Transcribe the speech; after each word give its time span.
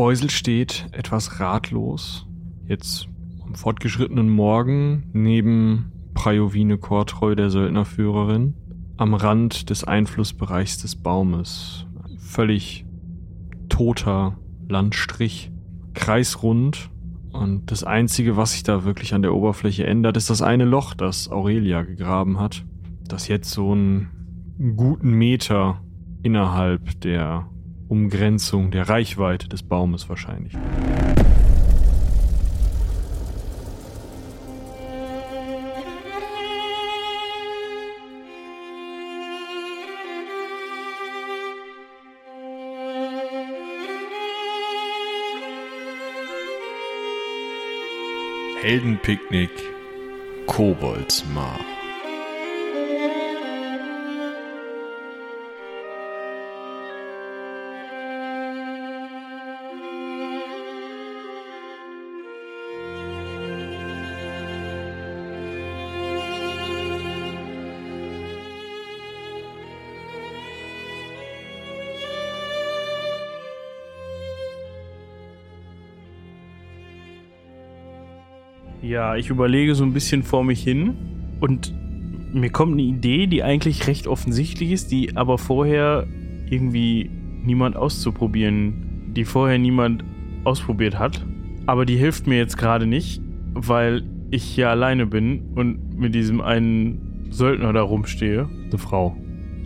Beusel 0.00 0.30
steht 0.30 0.86
etwas 0.92 1.40
ratlos, 1.40 2.26
jetzt 2.66 3.06
am 3.44 3.54
fortgeschrittenen 3.54 4.30
Morgen 4.30 5.10
neben 5.12 5.92
Prajovine 6.14 6.78
Kortreu, 6.78 7.34
der 7.34 7.50
Söldnerführerin, 7.50 8.54
am 8.96 9.12
Rand 9.12 9.68
des 9.68 9.84
Einflussbereichs 9.84 10.78
des 10.78 10.96
Baumes. 10.96 11.86
Ein 12.02 12.16
völlig 12.16 12.86
toter 13.68 14.38
Landstrich, 14.70 15.52
kreisrund. 15.92 16.88
Und 17.30 17.70
das 17.70 17.84
Einzige, 17.84 18.38
was 18.38 18.52
sich 18.52 18.62
da 18.62 18.84
wirklich 18.84 19.12
an 19.12 19.20
der 19.20 19.34
Oberfläche 19.34 19.86
ändert, 19.86 20.16
ist 20.16 20.30
das 20.30 20.40
eine 20.40 20.64
Loch, 20.64 20.94
das 20.94 21.30
Aurelia 21.30 21.82
gegraben 21.82 22.40
hat, 22.40 22.64
das 23.06 23.28
jetzt 23.28 23.50
so 23.50 23.72
einen 23.72 24.08
guten 24.78 25.10
Meter 25.10 25.82
innerhalb 26.22 27.02
der 27.02 27.50
Umgrenzung, 27.90 28.70
der 28.70 28.88
Reichweite 28.88 29.48
des 29.48 29.64
Baumes 29.64 30.08
wahrscheinlich. 30.08 30.52
Heldenpicknick 48.62 49.50
Koboldsmar. 50.46 51.58
Ich 79.16 79.30
überlege 79.30 79.74
so 79.74 79.84
ein 79.84 79.92
bisschen 79.92 80.22
vor 80.22 80.44
mich 80.44 80.62
hin 80.62 80.96
und 81.40 81.74
mir 82.32 82.50
kommt 82.50 82.72
eine 82.72 82.82
Idee, 82.82 83.26
die 83.26 83.42
eigentlich 83.42 83.86
recht 83.86 84.06
offensichtlich 84.06 84.70
ist, 84.70 84.92
die 84.92 85.16
aber 85.16 85.38
vorher 85.38 86.06
irgendwie 86.48 87.10
niemand 87.44 87.76
auszuprobieren, 87.76 89.12
die 89.16 89.24
vorher 89.24 89.58
niemand 89.58 90.04
ausprobiert 90.44 90.98
hat. 90.98 91.24
Aber 91.66 91.86
die 91.86 91.96
hilft 91.96 92.26
mir 92.26 92.38
jetzt 92.38 92.56
gerade 92.56 92.86
nicht, 92.86 93.20
weil 93.54 94.02
ich 94.30 94.44
hier 94.44 94.70
alleine 94.70 95.06
bin 95.06 95.52
und 95.54 95.98
mit 95.98 96.14
diesem 96.14 96.40
einen 96.40 97.26
Söldner 97.30 97.72
da 97.72 97.82
rumstehe. 97.82 98.48
Eine 98.68 98.78
Frau. 98.78 99.16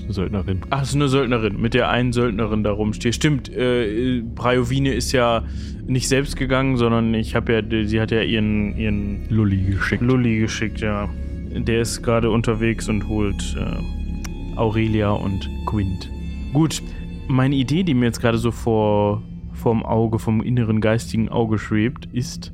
Eine 0.05 0.12
Söldnerin. 0.12 0.60
Ach, 0.70 0.83
es 0.83 0.91
ist 0.91 0.94
eine 0.94 1.08
Söldnerin, 1.08 1.60
mit 1.60 1.72
der 1.74 1.88
einen 1.88 2.12
Söldnerin 2.12 2.62
da 2.62 2.72
rumstehe. 2.72 3.12
Stimmt, 3.12 3.48
äh, 3.48 4.22
Brajovine 4.22 4.92
ist 4.92 5.12
ja 5.12 5.44
nicht 5.86 6.08
selbst 6.08 6.36
gegangen, 6.36 6.77
sondern 6.77 7.14
ich 7.14 7.34
habe 7.34 7.52
ja, 7.52 7.86
sie 7.86 8.00
hat 8.00 8.10
ja 8.10 8.20
ihren, 8.20 8.77
ihren 8.77 9.28
Lulli 9.30 9.62
geschickt. 9.62 10.02
Lulli 10.02 10.41
geschickt, 10.41 10.80
ja. 10.80 11.08
Der 11.56 11.80
ist 11.80 12.02
gerade 12.02 12.30
unterwegs 12.30 12.88
und 12.88 13.08
holt 13.08 13.56
äh, 13.58 14.58
Aurelia 14.58 15.10
und 15.10 15.48
Quint. 15.66 16.10
Gut, 16.52 16.82
meine 17.28 17.55
Idee, 17.55 17.82
die 17.82 17.94
mir 17.94 18.06
jetzt 18.06 18.20
gerade 18.20 18.38
so 18.38 18.50
vor 18.50 19.22
vom 19.52 19.84
Auge, 19.84 20.19
vom 20.19 20.42
inneren 20.42 20.80
geistigen 20.80 21.28
Auge 21.30 21.58
schwebt, 21.58 22.06
ist, 22.12 22.52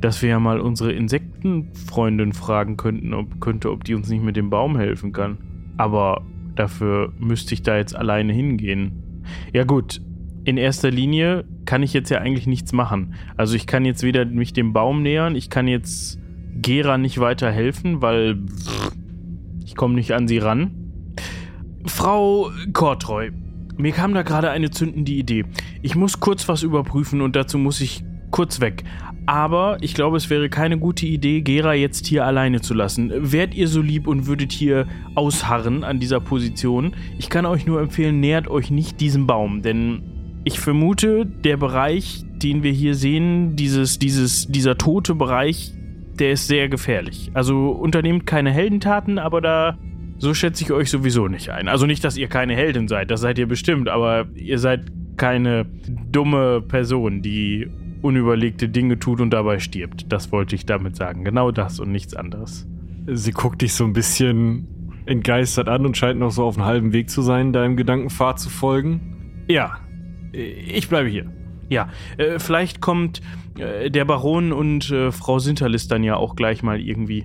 dass 0.00 0.22
wir 0.22 0.30
ja 0.30 0.40
mal 0.40 0.58
unsere 0.60 0.92
Insektenfreundin 0.92 2.32
fragen 2.32 2.76
könnten, 2.76 3.14
ob 3.14 3.40
könnte, 3.40 3.70
ob 3.70 3.84
die 3.84 3.94
uns 3.94 4.08
nicht 4.08 4.24
mit 4.24 4.36
dem 4.36 4.50
Baum 4.50 4.76
helfen 4.76 5.12
kann. 5.12 5.38
Aber 5.76 6.22
dafür 6.54 7.12
müsste 7.18 7.54
ich 7.54 7.62
da 7.62 7.76
jetzt 7.76 7.94
alleine 7.96 8.32
hingehen. 8.32 9.22
Ja 9.52 9.64
gut, 9.64 10.00
in 10.44 10.56
erster 10.56 10.90
Linie 10.90 11.44
kann 11.64 11.82
ich 11.82 11.92
jetzt 11.92 12.10
ja 12.10 12.18
eigentlich 12.18 12.46
nichts 12.46 12.72
machen. 12.72 13.14
Also 13.36 13.54
ich 13.54 13.66
kann 13.66 13.84
jetzt 13.84 14.02
weder 14.02 14.24
mich 14.24 14.52
dem 14.52 14.72
Baum 14.72 15.02
nähern, 15.02 15.36
ich 15.36 15.50
kann 15.50 15.68
jetzt 15.68 16.18
Gera 16.54 16.98
nicht 16.98 17.18
weiter 17.18 17.50
helfen, 17.50 18.02
weil 18.02 18.38
ich 19.64 19.74
komme 19.74 19.94
nicht 19.94 20.12
an 20.12 20.28
sie 20.28 20.38
ran. 20.38 20.70
Frau 21.86 22.50
Kortreu, 22.72 23.30
mir 23.76 23.92
kam 23.92 24.14
da 24.14 24.22
gerade 24.22 24.50
eine 24.50 24.70
zündende 24.70 25.12
Idee. 25.12 25.44
Ich 25.80 25.94
muss 25.94 26.20
kurz 26.20 26.48
was 26.48 26.62
überprüfen 26.62 27.20
und 27.20 27.36
dazu 27.36 27.58
muss 27.58 27.80
ich 27.80 28.04
kurz 28.30 28.60
weg. 28.60 28.84
Aber 29.26 29.78
ich 29.80 29.94
glaube, 29.94 30.16
es 30.16 30.30
wäre 30.30 30.48
keine 30.48 30.78
gute 30.78 31.06
Idee, 31.06 31.42
Gera 31.42 31.74
jetzt 31.74 32.06
hier 32.06 32.26
alleine 32.26 32.60
zu 32.60 32.74
lassen. 32.74 33.12
Wärt 33.14 33.54
ihr 33.54 33.68
so 33.68 33.80
lieb 33.80 34.06
und 34.06 34.26
würdet 34.26 34.52
hier 34.52 34.86
ausharren 35.14 35.84
an 35.84 36.00
dieser 36.00 36.20
Position? 36.20 36.94
Ich 37.18 37.30
kann 37.30 37.46
euch 37.46 37.66
nur 37.66 37.80
empfehlen, 37.80 38.18
nähert 38.20 38.48
euch 38.48 38.70
nicht 38.70 39.00
diesem 39.00 39.26
Baum, 39.26 39.62
denn 39.62 40.02
ich 40.44 40.58
vermute, 40.58 41.24
der 41.24 41.56
Bereich, 41.56 42.24
den 42.42 42.64
wir 42.64 42.72
hier 42.72 42.94
sehen, 42.96 43.54
dieses, 43.54 44.00
dieses, 44.00 44.48
dieser 44.48 44.76
tote 44.76 45.14
Bereich, 45.14 45.72
der 46.18 46.32
ist 46.32 46.48
sehr 46.48 46.68
gefährlich. 46.68 47.30
Also 47.32 47.70
unternehmt 47.70 48.26
keine 48.26 48.50
Heldentaten, 48.50 49.18
aber 49.18 49.40
da 49.40 49.78
so 50.18 50.34
schätze 50.34 50.64
ich 50.64 50.72
euch 50.72 50.90
sowieso 50.90 51.28
nicht 51.28 51.50
ein. 51.50 51.68
Also 51.68 51.86
nicht, 51.86 52.04
dass 52.04 52.16
ihr 52.16 52.28
keine 52.28 52.54
Heldin 52.54 52.88
seid, 52.88 53.10
das 53.10 53.20
seid 53.20 53.38
ihr 53.38 53.46
bestimmt, 53.46 53.88
aber 53.88 54.26
ihr 54.34 54.58
seid 54.58 54.86
keine 55.16 55.66
dumme 56.10 56.60
Person, 56.60 57.22
die 57.22 57.68
unüberlegte 58.02 58.68
Dinge 58.68 58.98
tut 58.98 59.20
und 59.20 59.30
dabei 59.30 59.58
stirbt. 59.58 60.12
Das 60.12 60.32
wollte 60.32 60.54
ich 60.54 60.66
damit 60.66 60.96
sagen. 60.96 61.24
Genau 61.24 61.50
das 61.50 61.80
und 61.80 61.92
nichts 61.92 62.14
anderes. 62.14 62.68
Sie 63.06 63.32
guckt 63.32 63.62
dich 63.62 63.74
so 63.74 63.84
ein 63.84 63.92
bisschen 63.92 64.66
entgeistert 65.06 65.68
an 65.68 65.86
und 65.86 65.96
scheint 65.96 66.20
noch 66.20 66.30
so 66.30 66.44
auf 66.44 66.56
einem 66.56 66.66
halben 66.66 66.92
Weg 66.92 67.10
zu 67.10 67.22
sein, 67.22 67.52
deinem 67.52 67.76
Gedankenpfad 67.76 68.38
zu 68.38 68.50
folgen. 68.50 69.44
Ja, 69.48 69.78
ich 70.32 70.88
bleibe 70.88 71.08
hier. 71.08 71.30
Ja, 71.68 71.88
äh, 72.18 72.38
vielleicht 72.38 72.80
kommt 72.80 73.22
äh, 73.58 73.90
der 73.90 74.04
Baron 74.04 74.52
und 74.52 74.90
äh, 74.90 75.10
Frau 75.10 75.38
Sinterlis 75.38 75.88
dann 75.88 76.04
ja 76.04 76.16
auch 76.16 76.36
gleich 76.36 76.62
mal 76.62 76.80
irgendwie 76.80 77.24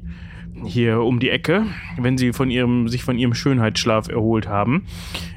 hier 0.65 1.01
um 1.01 1.19
die 1.19 1.29
Ecke, 1.29 1.65
wenn 1.97 2.17
sie 2.17 2.33
von 2.33 2.49
ihrem, 2.49 2.87
sich 2.87 3.03
von 3.03 3.17
ihrem 3.17 3.33
Schönheitsschlaf 3.33 4.07
erholt 4.07 4.47
haben. 4.47 4.85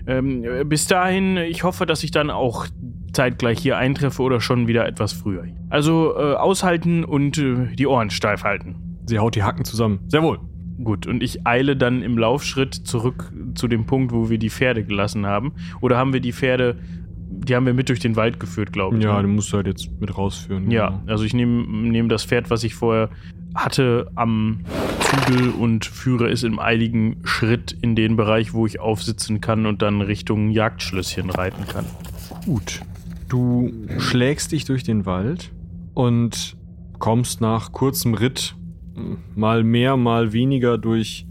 Ähm, 0.06 0.44
bis 0.66 0.86
dahin, 0.86 1.36
ich 1.36 1.64
hoffe, 1.64 1.84
dass 1.84 2.02
ich 2.04 2.10
dann 2.10 2.30
auch 2.30 2.66
zeitgleich 3.12 3.58
hier 3.58 3.76
eintreffe 3.76 4.22
oder 4.22 4.40
schon 4.40 4.68
wieder 4.68 4.86
etwas 4.86 5.12
früher. 5.12 5.44
Also 5.68 6.14
äh, 6.16 6.34
aushalten 6.34 7.04
und 7.04 7.38
äh, 7.38 7.74
die 7.74 7.86
Ohren 7.86 8.10
steif 8.10 8.44
halten. 8.44 8.76
Sie 9.06 9.18
haut 9.18 9.34
die 9.34 9.42
Hacken 9.42 9.64
zusammen. 9.64 10.00
Sehr 10.08 10.22
wohl. 10.22 10.38
Gut, 10.82 11.06
und 11.06 11.22
ich 11.22 11.46
eile 11.46 11.76
dann 11.76 12.02
im 12.02 12.16
Laufschritt 12.16 12.74
zurück 12.74 13.32
zu 13.54 13.68
dem 13.68 13.84
Punkt, 13.84 14.12
wo 14.12 14.30
wir 14.30 14.38
die 14.38 14.48
Pferde 14.48 14.82
gelassen 14.82 15.26
haben. 15.26 15.52
Oder 15.80 15.98
haben 15.98 16.12
wir 16.12 16.20
die 16.20 16.32
Pferde, 16.32 16.78
die 17.30 17.54
haben 17.54 17.66
wir 17.66 17.74
mit 17.74 17.90
durch 17.90 18.00
den 18.00 18.16
Wald 18.16 18.40
geführt, 18.40 18.72
glaube 18.72 18.96
ich. 18.96 19.04
Ja, 19.04 19.16
ne? 19.16 19.22
den 19.22 19.34
musst 19.34 19.52
du 19.52 19.58
halt 19.58 19.66
jetzt 19.66 19.90
mit 20.00 20.16
rausführen. 20.16 20.70
Ja, 20.70 20.88
genau. 20.88 21.02
also 21.06 21.24
ich 21.24 21.34
nehme 21.34 21.66
nehm 21.66 22.08
das 22.08 22.24
Pferd, 22.24 22.48
was 22.48 22.64
ich 22.64 22.74
vorher 22.74 23.10
hatte, 23.54 24.10
am 24.14 24.60
Zügel 25.00 25.50
und 25.50 25.84
führe 25.84 26.30
es 26.30 26.44
im 26.44 26.58
eiligen 26.58 27.16
Schritt 27.24 27.76
in 27.82 27.94
den 27.94 28.16
Bereich, 28.16 28.54
wo 28.54 28.66
ich 28.66 28.80
aufsitzen 28.80 29.40
kann 29.40 29.66
und 29.66 29.82
dann 29.82 30.00
Richtung 30.00 30.50
Jagdschlösschen 30.50 31.30
reiten 31.30 31.66
kann. 31.66 31.84
Gut. 32.46 32.80
Du 33.30 33.72
schlägst 33.98 34.50
dich 34.50 34.64
durch 34.64 34.82
den 34.82 35.06
Wald 35.06 35.52
und 35.94 36.56
kommst 36.98 37.40
nach 37.40 37.70
kurzem 37.70 38.14
Ritt 38.14 38.56
äh, 38.96 39.00
mal 39.38 39.62
mehr, 39.62 39.96
mal 39.96 40.32
weniger 40.32 40.78
durch 40.78 41.26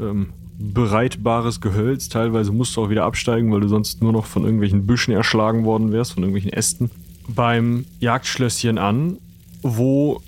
ähm, 0.00 0.32
bereitbares 0.58 1.60
Gehölz. 1.60 2.08
Teilweise 2.08 2.50
musst 2.50 2.76
du 2.76 2.82
auch 2.82 2.90
wieder 2.90 3.04
absteigen, 3.04 3.52
weil 3.52 3.60
du 3.60 3.68
sonst 3.68 4.02
nur 4.02 4.12
noch 4.12 4.26
von 4.26 4.42
irgendwelchen 4.42 4.84
Büschen 4.84 5.14
erschlagen 5.14 5.64
worden 5.64 5.92
wärst, 5.92 6.14
von 6.14 6.24
irgendwelchen 6.24 6.52
Ästen. 6.52 6.90
Beim 7.28 7.84
Jagdschlösschen 8.00 8.76
an, 8.76 9.18
wo 9.62 10.20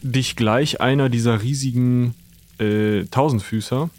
dich 0.00 0.36
gleich 0.36 0.80
einer 0.80 1.10
dieser 1.10 1.42
riesigen 1.42 2.14
äh, 2.58 3.04
Tausendfüßer 3.10 3.90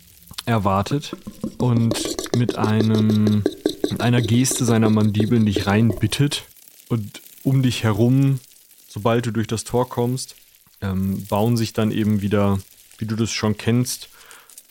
erwartet 0.46 1.16
und 1.60 1.94
mit 2.36 2.58
einem 2.58 3.44
mit 3.92 4.02
einer 4.02 4.22
Geste 4.22 4.66
seiner 4.66 4.90
Mandibeln 4.90 5.46
dich 5.46 5.68
reinbittet 5.68 6.44
und 6.90 7.22
um 7.44 7.62
dich 7.62 7.84
herum, 7.84 8.40
sobald 8.88 9.26
du 9.26 9.32
durch 9.32 9.48
das 9.48 9.64
Tor 9.64 9.88
kommst, 9.90 10.36
ähm, 10.82 11.26
bauen 11.28 11.58
sich 11.58 11.74
dann 11.74 11.92
eben 11.92 12.22
wieder, 12.22 12.60
wie 12.98 13.06
du 13.06 13.16
das 13.16 13.32
schon 13.32 13.58
kennst, 13.58 14.10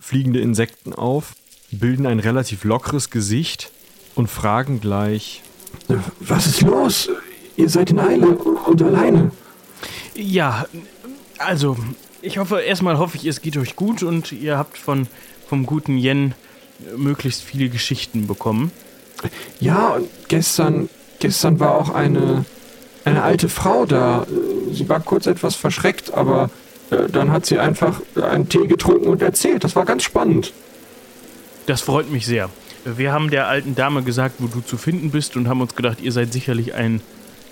fliegende 0.00 0.40
Insekten 0.40 0.92
auf, 0.92 1.34
bilden 1.70 2.06
ein 2.06 2.20
relativ 2.20 2.64
lockeres 2.64 3.10
Gesicht 3.10 3.70
und 4.14 4.28
fragen 4.28 4.80
gleich, 4.80 5.42
Was 6.20 6.46
ist 6.46 6.62
los? 6.62 7.10
Ihr 7.56 7.68
seid 7.68 7.90
in 7.90 7.98
Eile 7.98 8.28
und 8.28 8.82
alleine. 8.82 9.30
Ja, 10.14 10.66
also, 11.38 11.76
ich 12.22 12.38
hoffe, 12.38 12.60
erstmal 12.60 12.98
hoffe 12.98 13.16
ich, 13.16 13.26
es 13.26 13.40
geht 13.40 13.56
euch 13.56 13.76
gut 13.76 14.02
und 14.02 14.32
ihr 14.32 14.56
habt 14.56 14.78
von, 14.78 15.06
vom 15.48 15.66
guten 15.66 15.98
Yen 15.98 16.34
möglichst 16.96 17.42
viele 17.42 17.68
Geschichten 17.68 18.26
bekommen. 18.26 18.70
Ja, 19.60 19.94
und 19.94 20.08
gestern, 20.28 20.88
gestern 21.18 21.60
war 21.60 21.74
auch 21.74 21.90
eine, 21.90 22.44
eine 23.04 23.22
alte 23.22 23.48
Frau 23.48 23.86
da. 23.86 24.26
Sie 24.72 24.88
war 24.88 25.00
kurz 25.00 25.26
etwas 25.26 25.56
verschreckt, 25.56 26.14
aber 26.14 26.50
äh, 26.90 27.08
dann 27.10 27.32
hat 27.32 27.46
sie 27.46 27.58
einfach 27.58 28.00
einen 28.20 28.48
Tee 28.48 28.66
getrunken 28.66 29.08
und 29.08 29.22
erzählt. 29.22 29.64
Das 29.64 29.74
war 29.76 29.84
ganz 29.84 30.02
spannend. 30.02 30.52
Das 31.66 31.82
freut 31.82 32.10
mich 32.10 32.26
sehr. 32.26 32.50
Wir 32.84 33.12
haben 33.12 33.30
der 33.30 33.48
alten 33.48 33.74
Dame 33.74 34.02
gesagt, 34.04 34.36
wo 34.38 34.46
du 34.46 34.60
zu 34.60 34.76
finden 34.76 35.10
bist 35.10 35.36
und 35.36 35.48
haben 35.48 35.60
uns 35.60 35.74
gedacht, 35.74 36.00
ihr 36.00 36.12
seid 36.12 36.32
sicherlich 36.32 36.74
ein, 36.74 37.00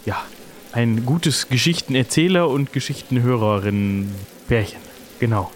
ja, 0.06 0.22
ein 0.70 1.04
gutes 1.04 1.48
Geschichtenerzähler 1.48 2.48
und 2.48 2.72
Geschichtenhörerin-Pärchen. 2.72 4.78
Genau. 5.18 5.50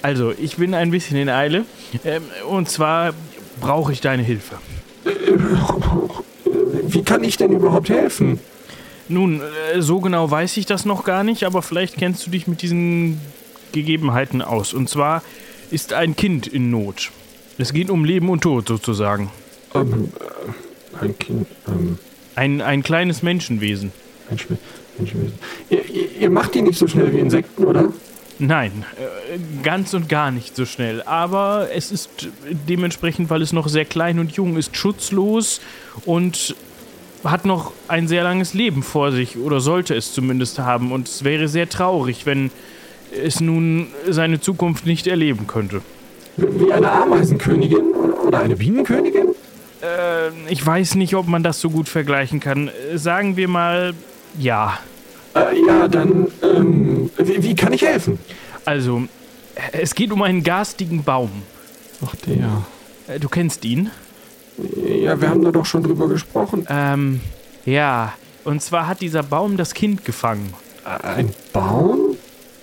Also, 0.00 0.32
ich 0.32 0.56
bin 0.56 0.72
ein 0.74 0.90
bisschen 0.90 1.18
in 1.18 1.28
Eile. 1.28 1.66
Ähm, 2.04 2.22
und 2.48 2.70
zwar 2.70 3.12
brauche 3.60 3.92
ich 3.92 4.00
deine 4.00 4.22
Hilfe. 4.22 4.56
Wie 6.86 7.02
kann 7.02 7.24
ich 7.24 7.36
denn 7.36 7.52
überhaupt 7.52 7.88
helfen? 7.88 8.40
Nun, 9.08 9.40
äh, 9.40 9.80
so 9.80 10.00
genau 10.00 10.30
weiß 10.30 10.56
ich 10.58 10.66
das 10.66 10.84
noch 10.84 11.04
gar 11.04 11.24
nicht, 11.24 11.44
aber 11.44 11.62
vielleicht 11.62 11.96
kennst 11.96 12.26
du 12.26 12.30
dich 12.30 12.46
mit 12.46 12.62
diesen 12.62 13.20
Gegebenheiten 13.72 14.42
aus. 14.42 14.74
Und 14.74 14.88
zwar 14.88 15.22
ist 15.70 15.92
ein 15.92 16.16
Kind 16.16 16.46
in 16.46 16.70
Not. 16.70 17.10
Es 17.56 17.72
geht 17.72 17.90
um 17.90 18.04
Leben 18.04 18.28
und 18.28 18.42
Tod 18.42 18.68
sozusagen. 18.68 19.30
Ähm, 19.74 20.10
äh, 21.00 21.04
ein 21.04 21.18
Kind, 21.18 21.46
ähm, 21.66 21.98
Ein, 22.34 22.60
ein 22.60 22.82
kleines 22.82 23.22
Menschenwesen. 23.22 23.92
Mensch, 24.28 24.46
Menschenwesen. 24.98 25.38
Ihr, 25.70 25.84
ihr, 25.88 26.12
ihr 26.20 26.30
macht 26.30 26.54
die 26.54 26.62
nicht 26.62 26.78
so 26.78 26.86
schnell 26.86 27.12
wie 27.12 27.18
Insekten, 27.18 27.64
oder? 27.64 27.92
Nein, 28.38 28.84
äh, 28.96 29.38
ganz 29.62 29.94
und 29.94 30.08
gar 30.08 30.30
nicht 30.30 30.54
so 30.54 30.64
schnell. 30.64 31.02
Aber 31.02 31.68
es 31.74 31.90
ist 31.90 32.28
dementsprechend, 32.68 33.30
weil 33.30 33.42
es 33.42 33.52
noch 33.52 33.68
sehr 33.68 33.84
klein 33.84 34.18
und 34.18 34.32
jung 34.32 34.56
ist, 34.56 34.76
schutzlos 34.76 35.60
und 36.04 36.54
hat 37.24 37.44
noch 37.44 37.72
ein 37.88 38.06
sehr 38.06 38.22
langes 38.22 38.54
Leben 38.54 38.82
vor 38.82 39.10
sich 39.10 39.36
oder 39.38 39.60
sollte 39.60 39.94
es 39.94 40.12
zumindest 40.12 40.58
haben. 40.60 40.92
Und 40.92 41.08
es 41.08 41.24
wäre 41.24 41.48
sehr 41.48 41.68
traurig, 41.68 42.26
wenn 42.26 42.50
es 43.12 43.40
nun 43.40 43.88
seine 44.08 44.40
Zukunft 44.40 44.86
nicht 44.86 45.06
erleben 45.06 45.46
könnte. 45.46 45.82
Wie 46.36 46.72
eine 46.72 46.90
Ameisenkönigin 46.90 47.92
oder 48.26 48.40
eine 48.40 48.54
Bienenkönigin? 48.54 49.34
Äh, 49.82 50.28
ich 50.48 50.64
weiß 50.64 50.94
nicht, 50.94 51.14
ob 51.14 51.26
man 51.26 51.42
das 51.42 51.60
so 51.60 51.70
gut 51.70 51.88
vergleichen 51.88 52.38
kann. 52.38 52.70
Sagen 52.94 53.36
wir 53.36 53.48
mal, 53.48 53.94
ja. 54.38 54.78
Äh, 55.34 55.66
ja, 55.66 55.88
dann, 55.88 56.28
ähm, 56.42 56.87
wie, 57.18 57.42
wie 57.42 57.54
kann 57.54 57.72
ich 57.72 57.82
helfen? 57.82 58.18
Also, 58.64 59.02
es 59.72 59.94
geht 59.94 60.12
um 60.12 60.22
einen 60.22 60.42
garstigen 60.42 61.02
Baum. 61.04 61.30
Ach, 62.04 62.14
der. 62.26 62.62
Äh, 63.06 63.18
Du 63.18 63.28
kennst 63.28 63.64
ihn? 63.64 63.90
Ja, 64.84 65.20
wir 65.20 65.30
haben 65.30 65.42
da 65.42 65.50
doch 65.50 65.66
schon 65.66 65.82
drüber 65.82 66.08
gesprochen. 66.08 66.66
Ähm, 66.68 67.20
ja. 67.64 68.12
Und 68.44 68.62
zwar 68.62 68.86
hat 68.86 69.00
dieser 69.00 69.22
Baum 69.22 69.56
das 69.56 69.74
Kind 69.74 70.04
gefangen. 70.04 70.52
Ein 70.84 71.34
Baum? 71.52 72.16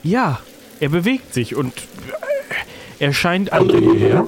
Ja, 0.03 0.39
er 0.79 0.89
bewegt 0.89 1.33
sich 1.33 1.55
und 1.55 1.73
äh, 1.77 3.03
er 3.05 3.13
scheint 3.13 3.51
Kommt 3.51 3.71
er 3.71 3.79
hierher? 3.79 4.27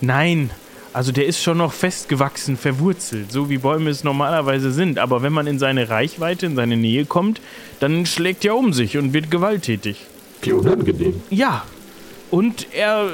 Nein, 0.00 0.50
also 0.94 1.10
der 1.10 1.26
ist 1.26 1.42
schon 1.42 1.58
noch 1.58 1.72
festgewachsen, 1.72 2.56
verwurzelt, 2.56 3.32
so 3.32 3.50
wie 3.50 3.58
Bäume 3.58 3.90
es 3.90 4.04
normalerweise 4.04 4.70
sind. 4.70 5.00
Aber 5.00 5.22
wenn 5.22 5.32
man 5.32 5.48
in 5.48 5.58
seine 5.58 5.90
Reichweite, 5.90 6.46
in 6.46 6.54
seine 6.54 6.76
Nähe 6.76 7.04
kommt, 7.04 7.40
dann 7.80 8.06
schlägt 8.06 8.44
er 8.44 8.56
um 8.56 8.72
sich 8.72 8.96
und 8.96 9.12
wird 9.12 9.28
gewalttätig. 9.28 10.06
Wie 10.42 10.52
unangenehm. 10.52 11.20
Ja, 11.30 11.64
und 12.30 12.68
er 12.72 13.08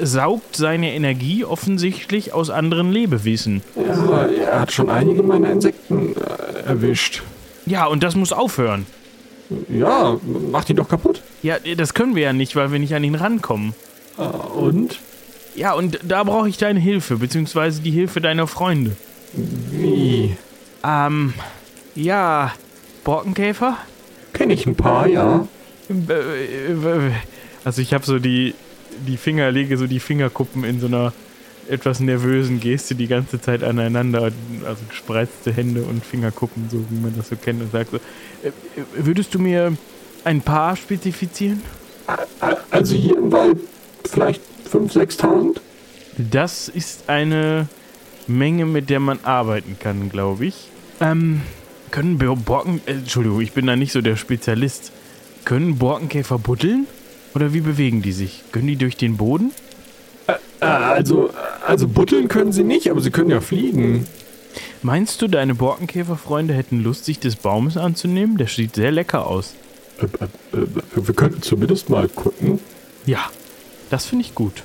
saugt 0.00 0.56
seine 0.56 0.94
Energie 0.94 1.44
offensichtlich 1.44 2.32
aus 2.32 2.48
anderen 2.48 2.92
Lebewesen. 2.92 3.62
Ja, 3.74 4.26
er 4.26 4.60
hat 4.60 4.70
schon 4.70 4.88
einige 4.88 5.24
meiner 5.24 5.50
Insekten 5.50 6.14
äh, 6.14 6.68
erwischt. 6.68 7.22
Ja, 7.64 7.86
und 7.86 8.04
das 8.04 8.14
muss 8.14 8.32
aufhören. 8.32 8.86
Ja, 9.68 10.16
macht 10.52 10.70
ihn 10.70 10.76
doch 10.76 10.88
kaputt. 10.88 11.22
Ja, 11.42 11.56
das 11.76 11.92
können 11.92 12.14
wir 12.14 12.22
ja 12.22 12.32
nicht, 12.32 12.54
weil 12.54 12.70
wir 12.70 12.78
nicht 12.78 12.94
an 12.94 13.02
ihn 13.02 13.16
rankommen. 13.16 13.74
Äh, 14.16 14.22
und? 14.22 15.00
Ja, 15.56 15.72
und 15.72 15.98
da 16.02 16.22
brauche 16.22 16.48
ich 16.48 16.58
deine 16.58 16.78
Hilfe, 16.78 17.16
beziehungsweise 17.16 17.80
die 17.80 17.90
Hilfe 17.90 18.20
deiner 18.20 18.46
Freunde. 18.46 18.92
Wie? 19.32 20.36
Ähm, 20.84 21.32
ja, 21.94 22.52
Borkenkäfer? 23.04 23.78
Kenne 24.34 24.52
ich 24.52 24.66
ein 24.66 24.76
paar, 24.76 25.06
ja. 25.06 25.48
Also 27.64 27.80
ich 27.80 27.94
habe 27.94 28.04
so 28.04 28.18
die, 28.18 28.54
die 29.06 29.16
Finger, 29.16 29.50
lege 29.50 29.78
so 29.78 29.86
die 29.86 29.98
Fingerkuppen 29.98 30.62
in 30.64 30.78
so 30.78 30.88
einer 30.88 31.14
etwas 31.68 32.00
nervösen 32.00 32.60
Geste 32.60 32.94
die 32.94 33.08
ganze 33.08 33.40
Zeit 33.40 33.64
aneinander, 33.64 34.30
also 34.66 34.82
gespreizte 34.88 35.52
Hände 35.52 35.82
und 35.82 36.04
Fingerkuppen, 36.04 36.68
so 36.70 36.84
wie 36.90 37.00
man 37.00 37.16
das 37.16 37.30
so 37.30 37.36
kennt 37.36 37.62
und 37.62 37.72
sagt 37.72 37.90
so, 37.90 37.96
äh, 37.96 38.52
würdest 38.94 39.34
du 39.34 39.38
mir 39.38 39.72
ein 40.22 40.42
paar 40.42 40.76
spezifizieren? 40.76 41.62
Also 42.70 42.94
hier 42.94 43.16
im 43.16 43.32
Wald 43.32 43.58
vielleicht 44.04 44.42
5.000, 44.66 45.18
6.000? 45.18 45.56
Das 46.18 46.68
ist 46.68 47.08
eine 47.08 47.68
Menge, 48.26 48.66
mit 48.66 48.90
der 48.90 49.00
man 49.00 49.20
arbeiten 49.22 49.76
kann, 49.78 50.08
glaube 50.08 50.46
ich. 50.46 50.68
Ähm, 51.00 51.42
können 51.90 52.18
Bo- 52.18 52.36
Borken, 52.36 52.80
äh, 52.86 52.92
Entschuldigung, 52.92 53.40
ich 53.40 53.52
bin 53.52 53.66
da 53.66 53.76
nicht 53.76 53.92
so 53.92 54.00
der 54.00 54.16
Spezialist. 54.16 54.92
Können 55.44 55.76
Borkenkäfer 55.78 56.38
buddeln? 56.38 56.86
Oder 57.34 57.52
wie 57.52 57.60
bewegen 57.60 58.02
die 58.02 58.12
sich? 58.12 58.42
Können 58.50 58.66
die 58.66 58.76
durch 58.76 58.96
den 58.96 59.16
Boden? 59.18 59.52
Äh, 60.26 60.64
also, 60.64 61.30
also 61.66 61.86
butteln 61.86 62.28
können 62.28 62.50
sie 62.52 62.64
nicht, 62.64 62.90
aber 62.90 63.00
sie 63.00 63.10
können 63.10 63.30
ja 63.30 63.40
fliegen. 63.40 64.06
Meinst 64.82 65.20
du, 65.20 65.28
deine 65.28 65.54
Borkenkäferfreunde 65.54 66.54
hätten 66.54 66.82
Lust, 66.82 67.04
sich 67.04 67.18
des 67.20 67.36
Baumes 67.36 67.76
anzunehmen? 67.76 68.38
Der 68.38 68.46
sieht 68.46 68.74
sehr 68.74 68.90
lecker 68.90 69.26
aus. 69.26 69.54
Äh, 70.00 70.04
äh, 70.04 70.60
äh, 70.62 70.66
wir 70.96 71.14
könnten 71.14 71.42
zumindest 71.42 71.90
mal 71.90 72.08
gucken. 72.08 72.58
Ja, 73.04 73.20
das 73.90 74.06
finde 74.06 74.24
ich 74.24 74.34
gut. 74.34 74.62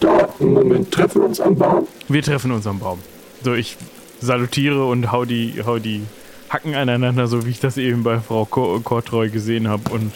Da, 0.00 0.28
im 0.38 0.52
Moment, 0.54 0.90
treffen 0.92 1.22
wir 1.22 1.28
uns 1.28 1.40
am 1.40 1.56
Baum. 1.56 1.86
Wir 2.08 2.22
treffen 2.22 2.52
uns 2.52 2.66
am 2.66 2.78
Baum. 2.78 2.98
So, 3.42 3.54
ich 3.54 3.76
salutiere 4.20 4.84
und 4.86 5.10
hau 5.12 5.24
die, 5.24 5.54
hau 5.64 5.78
die 5.78 6.02
Hacken 6.48 6.74
aneinander, 6.74 7.26
so 7.26 7.46
wie 7.46 7.50
ich 7.50 7.60
das 7.60 7.76
eben 7.76 8.02
bei 8.02 8.18
Frau 8.20 8.44
Ko- 8.44 8.80
Kortreu 8.80 9.28
gesehen 9.30 9.68
habe 9.68 9.90
und 9.92 10.12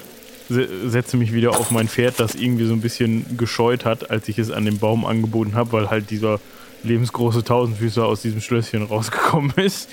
se 0.48 0.68
setze 0.90 1.16
mich 1.16 1.32
wieder 1.32 1.50
auf 1.58 1.70
mein 1.70 1.88
Pferd, 1.88 2.20
das 2.20 2.34
irgendwie 2.34 2.66
so 2.66 2.74
ein 2.74 2.80
bisschen 2.80 3.36
gescheut 3.38 3.84
hat, 3.84 4.10
als 4.10 4.28
ich 4.28 4.38
es 4.38 4.50
an 4.50 4.64
den 4.66 4.78
Baum 4.78 5.06
angeboten 5.06 5.54
habe, 5.54 5.72
weil 5.72 5.90
halt 5.90 6.10
dieser 6.10 6.38
lebensgroße 6.82 7.44
Tausendfüßer 7.44 8.04
aus 8.04 8.20
diesem 8.22 8.40
Schlösschen 8.42 8.82
rausgekommen 8.82 9.52
ist. 9.56 9.88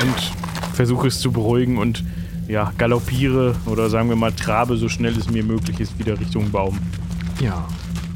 Und 0.00 0.74
versuche 0.74 1.08
es 1.08 1.20
zu 1.20 1.30
beruhigen 1.30 1.76
und 1.78 2.02
ja, 2.52 2.70
galoppiere 2.76 3.56
oder 3.64 3.88
sagen 3.88 4.10
wir 4.10 4.16
mal 4.16 4.30
trabe, 4.30 4.76
so 4.76 4.90
schnell 4.90 5.16
es 5.16 5.30
mir 5.30 5.42
möglich 5.42 5.80
ist, 5.80 5.98
wieder 5.98 6.20
Richtung 6.20 6.50
Baum. 6.50 6.78
Ja, 7.40 7.66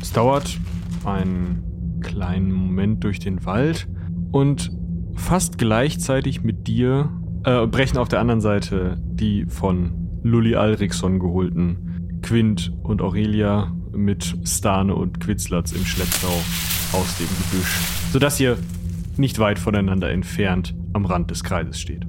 es 0.02 0.12
dauert 0.12 0.60
einen 1.06 2.00
kleinen 2.02 2.52
Moment 2.52 3.02
durch 3.02 3.18
den 3.18 3.46
Wald 3.46 3.88
und 4.32 4.70
fast 5.14 5.56
gleichzeitig 5.56 6.42
mit 6.42 6.66
dir 6.66 7.10
äh, 7.44 7.66
brechen 7.66 7.96
auf 7.96 8.08
der 8.08 8.20
anderen 8.20 8.42
Seite 8.42 8.98
die 9.06 9.46
von 9.46 10.20
Lully 10.22 10.54
Alriksson 10.54 11.18
geholten 11.18 12.20
Quint 12.20 12.74
und 12.82 13.00
Aurelia 13.00 13.74
mit 13.92 14.36
Stane 14.44 14.94
und 14.94 15.18
Quitzlatz 15.18 15.72
im 15.72 15.86
Schlepptau 15.86 16.42
aus 16.92 17.16
dem 17.16 17.28
Gebüsch, 17.38 17.80
sodass 18.12 18.38
ihr 18.38 18.58
nicht 19.16 19.38
weit 19.38 19.58
voneinander 19.58 20.10
entfernt 20.10 20.74
am 20.92 21.06
Rand 21.06 21.30
des 21.30 21.42
Kreises 21.42 21.80
steht. 21.80 22.06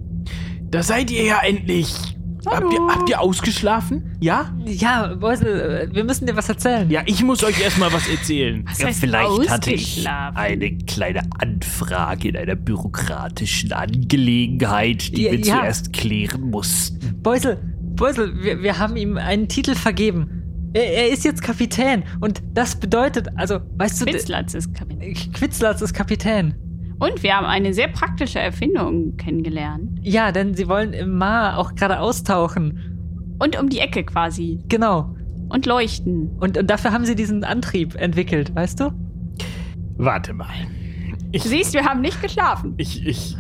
Da 0.70 0.84
seid 0.84 1.10
ihr 1.10 1.24
ja 1.24 1.40
endlich! 1.46 2.17
Habt 2.52 2.74
ihr, 2.74 2.80
habt 2.88 3.10
ihr 3.10 3.20
ausgeschlafen? 3.22 4.16
Ja? 4.20 4.54
Ja, 4.66 5.16
Beusel, 5.16 5.90
äh, 5.92 5.96
wir 5.96 6.04
müssen 6.04 6.26
dir 6.26 6.36
was 6.36 6.50
erzählen. 6.50 6.90
Ja, 6.90 7.02
ich 7.06 7.24
muss 7.24 7.44
euch 7.44 7.62
erstmal 7.62 7.92
was 7.94 8.08
erzählen. 8.08 8.64
Was 8.68 8.80
Ja, 8.80 8.88
heißt 8.88 9.00
vielleicht 9.00 9.50
hatte 9.50 9.72
ich 9.72 9.88
ausgeschlafen? 9.90 10.38
eine 10.38 10.78
kleine 10.78 11.22
Anfrage 11.40 12.30
in 12.30 12.38
einer 12.38 12.56
bürokratischen 12.56 13.72
Angelegenheit, 13.74 15.16
die 15.16 15.24
Ja, 15.24 15.32
wir 15.32 15.40
ja. 15.40 15.60
zuerst 15.60 15.94
klären 15.94 16.50
mussten. 16.50 17.22
Beusel, 17.22 17.58
Beusel, 17.96 18.34
wir, 18.44 18.62
wir 18.62 18.78
haben 18.80 18.96
ihm 18.96 19.18
einen 19.18 19.48
Titel 19.48 19.76
vergeben. 19.76 20.44
Er, 20.74 20.94
er 20.94 21.10
ist 21.10 21.24
jetzt 21.26 21.42
Kapitän 21.42 22.04
und 22.20 22.42
das 22.54 22.76
bedeutet, 22.80 23.28
also, 23.36 23.60
weißt 23.78 24.02
du, 24.02 24.06
Witzlatz 24.08 24.54
ist 24.54 24.74
Kapitän. 24.74 25.14
Quitzlatz 25.34 25.82
ist 25.82 25.94
Kapitän. 25.94 26.54
Und 27.00 27.22
wir 27.22 27.36
haben 27.36 27.46
eine 27.46 27.74
sehr 27.74 27.88
praktische 27.88 28.40
Erfindung 28.40 29.18
kennengelernt. 29.18 30.00
Ja, 30.02 30.32
denn 30.32 30.56
sie 30.56 30.68
wollen 30.68 30.94
im 30.94 31.18
Mar 31.18 31.60
auch 31.60 31.76
gerade 31.76 32.00
austauchen. 32.00 33.36
Und 33.40 33.60
um 33.60 33.70
die 33.70 33.80
Ecke 33.80 34.04
quasi. 34.04 34.60
Genau. 34.68 35.16
Und 35.50 35.66
leuchten. 35.66 36.32
Und, 36.40 36.58
und 36.58 36.70
dafür 36.70 36.92
haben 36.92 37.06
sie 37.06 37.16
diesen 37.16 37.44
Antrieb 37.44 37.96
entwickelt, 37.96 38.56
weißt 38.56 38.80
du? 38.80 38.92
Warte 39.98 40.34
mal. 40.34 40.54
Du 41.32 41.40
siehst, 41.40 41.74
wir 41.74 41.86
haben 41.86 42.02
nicht 42.02 42.22
geschlafen. 42.22 42.74
Ich, 42.78 43.06
ich 43.06 43.38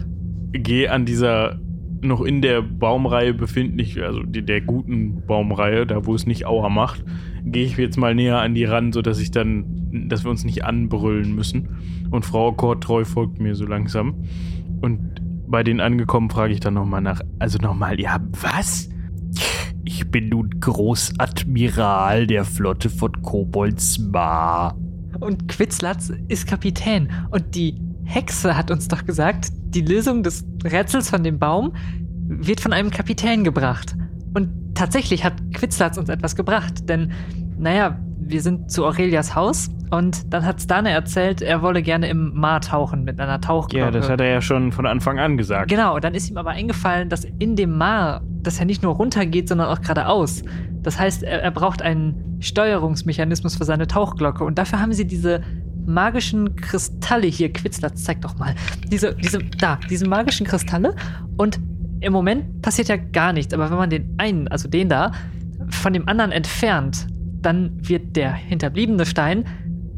gehe 0.51 0.91
an 0.91 1.05
dieser 1.05 1.59
noch 2.01 2.21
in 2.21 2.41
der 2.41 2.61
Baumreihe 2.61 3.33
befindlich, 3.33 4.01
also 4.03 4.21
die, 4.21 4.43
der 4.43 4.61
guten 4.61 5.25
Baumreihe, 5.25 5.87
da 5.87 6.05
wo 6.05 6.13
es 6.13 6.27
nicht 6.27 6.45
Aua 6.45 6.69
macht, 6.69 7.03
gehe 7.51 7.65
ich 7.65 7.77
jetzt 7.77 7.97
mal 7.97 8.15
näher 8.15 8.39
an 8.39 8.53
die 8.53 8.65
ran, 8.65 8.93
sodass 8.93 9.19
ich 9.19 9.31
dann, 9.31 10.07
dass 10.09 10.23
wir 10.23 10.31
uns 10.31 10.43
nicht 10.43 10.65
anbrüllen 10.65 11.33
müssen. 11.33 11.69
Und 12.11 12.25
Frau 12.25 12.51
Kortreu 12.51 13.05
folgt 13.05 13.39
mir 13.39 13.55
so 13.55 13.65
langsam. 13.65 14.15
Und 14.81 15.21
bei 15.47 15.63
denen 15.63 15.79
angekommen, 15.79 16.29
frage 16.29 16.53
ich 16.53 16.59
dann 16.59 16.73
nochmal 16.73 17.01
nach. 17.01 17.21
Also 17.39 17.57
nochmal, 17.59 17.99
ja, 17.99 18.19
was? 18.41 18.89
Ich 19.85 20.09
bin 20.11 20.29
nun 20.29 20.49
Großadmiral 20.59 22.27
der 22.27 22.43
Flotte 22.43 22.89
von 22.89 23.11
Koboldsmar. 23.21 24.77
Und 25.19 25.47
Quitzlatz 25.47 26.11
ist 26.27 26.47
Kapitän. 26.47 27.09
Und 27.31 27.55
die 27.55 27.79
Hexe 28.03 28.55
hat 28.55 28.71
uns 28.71 28.87
doch 28.87 29.05
gesagt, 29.05 29.49
die 29.53 29.81
Lösung 29.81 30.23
des 30.23 30.45
Rätsels 30.63 31.09
von 31.09 31.23
dem 31.23 31.39
Baum 31.39 31.73
wird 32.27 32.59
von 32.59 32.73
einem 32.73 32.89
Kapitän 32.89 33.43
gebracht. 33.43 33.95
Und 34.33 34.66
tatsächlich 34.77 35.23
hat 35.23 35.33
Quitzlatz 35.53 35.97
uns 35.97 36.09
etwas 36.09 36.35
gebracht, 36.35 36.87
denn, 36.87 37.11
naja, 37.57 37.97
wir 38.19 38.41
sind 38.41 38.71
zu 38.71 38.85
Aurelias 38.85 39.35
Haus 39.35 39.69
und 39.89 40.33
dann 40.33 40.45
hat 40.45 40.61
Stane 40.61 40.91
erzählt, 40.91 41.41
er 41.41 41.61
wolle 41.61 41.81
gerne 41.81 42.09
im 42.09 42.33
Mar 42.33 42.61
tauchen 42.61 43.03
mit 43.03 43.19
einer 43.19 43.39
Tauchglocke. 43.39 43.85
Ja, 43.85 43.91
das 43.91 44.09
hat 44.09 44.19
er 44.19 44.27
ja 44.27 44.41
schon 44.41 44.71
von 44.71 44.85
Anfang 44.85 45.17
an 45.17 45.37
gesagt. 45.37 45.69
Genau, 45.69 45.99
dann 45.99 46.13
ist 46.13 46.29
ihm 46.29 46.37
aber 46.37 46.51
eingefallen, 46.51 47.09
dass 47.09 47.25
in 47.39 47.55
dem 47.55 47.77
Mar 47.77 48.21
das 48.41 48.59
ja 48.59 48.65
nicht 48.65 48.83
nur 48.83 48.95
runtergeht, 48.95 49.47
sondern 49.47 49.69
auch 49.69 49.81
geradeaus. 49.81 50.43
Das 50.81 50.99
heißt, 50.99 51.23
er, 51.23 51.41
er 51.41 51.51
braucht 51.51 51.81
einen 51.81 52.37
Steuerungsmechanismus 52.39 53.55
für 53.55 53.65
seine 53.65 53.87
Tauchglocke. 53.87 54.43
Und 54.43 54.57
dafür 54.57 54.79
haben 54.79 54.93
sie 54.93 55.05
diese 55.05 55.41
magischen 55.85 56.55
Kristalle 56.55 57.27
hier. 57.27 57.51
Quitzlatz, 57.51 58.03
zeig 58.03 58.21
doch 58.21 58.37
mal. 58.37 58.55
Diese, 58.87 59.15
diese, 59.15 59.39
da, 59.39 59.79
diese 59.89 60.07
magischen 60.07 60.45
Kristalle. 60.45 60.95
Und 61.37 61.59
im 61.99 62.13
Moment 62.13 62.61
passiert 62.61 62.87
ja 62.89 62.97
gar 62.97 63.33
nichts. 63.33 63.53
Aber 63.53 63.69
wenn 63.69 63.77
man 63.77 63.89
den 63.89 64.15
einen, 64.17 64.47
also 64.47 64.67
den 64.67 64.89
da, 64.89 65.11
von 65.69 65.93
dem 65.93 66.07
anderen 66.07 66.31
entfernt, 66.31 67.07
dann 67.41 67.77
wird 67.87 68.15
der 68.15 68.33
hinterbliebene 68.33 69.05
Stein 69.05 69.45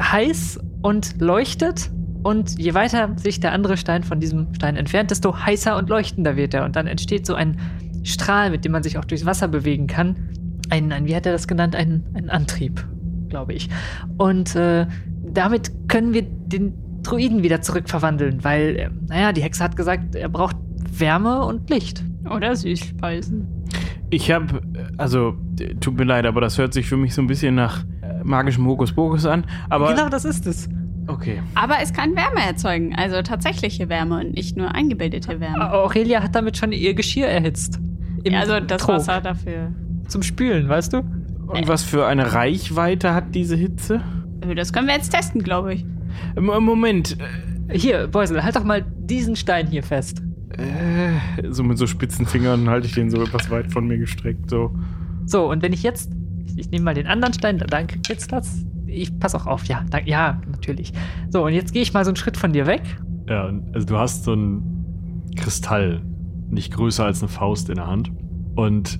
heiß 0.02 0.60
und 0.82 1.20
leuchtet. 1.22 1.92
Und 2.24 2.60
je 2.60 2.74
weiter 2.74 3.14
sich 3.18 3.40
der 3.40 3.54
andere 3.54 3.78
Stein 3.78 4.04
von 4.04 4.20
diesem 4.20 4.54
Stein 4.54 4.76
entfernt, 4.76 5.12
desto 5.12 5.38
heißer 5.38 5.78
und 5.78 5.90
leuchtender 5.90 6.36
wird 6.36 6.54
er. 6.54 6.66
Und 6.66 6.76
dann 6.76 6.88
entsteht 6.88 7.26
so 7.26 7.34
ein 7.34 7.58
Strahl, 8.04 8.50
mit 8.50 8.66
dem 8.66 8.72
man 8.72 8.84
sich 8.84 8.98
auch 8.98 9.06
durchs 9.06 9.26
Wasser 9.26 9.48
bewegen 9.48 9.88
kann. 9.88 10.30
Ein, 10.70 10.92
ein 10.92 11.06
wie 11.06 11.16
hat 11.16 11.26
er 11.26 11.32
das 11.32 11.48
genannt? 11.48 11.76
Ein, 11.76 12.06
ein 12.14 12.30
Antrieb, 12.30 12.86
glaube 13.30 13.54
ich. 13.54 13.70
Und 14.18 14.56
äh, 14.56 14.86
damit 15.24 15.72
können 15.88 16.14
wir 16.14 16.24
den 16.24 16.74
Druiden 17.04 17.44
wieder 17.44 17.62
zurückverwandeln, 17.62 18.44
weil, 18.44 18.76
äh, 18.76 18.90
naja, 19.08 19.32
die 19.32 19.42
Hexe 19.42 19.64
hat 19.64 19.76
gesagt, 19.76 20.16
er 20.16 20.30
braucht 20.30 20.58
Wärme 20.98 21.46
und 21.46 21.70
Licht. 21.70 22.04
Oder 22.30 22.56
Süßspeisen. 22.56 23.48
Ich 24.10 24.32
habe, 24.32 24.62
also, 24.98 25.36
äh, 25.60 25.76
tut 25.76 25.98
mir 25.98 26.04
leid, 26.04 26.26
aber 26.26 26.42
das 26.42 26.58
hört 26.58 26.74
sich 26.74 26.88
für 26.88 26.98
mich 26.98 27.14
so 27.14 27.22
ein 27.22 27.28
bisschen 27.28 27.56
nach 27.56 27.84
äh, 28.02 28.24
magischem 28.24 28.66
Hokuspokus 28.66 29.26
an. 29.26 29.46
Aber 29.70 29.90
genau 29.90 30.10
das 30.10 30.26
ist 30.26 30.48
es. 30.48 30.68
okay. 31.08 31.42
Aber 31.56 31.76
es 31.82 31.94
kann 31.94 32.16
Wärme 32.16 32.42
erzeugen, 32.46 32.96
also 32.96 33.22
tatsächliche 33.22 33.88
Wärme 33.90 34.20
und 34.20 34.34
nicht 34.34 34.58
nur 34.58 34.74
eingebildete 34.74 35.40
Wärme. 35.40 35.72
Aurelia 35.72 36.24
hat 36.24 36.36
damit 36.36 36.58
schon 36.58 36.72
ihr 36.72 36.94
Geschirr 36.94 37.28
erhitzt. 37.28 37.80
Im 38.24 38.34
Ja, 38.34 38.40
also 38.42 38.60
das 38.60 38.82
Trog. 38.82 38.96
Wasser 38.96 39.22
dafür. 39.22 39.72
Zum 40.08 40.24
Spülen, 40.24 40.68
weißt 40.68 40.94
du? 40.94 40.98
Und 41.48 41.68
was 41.68 41.84
für 41.84 42.06
eine 42.06 42.34
Reichweite 42.34 43.14
hat 43.14 43.34
diese 43.34 43.56
Hitze? 43.56 44.02
Das 44.56 44.74
können 44.74 44.88
wir 44.88 44.96
jetzt 44.96 45.10
testen, 45.10 45.42
glaube 45.44 45.74
ich. 45.76 45.86
M 46.36 46.46
Moment. 46.46 47.18
Hier, 47.72 48.08
Beusel, 48.08 48.44
halt 48.44 48.56
doch 48.56 48.64
mal 48.64 48.84
diesen 48.98 49.36
Stein 49.36 49.68
hier 49.68 49.84
fest. 49.84 50.22
Äh, 50.60 51.52
so 51.52 51.64
mit 51.64 51.78
so 51.78 51.88
spitzen 51.88 52.26
Fingern 52.26 52.70
halte 52.70 52.88
ich 52.88 52.94
den 52.94 53.10
so 53.10 53.22
etwas 53.22 53.50
weit 53.50 53.72
von 53.72 53.88
mir 53.88 53.98
gestreckt. 53.98 54.50
So. 54.50 54.76
So, 55.26 55.50
und 55.50 55.62
wenn 55.62 55.74
ich 55.74 55.84
jetzt. 55.84 56.12
Ich, 56.46 56.58
ich 56.58 56.72
nehme 56.72 56.86
mal 56.86 56.94
den 56.94 57.08
anderen 57.08 57.34
Stein, 57.34 57.64
danke, 57.70 58.00
jetzt 58.08 58.32
das. 58.32 58.66
Ich 58.88 59.18
pass 59.20 59.36
auch 59.36 59.46
auf, 59.46 59.66
ja, 59.66 59.86
dank, 59.90 60.08
ja, 60.08 60.42
natürlich. 60.52 60.92
So, 61.30 61.46
und 61.46 61.54
jetzt 61.54 61.74
gehe 61.74 61.82
ich 61.82 61.94
mal 61.94 62.04
so 62.04 62.10
einen 62.10 62.16
Schritt 62.16 62.38
von 62.38 62.54
dir 62.54 62.66
weg. 62.66 62.82
Ja, 63.28 63.54
also 63.74 63.88
du 63.88 63.98
hast 63.98 64.24
so 64.24 64.34
einen 64.34 65.26
Kristall, 65.36 66.02
nicht 66.50 66.74
größer 66.74 67.06
als 67.06 67.22
eine 67.22 67.30
Faust 67.30 67.70
in 67.70 67.76
der 67.76 67.88
Hand. 67.88 68.12
Und 68.56 69.00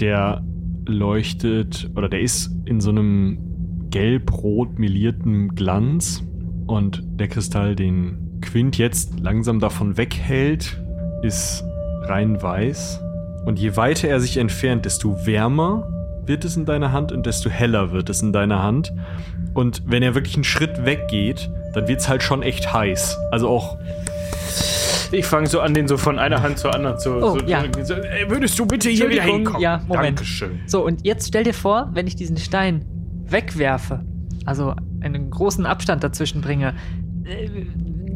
der 0.00 0.42
leuchtet, 0.86 1.90
oder 1.94 2.08
der 2.08 2.20
ist 2.20 2.50
in 2.64 2.80
so 2.80 2.90
einem 2.90 3.88
gelb-rot 3.90 4.78
melierten 4.78 5.54
Glanz. 5.54 6.24
Und 6.66 7.04
der 7.20 7.28
Kristall, 7.28 7.76
den 7.76 8.40
Quint 8.40 8.78
jetzt 8.78 9.20
langsam 9.20 9.60
davon 9.60 9.96
weghält, 9.98 10.82
ist 11.22 11.64
rein 12.02 12.40
weiß. 12.40 13.00
Und 13.44 13.58
je 13.58 13.76
weiter 13.76 14.08
er 14.08 14.20
sich 14.20 14.36
entfernt, 14.38 14.84
desto 14.84 15.26
wärmer 15.26 15.88
wird 16.24 16.44
es 16.44 16.56
in 16.56 16.64
deiner 16.64 16.92
Hand 16.92 17.12
und 17.12 17.26
desto 17.26 17.48
heller 17.48 17.92
wird 17.92 18.10
es 18.10 18.22
in 18.22 18.32
deiner 18.32 18.62
Hand. 18.62 18.92
Und 19.54 19.82
wenn 19.86 20.02
er 20.02 20.14
wirklich 20.14 20.34
einen 20.34 20.44
Schritt 20.44 20.84
weggeht, 20.84 21.48
dann 21.74 21.88
wird 21.88 22.00
es 22.00 22.08
halt 22.08 22.22
schon 22.22 22.42
echt 22.42 22.72
heiß. 22.72 23.18
Also 23.30 23.48
auch 23.48 23.78
Ich 25.12 25.26
fange 25.26 25.46
so 25.46 25.60
an, 25.60 25.74
den 25.74 25.86
so 25.88 25.96
von 25.96 26.18
einer 26.18 26.42
Hand 26.42 26.58
zur 26.58 26.74
anderen 26.74 26.98
zu. 26.98 27.14
Oh, 27.14 27.38
so, 27.38 27.46
ja. 27.46 27.62
so, 27.82 27.94
ey, 27.94 28.28
würdest 28.28 28.58
du 28.58 28.66
bitte 28.66 28.90
hier 28.90 29.08
wieder 29.08 29.22
hinkommen? 29.22 29.60
ja, 29.60 29.82
Moment. 29.86 30.18
Dankeschön. 30.18 30.60
So, 30.66 30.84
und 30.84 31.06
jetzt 31.06 31.28
stell 31.28 31.44
dir 31.44 31.54
vor, 31.54 31.90
wenn 31.92 32.06
ich 32.06 32.16
diesen 32.16 32.36
Stein 32.36 32.84
wegwerfe, 33.28 34.04
also 34.44 34.74
einen 35.00 35.30
großen 35.30 35.66
Abstand 35.66 36.02
dazwischen 36.02 36.40
bringe. 36.40 36.74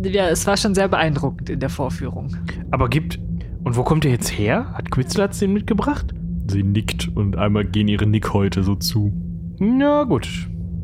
Ja, 0.02 0.28
es 0.28 0.46
war 0.46 0.56
schon 0.56 0.74
sehr 0.74 0.88
beeindruckend 0.88 1.50
in 1.50 1.60
der 1.60 1.68
Vorführung. 1.70 2.36
Aber 2.70 2.88
gibt. 2.88 3.18
Und 3.64 3.76
wo 3.76 3.82
kommt 3.82 4.04
der 4.04 4.12
jetzt 4.12 4.30
her? 4.30 4.72
Hat 4.72 4.90
Quitzlatz 4.90 5.38
den 5.38 5.52
mitgebracht? 5.52 6.14
sie 6.50 6.62
nickt 6.64 7.08
und 7.14 7.36
einmal 7.36 7.64
gehen 7.64 7.86
ihre 7.86 8.06
Nickhäute 8.06 8.64
so 8.64 8.74
zu. 8.74 9.12
Na 9.60 10.02
gut. 10.02 10.26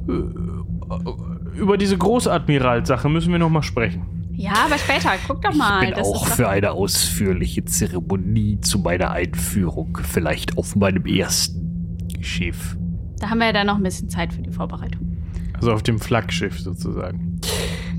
Äh, 0.08 1.58
Über 1.58 1.76
diese 1.76 1.98
Großadmiral-Sache 1.98 3.08
müssen 3.08 3.32
wir 3.32 3.40
nochmal 3.40 3.64
sprechen. 3.64 4.02
Ja, 4.32 4.52
aber 4.66 4.78
später, 4.78 5.10
guck 5.26 5.42
doch 5.42 5.50
Ich 5.50 5.56
mal. 5.58 5.80
bin 5.86 5.94
das 5.94 6.06
auch 6.06 6.26
für 6.28 6.48
eine 6.48 6.70
ausführliche 6.72 7.64
Zeremonie 7.64 8.60
zu 8.60 8.78
meiner 8.78 9.10
Einführung, 9.10 9.98
vielleicht 10.02 10.56
auf 10.58 10.76
meinem 10.76 11.06
ersten 11.06 11.96
Schiff. 12.20 12.76
Da 13.18 13.30
haben 13.30 13.38
wir 13.38 13.46
ja 13.46 13.52
dann 13.52 13.66
noch 13.66 13.76
ein 13.78 13.82
bisschen 13.82 14.08
Zeit 14.10 14.32
für 14.34 14.42
die 14.42 14.52
Vorbereitung. 14.52 15.16
Also 15.54 15.72
auf 15.72 15.82
dem 15.82 15.98
Flaggschiff 15.98 16.60
sozusagen. 16.60 17.40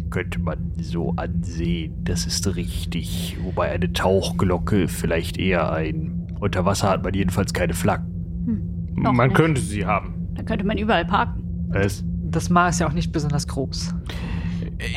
Könnte 0.10 0.40
man 0.40 0.72
so 0.80 1.14
ansehen, 1.18 2.04
das 2.04 2.26
ist 2.26 2.56
richtig. 2.56 3.38
Wobei 3.44 3.70
eine 3.72 3.92
Tauchglocke 3.94 4.88
vielleicht 4.88 5.38
eher 5.38 5.72
ein. 5.72 6.28
Unter 6.40 6.66
Wasser 6.66 6.90
hat 6.90 7.04
man 7.04 7.14
jedenfalls 7.14 7.54
keine 7.54 7.74
Flaggen. 7.74 8.88
Noch 8.96 9.14
Man 9.14 9.28
nicht. 9.28 9.38
könnte 9.38 9.62
sie 9.62 9.86
haben. 9.86 10.30
Da 10.36 10.44
könnte 10.44 10.66
man 10.66 10.78
überall 10.78 11.06
parken. 11.06 11.70
Es. 11.74 12.04
Das 12.24 12.50
Mar 12.50 12.70
ist 12.70 12.80
ja 12.80 12.88
auch 12.88 12.94
nicht 12.94 13.12
besonders 13.12 13.48
groß. 13.48 13.96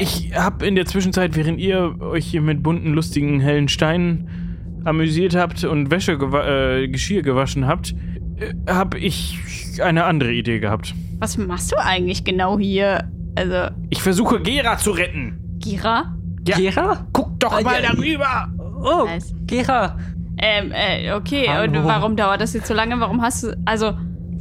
Ich 0.00 0.33
habe 0.35 0.67
in 0.67 0.75
der 0.75 0.87
Zwischenzeit, 0.87 1.37
während 1.37 1.59
ihr 1.59 2.00
euch 2.00 2.26
hier 2.26 2.43
mit 2.43 2.62
bunten, 2.62 2.93
lustigen, 2.93 3.40
hellen 3.40 3.69
Steinen 3.69 4.29
amüsiert 4.85 5.35
habt 5.35 5.64
und 5.64 5.90
Wäsche, 5.90 6.19
gewa 6.19 6.47
äh, 6.47 6.88
Geschirr 6.88 7.23
gewaschen 7.23 7.67
habt, 7.67 7.95
äh, 8.37 8.55
habe 8.71 8.99
ich 8.99 9.38
eine 9.83 10.05
andere 10.05 10.33
Idee 10.33 10.59
gehabt. 10.59 10.95
Was 11.19 11.37
machst 11.38 11.73
du 11.73 11.76
eigentlich 11.79 12.25
genau 12.25 12.59
hier? 12.59 13.11
Also, 13.34 13.75
Ich 13.90 14.02
versuche 14.02 14.40
Gera 14.40 14.76
zu 14.78 14.90
retten. 14.90 15.38
Gira? 15.58 16.14
Ja. 16.46 16.56
Gera? 16.56 17.06
Guck 17.12 17.38
doch 17.40 17.52
Ah, 17.52 17.60
mal 17.62 17.82
ja, 17.82 17.92
darüber. 17.92 18.49
Oh, 18.82 19.06
Was? 19.06 19.34
Gera. 19.46 19.96
Ähm, 20.38 20.72
äh, 20.72 21.12
okay. 21.12 21.46
Hallo. 21.49 21.78
Und 21.78 21.84
warum 21.84 22.16
dauert 22.16 22.40
das 22.40 22.54
jetzt 22.54 22.66
so 22.66 22.75
lange? 22.75 22.99
Warum 22.99 23.20
hast 23.22 23.42
du. 23.44 23.56
Also, 23.66 23.92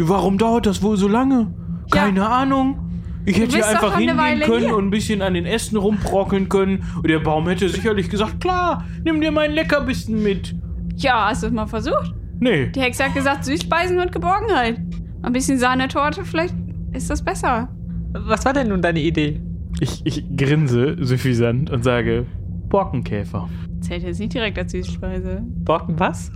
Warum 0.01 0.37
dauert 0.37 0.65
das 0.65 0.81
wohl 0.81 0.95
so 0.95 1.07
lange? 1.09 1.53
Keine 1.91 2.25
Ahnung. 2.27 2.79
Ich 3.25 3.37
hätte 3.37 3.57
hier 3.57 3.67
einfach 3.67 3.97
hingehen 3.97 4.39
können 4.41 4.65
hier. 4.65 4.75
und 4.77 4.85
ein 4.87 4.89
bisschen 4.91 5.21
an 5.21 5.33
den 5.33 5.45
Ästen 5.45 5.77
rumbrockeln 5.77 6.47
können. 6.47 6.85
Und 6.95 7.09
der 7.09 7.19
Baum 7.19 7.47
hätte 7.49 7.67
sicherlich 7.67 8.09
gesagt, 8.09 8.39
klar, 8.39 8.85
nimm 9.03 9.19
dir 9.19 9.31
meinen 9.31 9.53
Leckerbissen 9.53 10.23
mit. 10.23 10.55
ja, 10.95 11.27
hast 11.29 11.43
du 11.43 11.47
es 11.47 11.53
mal 11.53 11.67
versucht? 11.67 12.13
Nee. 12.39 12.67
Die 12.67 12.79
Hexe 12.79 13.03
hat 13.03 13.13
gesagt, 13.13 13.43
Süßspeisen 13.43 13.99
und 13.99 14.13
Geborgenheit. 14.13 14.79
Ein 15.21 15.33
bisschen 15.33 15.59
Sahnetorte, 15.59 16.23
vielleicht 16.23 16.55
ist 16.93 17.09
das 17.09 17.21
besser. 17.21 17.67
Was 18.13 18.45
war 18.45 18.53
denn 18.53 18.69
nun 18.69 18.81
deine 18.81 18.99
Idee? 19.01 19.41
Ich, 19.79 20.01
ich 20.03 20.23
grinse 20.35 20.97
suffisant 20.99 21.69
und 21.69 21.83
sage, 21.83 22.25
Borkenkäfer. 22.69 23.49
Zählt 23.81 24.03
jetzt 24.03 24.19
nicht 24.19 24.33
direkt 24.33 24.57
als 24.57 24.71
Süßspeise. 24.71 25.43
Borken 25.45 25.99
was? 25.99 26.31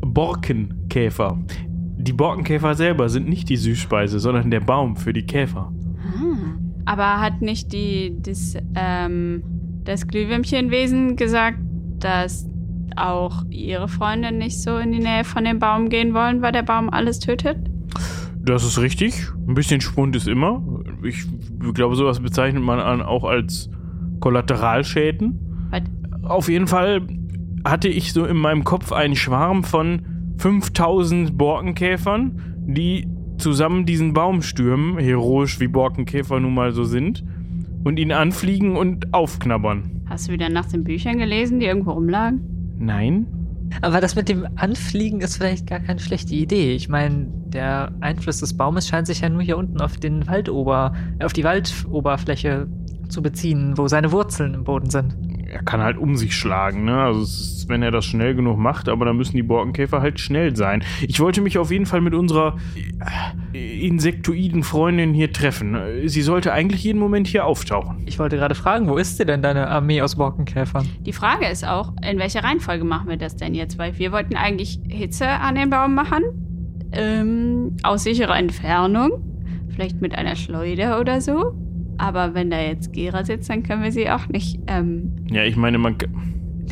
Borkenkäfer. 0.00 1.38
Die 1.96 2.12
Borkenkäfer 2.12 2.74
selber 2.74 3.08
sind 3.08 3.28
nicht 3.28 3.48
die 3.48 3.56
Süßspeise, 3.56 4.18
sondern 4.18 4.50
der 4.50 4.60
Baum 4.60 4.96
für 4.96 5.12
die 5.12 5.26
Käfer. 5.26 5.72
Aber 6.86 7.20
hat 7.20 7.40
nicht 7.40 7.72
die, 7.72 8.16
das, 8.20 8.56
ähm, 8.74 9.42
das 9.84 10.08
Glühwürmchenwesen 10.08 11.14
gesagt, 11.14 11.58
dass 11.98 12.48
auch 12.96 13.44
ihre 13.50 13.86
Freunde 13.86 14.32
nicht 14.32 14.60
so 14.60 14.78
in 14.78 14.90
die 14.90 14.98
Nähe 14.98 15.24
von 15.24 15.44
dem 15.44 15.58
Baum 15.58 15.88
gehen 15.88 16.14
wollen, 16.14 16.42
weil 16.42 16.52
der 16.52 16.62
Baum 16.62 16.90
alles 16.90 17.20
tötet? 17.20 17.58
Das 18.42 18.64
ist 18.64 18.80
richtig. 18.80 19.28
Ein 19.46 19.54
bisschen 19.54 19.80
Schwund 19.80 20.16
ist 20.16 20.26
immer. 20.28 20.62
Ich 21.02 21.24
glaube, 21.74 21.94
sowas 21.94 22.20
bezeichnet 22.20 22.62
man 22.62 22.80
an, 22.80 23.02
auch 23.02 23.24
als 23.24 23.70
Kollateralschäden. 24.20 25.68
Weil, 25.70 25.82
Auf 26.22 26.48
jeden 26.48 26.66
Fall 26.66 27.02
hatte 27.64 27.88
ich 27.88 28.12
so 28.12 28.24
in 28.24 28.36
meinem 28.36 28.64
Kopf 28.64 28.92
einen 28.92 29.16
Schwarm 29.16 29.64
von 29.64 30.02
5000 30.38 31.36
Borkenkäfern, 31.36 32.56
die 32.66 33.06
zusammen 33.38 33.84
diesen 33.86 34.12
Baum 34.12 34.42
stürmen, 34.42 34.98
heroisch 34.98 35.60
wie 35.60 35.68
Borkenkäfer 35.68 36.40
nun 36.40 36.54
mal 36.54 36.72
so 36.72 36.84
sind, 36.84 37.24
und 37.84 37.98
ihn 37.98 38.12
anfliegen 38.12 38.76
und 38.76 39.12
aufknabbern. 39.12 40.02
Hast 40.06 40.28
du 40.28 40.32
wieder 40.32 40.48
nach 40.48 40.66
den 40.66 40.84
Büchern 40.84 41.18
gelesen, 41.18 41.60
die 41.60 41.66
irgendwo 41.66 41.92
rumlagen? 41.92 42.40
Nein? 42.78 43.26
Aber 43.82 44.00
das 44.00 44.14
mit 44.14 44.28
dem 44.28 44.46
Anfliegen 44.56 45.20
ist 45.20 45.36
vielleicht 45.36 45.66
gar 45.66 45.80
keine 45.80 46.00
schlechte 46.00 46.34
Idee. 46.34 46.74
Ich 46.74 46.88
meine, 46.88 47.26
der 47.46 47.92
Einfluss 48.00 48.40
des 48.40 48.56
Baumes 48.56 48.88
scheint 48.88 49.06
sich 49.06 49.20
ja 49.20 49.28
nur 49.28 49.42
hier 49.42 49.56
unten 49.56 49.80
auf 49.80 49.96
den 49.96 50.26
Waldober, 50.26 50.94
äh, 51.18 51.24
auf 51.24 51.32
die 51.32 51.44
Waldoberfläche 51.44 52.68
zu 53.08 53.22
beziehen, 53.22 53.76
wo 53.76 53.88
seine 53.88 54.12
Wurzeln 54.12 54.54
im 54.54 54.64
Boden 54.64 54.90
sind. 54.90 55.16
Er 55.50 55.64
kann 55.64 55.80
halt 55.80 55.98
um 55.98 56.16
sich 56.16 56.36
schlagen, 56.36 56.84
ne? 56.84 56.96
Also 57.02 57.22
es 57.22 57.40
ist, 57.40 57.68
wenn 57.68 57.82
er 57.82 57.90
das 57.90 58.04
schnell 58.04 58.36
genug 58.36 58.56
macht, 58.56 58.88
aber 58.88 59.04
dann 59.04 59.16
müssen 59.16 59.34
die 59.36 59.42
Borkenkäfer 59.42 60.00
halt 60.00 60.20
schnell 60.20 60.54
sein. 60.54 60.84
Ich 61.02 61.18
wollte 61.18 61.40
mich 61.40 61.58
auf 61.58 61.72
jeden 61.72 61.86
Fall 61.86 62.00
mit 62.00 62.14
unserer 62.14 62.56
äh, 63.52 63.86
insektoiden 63.86 64.62
Freundin 64.62 65.12
hier 65.12 65.32
treffen. 65.32 65.76
Sie 66.06 66.22
sollte 66.22 66.52
eigentlich 66.52 66.84
jeden 66.84 67.00
Moment 67.00 67.26
hier 67.26 67.46
auftauchen. 67.46 68.04
Ich 68.06 68.20
wollte 68.20 68.36
gerade 68.36 68.54
fragen, 68.54 68.88
wo 68.88 68.96
ist 68.96 69.16
sie 69.16 69.26
denn, 69.26 69.42
deine 69.42 69.66
Armee 69.66 70.02
aus 70.02 70.14
Borkenkäfern? 70.14 70.88
Die 71.00 71.12
Frage 71.12 71.46
ist 71.46 71.66
auch, 71.66 71.94
in 72.08 72.18
welcher 72.20 72.44
Reihenfolge 72.44 72.84
machen 72.84 73.08
wir 73.08 73.16
das 73.16 73.34
denn 73.34 73.54
jetzt? 73.54 73.76
Weil 73.76 73.98
wir 73.98 74.12
wollten 74.12 74.36
eigentlich 74.36 74.78
Hitze 74.88 75.28
an 75.28 75.56
den 75.56 75.70
Baum 75.70 75.94
machen. 75.94 76.22
Ähm, 76.92 77.76
aus 77.82 78.04
sicherer 78.04 78.36
Entfernung. 78.38 79.24
Vielleicht 79.68 80.00
mit 80.00 80.14
einer 80.14 80.36
Schleuder 80.36 81.00
oder 81.00 81.20
so. 81.20 81.54
Aber 82.00 82.32
wenn 82.34 82.50
da 82.50 82.58
jetzt 82.58 82.94
Gera 82.94 83.24
sitzt, 83.24 83.50
dann 83.50 83.62
können 83.62 83.82
wir 83.82 83.92
sie 83.92 84.08
auch 84.08 84.26
nicht. 84.28 84.58
Ähm, 84.68 85.16
Ja, 85.30 85.44
ich 85.44 85.54
meine, 85.56 85.76
man. 85.76 85.96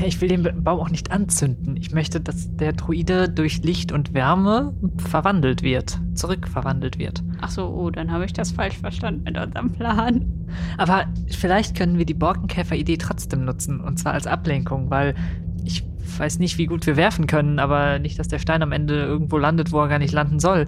ich 0.03 0.19
will 0.23 0.29
den 0.29 0.43
Baum 0.65 0.81
auch 0.81 0.89
nicht 0.89 1.13
anzünden. 1.13 1.77
Ich 1.77 1.93
möchte, 1.93 2.19
dass 2.19 2.57
der 2.57 2.73
Druide 2.73 3.29
durch 3.29 3.63
Licht 3.63 3.93
und 3.93 4.15
Wärme 4.15 4.75
verwandelt 4.97 5.63
wird, 5.63 6.01
zurückverwandelt 6.15 6.99
wird. 6.99 7.23
ach 7.43 7.51
so, 7.51 7.69
oh, 7.69 7.91
dann 7.91 8.11
habe 8.11 8.25
ich 8.25 8.33
das 8.33 8.53
falsch 8.53 8.79
verstanden 8.79 9.25
mit 9.25 9.37
unserem 9.37 9.71
Plan. 9.71 10.25
Aber 10.79 11.05
vielleicht 11.29 11.77
können 11.77 11.99
wir 11.99 12.07
die 12.07 12.15
Borkenkäfer-Idee 12.15 12.97
trotzdem 12.97 13.45
nutzen, 13.45 13.81
und 13.81 13.99
zwar 13.99 14.15
als 14.15 14.27
Ablenkung, 14.27 14.89
weil 14.89 15.15
ich 15.63 15.85
weiß 16.17 16.39
nicht, 16.39 16.57
wie 16.57 16.65
gut 16.65 16.87
wir 16.87 16.97
werfen 16.97 17.27
können, 17.27 17.59
aber 17.59 17.99
nicht, 17.99 18.19
dass 18.19 18.29
der 18.29 18.39
Stein 18.39 18.63
am 18.63 18.73
Ende 18.73 18.95
irgendwo 18.95 19.37
landet, 19.37 19.73
wo 19.73 19.81
er 19.81 19.89
gar 19.89 19.99
nicht 19.99 20.15
landen 20.15 20.41
soll. 20.41 20.65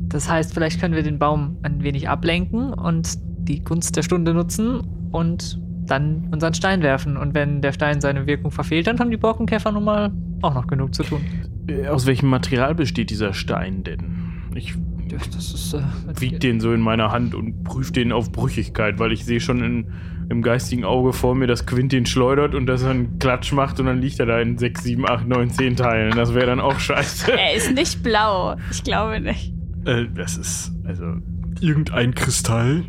Das 0.00 0.28
heißt, 0.28 0.52
vielleicht 0.52 0.80
können 0.80 0.96
wir 0.96 1.04
den 1.04 1.20
Baum 1.20 1.58
ein 1.62 1.84
wenig 1.84 2.08
ablenken 2.08 2.74
und 2.74 3.16
die 3.50 3.64
Gunst 3.64 3.96
der 3.96 4.02
Stunde 4.02 4.34
nutzen 4.34 4.80
und 5.10 5.60
dann 5.86 6.28
unseren 6.30 6.54
Stein 6.54 6.82
werfen. 6.82 7.16
Und 7.16 7.34
wenn 7.34 7.62
der 7.62 7.72
Stein 7.72 8.00
seine 8.00 8.26
Wirkung 8.26 8.50
verfehlt, 8.50 8.86
dann 8.86 8.98
haben 8.98 9.10
die 9.10 9.16
Borkenkäfer 9.16 9.72
nun 9.72 9.84
mal 9.84 10.12
auch 10.42 10.54
noch 10.54 10.66
genug 10.66 10.94
zu 10.94 11.02
tun. 11.02 11.20
äh, 11.68 11.88
Aus 11.88 12.06
welchem 12.06 12.28
Material 12.28 12.74
besteht 12.74 13.10
dieser 13.10 13.32
Stein 13.34 13.82
denn? 13.82 14.00
Ich 14.54 14.74
Das 15.26 15.52
ist. 15.52 15.74
Äh, 15.74 15.80
wieg 16.20 16.40
den 16.40 16.60
so 16.60 16.72
in 16.72 16.80
meiner 16.80 17.10
Hand 17.10 17.34
und 17.34 17.64
prüfe 17.64 17.92
den 17.92 18.12
auf 18.12 18.30
Brüchigkeit, 18.30 18.98
weil 18.98 19.12
ich 19.12 19.24
sehe 19.24 19.40
schon 19.40 19.62
in, 19.64 19.86
im 20.28 20.42
geistigen 20.42 20.84
Auge 20.84 21.12
vor 21.12 21.34
mir, 21.34 21.48
dass 21.48 21.66
Quint 21.66 21.90
den 21.90 22.06
schleudert 22.06 22.54
und 22.54 22.66
dass 22.66 22.84
er 22.84 22.90
einen 22.90 23.18
Klatsch 23.18 23.52
macht 23.52 23.80
und 23.80 23.86
dann 23.86 24.00
liegt 24.00 24.20
er 24.20 24.26
da 24.26 24.40
in 24.40 24.58
6, 24.58 24.84
7, 24.84 25.08
8, 25.08 25.26
9, 25.26 25.50
10 25.50 25.76
Teilen. 25.76 26.12
Das 26.14 26.34
wäre 26.34 26.46
dann 26.46 26.60
auch 26.60 26.78
scheiße. 26.78 27.32
Er 27.36 27.54
ist 27.56 27.74
nicht 27.74 28.02
blau. 28.04 28.56
Ich 28.70 28.84
glaube 28.84 29.20
nicht. 29.20 29.52
Äh, 29.86 30.06
das 30.14 30.36
ist, 30.36 30.72
also, 30.84 31.16
irgendein 31.60 32.14
Kristall. 32.14 32.84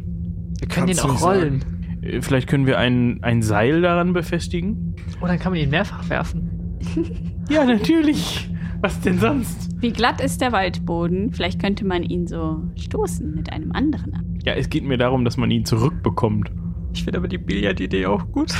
Wir 0.61 0.67
können 0.69 0.87
den 0.87 0.95
Kannst 0.95 1.21
du 1.21 1.25
auch 1.25 1.29
rollen. 1.29 1.65
Äh, 2.01 2.21
Vielleicht 2.21 2.47
können 2.47 2.65
wir 2.65 2.77
ein, 2.79 3.19
ein 3.23 3.41
Seil 3.41 3.81
daran 3.81 4.13
befestigen? 4.13 4.95
Und 5.19 5.27
dann 5.27 5.37
kann 5.39 5.51
man 5.51 5.59
ihn 5.61 5.69
mehrfach 5.69 6.09
werfen. 6.09 6.77
Ja, 7.49 7.65
natürlich. 7.65 8.49
Was 8.79 9.01
denn 9.01 9.19
sonst? 9.19 9.69
Wie 9.81 9.91
glatt 9.91 10.21
ist 10.21 10.39
der 10.39 10.53
Waldboden? 10.53 11.33
Vielleicht 11.33 11.59
könnte 11.59 11.85
man 11.85 12.01
ihn 12.03 12.25
so 12.27 12.63
stoßen 12.77 13.35
mit 13.35 13.51
einem 13.51 13.73
anderen. 13.73 14.13
ab. 14.13 14.21
Ja, 14.45 14.53
es 14.53 14.69
geht 14.69 14.85
mir 14.85 14.97
darum, 14.97 15.25
dass 15.25 15.35
man 15.35 15.51
ihn 15.51 15.65
zurückbekommt. 15.65 16.49
Ich 16.93 17.03
finde 17.03 17.17
aber 17.17 17.27
die 17.27 17.39
Billardidee 17.39 18.05
auch 18.05 18.31
gut. 18.31 18.53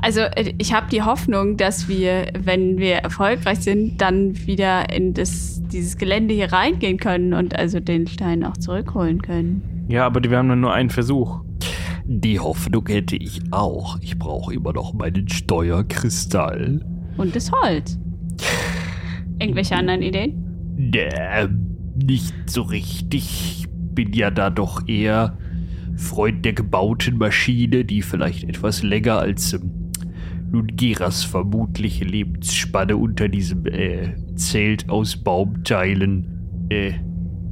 Also 0.00 0.20
äh, 0.20 0.54
ich 0.58 0.72
habe 0.72 0.88
die 0.90 1.02
Hoffnung, 1.02 1.56
dass 1.56 1.88
wir, 1.88 2.28
wenn 2.38 2.78
wir 2.78 2.96
erfolgreich 2.96 3.60
sind, 3.60 4.00
dann 4.00 4.46
wieder 4.46 4.92
in 4.92 5.14
das, 5.14 5.62
dieses 5.72 5.96
Gelände 5.96 6.34
hier 6.34 6.52
reingehen 6.52 6.98
können 6.98 7.34
und 7.34 7.56
also 7.56 7.80
den 7.80 8.06
Stein 8.06 8.44
auch 8.44 8.56
zurückholen 8.56 9.22
können. 9.22 9.86
Ja, 9.88 10.06
aber 10.06 10.22
wir 10.22 10.36
haben 10.36 10.48
dann 10.48 10.60
nur 10.60 10.72
einen 10.72 10.90
Versuch. 10.90 11.40
Die 12.04 12.40
Hoffnung 12.40 12.86
hätte 12.86 13.16
ich 13.16 13.40
auch. 13.50 13.98
Ich 14.00 14.18
brauche 14.18 14.54
immer 14.54 14.72
noch 14.72 14.94
meinen 14.94 15.28
Steuerkristall. 15.28 16.80
Und 17.16 17.36
das 17.36 17.50
Holz. 17.52 17.98
Irgendwelche 19.38 19.76
anderen 19.76 20.02
Ideen? 20.02 20.92
Äh, 20.94 21.48
nicht 21.96 22.34
so 22.46 22.62
richtig. 22.62 23.64
Ich 23.64 23.68
bin 23.70 24.12
ja 24.12 24.30
da 24.30 24.50
doch 24.50 24.86
eher 24.88 25.36
Freund 25.96 26.44
der 26.44 26.52
gebauten 26.52 27.18
Maschine, 27.18 27.84
die 27.84 28.02
vielleicht 28.02 28.44
etwas 28.44 28.82
länger 28.82 29.18
als 29.18 29.52
ähm, 29.52 29.77
nun 30.50 30.68
Geras 30.76 31.24
vermutliche 31.24 32.04
Lebensspanne 32.04 32.96
unter 32.96 33.28
diesem 33.28 33.66
äh, 33.66 34.14
Zelt 34.36 34.88
aus 34.88 35.16
Baumteilen 35.16 36.66
äh, 36.70 36.92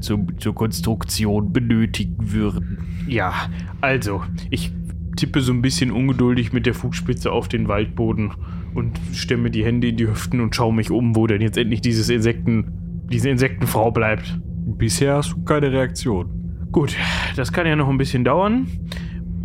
zum, 0.00 0.38
zur 0.38 0.54
Konstruktion 0.54 1.52
benötigen 1.52 2.32
würden. 2.32 2.78
Ja, 3.06 3.32
also, 3.80 4.22
ich 4.50 4.72
tippe 5.16 5.40
so 5.40 5.52
ein 5.52 5.62
bisschen 5.62 5.90
ungeduldig 5.90 6.52
mit 6.52 6.66
der 6.66 6.74
Fußspitze 6.74 7.32
auf 7.32 7.48
den 7.48 7.68
Waldboden 7.68 8.32
und 8.74 9.00
stemme 9.12 9.50
die 9.50 9.64
Hände 9.64 9.88
in 9.88 9.96
die 9.96 10.06
Hüften 10.06 10.40
und 10.40 10.54
schaue 10.54 10.74
mich 10.74 10.90
um, 10.90 11.16
wo 11.16 11.26
denn 11.26 11.40
jetzt 11.40 11.56
endlich 11.56 11.80
dieses 11.80 12.08
Insekten, 12.10 13.04
diese 13.10 13.30
Insektenfrau 13.30 13.90
bleibt. 13.90 14.38
Bisher 14.78 15.14
hast 15.14 15.32
du 15.32 15.42
keine 15.44 15.72
Reaktion. 15.72 16.68
Gut, 16.72 16.94
das 17.36 17.52
kann 17.52 17.66
ja 17.66 17.76
noch 17.76 17.88
ein 17.88 17.96
bisschen 17.96 18.24
dauern. 18.24 18.66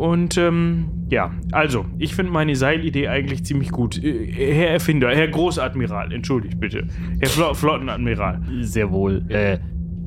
Und 0.02 0.36
ähm, 0.36 1.06
ja, 1.12 1.32
also, 1.52 1.86
ich 2.00 2.16
finde 2.16 2.32
meine 2.32 2.56
Seilidee 2.56 3.08
eigentlich 3.08 3.46
ziemlich 3.46 3.70
gut. 3.70 4.04
Äh, 4.04 4.52
Herr 4.52 4.72
Erfinder, 4.72 5.16
Herr 5.16 5.28
Großadmiral, 5.28 6.12
entschuldigt 6.12 6.60
bitte. 6.60 6.88
Herr 7.20 7.30
Flo 7.30 7.54
Flottenadmiral. 7.54 8.42
Sehr 8.62 8.90
wohl. 8.90 9.24
Äh, 9.30 9.60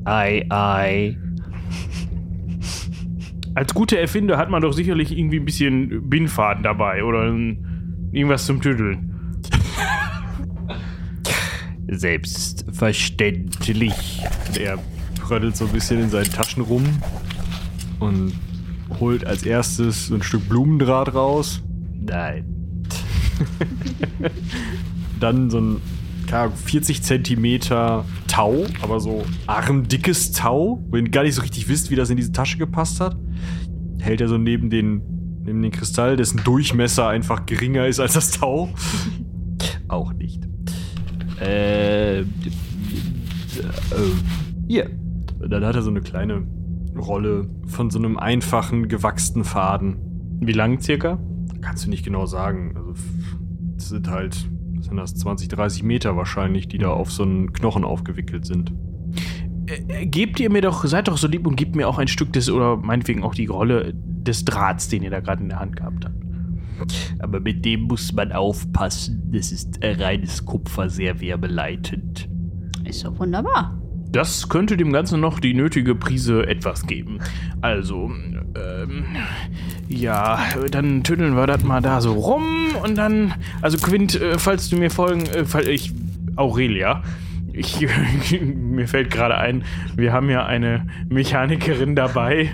ei, 0.03 0.45
ei. 0.49 1.17
Als 3.53 3.73
guter 3.73 3.97
Erfinder 3.97 4.37
hat 4.37 4.49
man 4.49 4.61
doch 4.61 4.73
sicherlich 4.73 5.17
irgendwie 5.17 5.39
ein 5.39 5.45
bisschen 5.45 6.09
Bindfaden 6.09 6.61
dabei 6.61 7.01
oder 7.01 7.31
ein, 7.31 8.09
irgendwas 8.11 8.45
zum 8.45 8.61
Tüdeln. 8.61 9.37
Selbstverständlich. 11.87 14.23
Er 14.59 14.77
rödelt 15.29 15.55
so 15.55 15.67
ein 15.67 15.71
bisschen 15.71 16.01
in 16.01 16.09
seinen 16.09 16.29
Taschen 16.29 16.63
rum 16.63 16.83
und 17.99 18.33
holt 18.99 19.25
als 19.25 19.43
erstes 19.43 20.07
so 20.07 20.15
ein 20.15 20.23
Stück 20.23 20.47
Blumendraht 20.49 21.13
raus. 21.13 21.61
Nein. 21.93 22.45
Dann 25.19 25.49
so 25.49 25.59
ein 25.59 25.81
keine 26.25 26.43
Ahnung, 26.43 26.55
40 26.57 27.03
Zentimeter 27.03 28.05
Tau, 28.27 28.65
aber 28.81 28.99
so 28.99 29.23
armdickes 29.47 30.31
Tau, 30.31 30.83
wo 30.89 30.97
ihr 30.97 31.03
gar 31.09 31.23
nicht 31.23 31.35
so 31.35 31.41
richtig 31.41 31.67
wisst, 31.67 31.91
wie 31.91 31.95
das 31.95 32.09
in 32.09 32.17
diese 32.17 32.31
Tasche 32.31 32.57
gepasst 32.57 32.99
hat. 32.99 33.15
Hält 33.99 34.21
er 34.21 34.27
so 34.27 34.37
neben 34.37 34.69
den, 34.69 35.01
neben 35.43 35.61
den 35.61 35.71
Kristall, 35.71 36.17
dessen 36.17 36.43
Durchmesser 36.43 37.07
einfach 37.07 37.45
geringer 37.45 37.87
ist 37.87 37.99
als 37.99 38.13
das 38.13 38.31
Tau. 38.31 38.73
Auch 39.87 40.13
nicht. 40.13 40.41
Äh, 41.39 42.21
äh, 42.21 42.25
hier. 44.67 44.89
Und 45.39 45.49
dann 45.49 45.63
hat 45.63 45.75
er 45.75 45.81
so 45.81 45.89
eine 45.89 46.01
kleine 46.01 46.43
Rolle 46.97 47.47
von 47.67 47.89
so 47.89 47.99
einem 47.99 48.17
einfachen, 48.17 48.87
gewachsenen 48.87 49.43
Faden. 49.43 49.97
Wie 50.41 50.51
lang 50.51 50.79
circa? 50.81 51.19
Kannst 51.61 51.85
du 51.85 51.89
nicht 51.89 52.03
genau 52.03 52.25
sagen. 52.25 52.73
Also, 52.75 52.93
das 53.75 53.89
sind 53.89 54.09
halt, 54.09 54.47
was 54.75 54.85
sind 54.85 54.97
das, 54.97 55.15
20, 55.15 55.47
30 55.47 55.83
Meter 55.83 56.15
wahrscheinlich, 56.15 56.67
die 56.67 56.77
da 56.77 56.89
auf 56.89 57.11
so 57.11 57.23
einen 57.23 57.53
Knochen 57.53 57.83
aufgewickelt 57.83 58.45
sind. 58.45 58.73
Äh, 59.67 60.05
gebt 60.05 60.39
ihr 60.39 60.51
mir 60.51 60.61
doch, 60.61 60.85
seid 60.85 61.07
doch 61.07 61.17
so 61.17 61.27
lieb 61.27 61.47
und 61.47 61.55
gebt 61.55 61.75
mir 61.75 61.87
auch 61.87 61.97
ein 61.97 62.07
Stück 62.07 62.33
des, 62.33 62.49
oder 62.49 62.77
meinetwegen 62.77 63.23
auch 63.23 63.33
die 63.33 63.47
Rolle 63.47 63.93
des 63.93 64.45
Drahts, 64.45 64.89
den 64.89 65.03
ihr 65.03 65.11
da 65.11 65.19
gerade 65.19 65.43
in 65.43 65.49
der 65.49 65.59
Hand 65.59 65.75
gehabt 65.75 66.05
habt. 66.05 66.15
Aber 67.19 67.39
mit 67.39 67.63
dem 67.65 67.83
muss 67.83 68.11
man 68.13 68.31
aufpassen. 68.31 69.31
Das 69.31 69.51
ist 69.51 69.79
reines 69.81 70.45
Kupfer, 70.45 70.89
sehr 70.89 71.19
wärmeleitend. 71.21 72.29
Ist 72.83 72.99
so 72.99 73.17
wunderbar. 73.17 73.81
Das 74.15 74.47
könnte 74.47 74.77
dem 74.77 74.93
Ganzen 74.93 75.19
noch 75.19 75.41
die 75.41 75.53
nötige 75.53 75.93
Prise 75.93 76.47
etwas 76.47 76.87
geben. 76.87 77.19
Also, 77.59 78.09
ähm, 78.55 79.03
ja, 79.89 80.39
dann 80.71 81.03
tüddeln 81.03 81.35
wir 81.35 81.45
das 81.47 81.63
mal 81.63 81.81
da 81.81 81.99
so 81.99 82.13
rum 82.13 82.77
und 82.81 82.97
dann, 82.97 83.33
also 83.61 83.77
Quint, 83.77 84.15
äh, 84.15 84.39
falls 84.39 84.69
du 84.69 84.77
mir 84.77 84.89
folgen, 84.89 85.25
äh, 85.25 85.69
ich, 85.69 85.91
Aurelia, 86.37 87.03
Ich, 87.57 87.87
mir 88.41 88.87
fällt 88.87 89.11
gerade 89.11 89.37
ein, 89.37 89.63
wir 89.95 90.11
haben 90.11 90.29
ja 90.29 90.45
eine 90.45 90.87
Mechanikerin 91.09 91.95
dabei. 91.95 92.49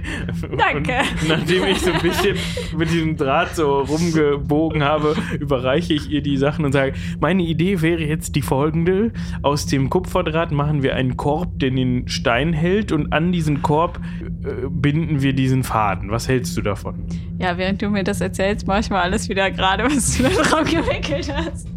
Danke. 0.58 1.00
Und 1.22 1.30
nachdem 1.30 1.66
ich 1.66 1.80
so 1.80 1.92
ein 1.92 2.02
bisschen 2.02 2.38
mit 2.78 2.92
diesem 2.92 3.18
Draht 3.18 3.56
so 3.56 3.80
rumgebogen 3.80 4.84
habe, 4.84 5.16
überreiche 5.40 5.94
ich 5.94 6.10
ihr 6.10 6.22
die 6.22 6.38
Sachen 6.38 6.66
und 6.66 6.72
sage, 6.72 6.94
meine 7.20 7.42
Idee 7.44 7.82
wäre 7.82 8.02
jetzt 8.02 8.36
die 8.36 8.42
folgende. 8.42 9.12
Aus 9.42 9.66
dem 9.66 9.90
Kupferdraht 9.90 10.52
machen 10.52 10.84
wir 10.84 10.96
einen 10.96 11.18
Korb, 11.18 11.60
der 11.60 11.72
den 11.72 12.08
Stein 12.08 12.54
hält 12.54 12.92
und 12.92 13.12
an 13.14 13.32
diesen 13.32 13.62
Korb 13.62 14.00
äh, 14.22 14.68
binden 14.70 15.22
wir 15.22 15.34
diesen 15.34 15.64
Faden. 15.64 16.12
Was 16.12 16.28
hältst 16.28 16.56
du 16.58 16.62
davon? 16.62 17.06
Ja, 17.40 17.58
während 17.58 17.82
du 17.82 17.90
mir 17.90 18.04
das 18.04 18.22
erzählst, 18.22 18.68
mach 18.68 18.80
ich 18.80 18.90
mal 18.90 19.02
alles 19.02 19.30
wieder 19.30 19.50
gerade, 19.50 19.86
was 19.86 20.18
du 20.18 20.24
da 20.24 20.30
drauf 20.30 20.70
gewickelt 20.70 21.34
hast. 21.34 21.68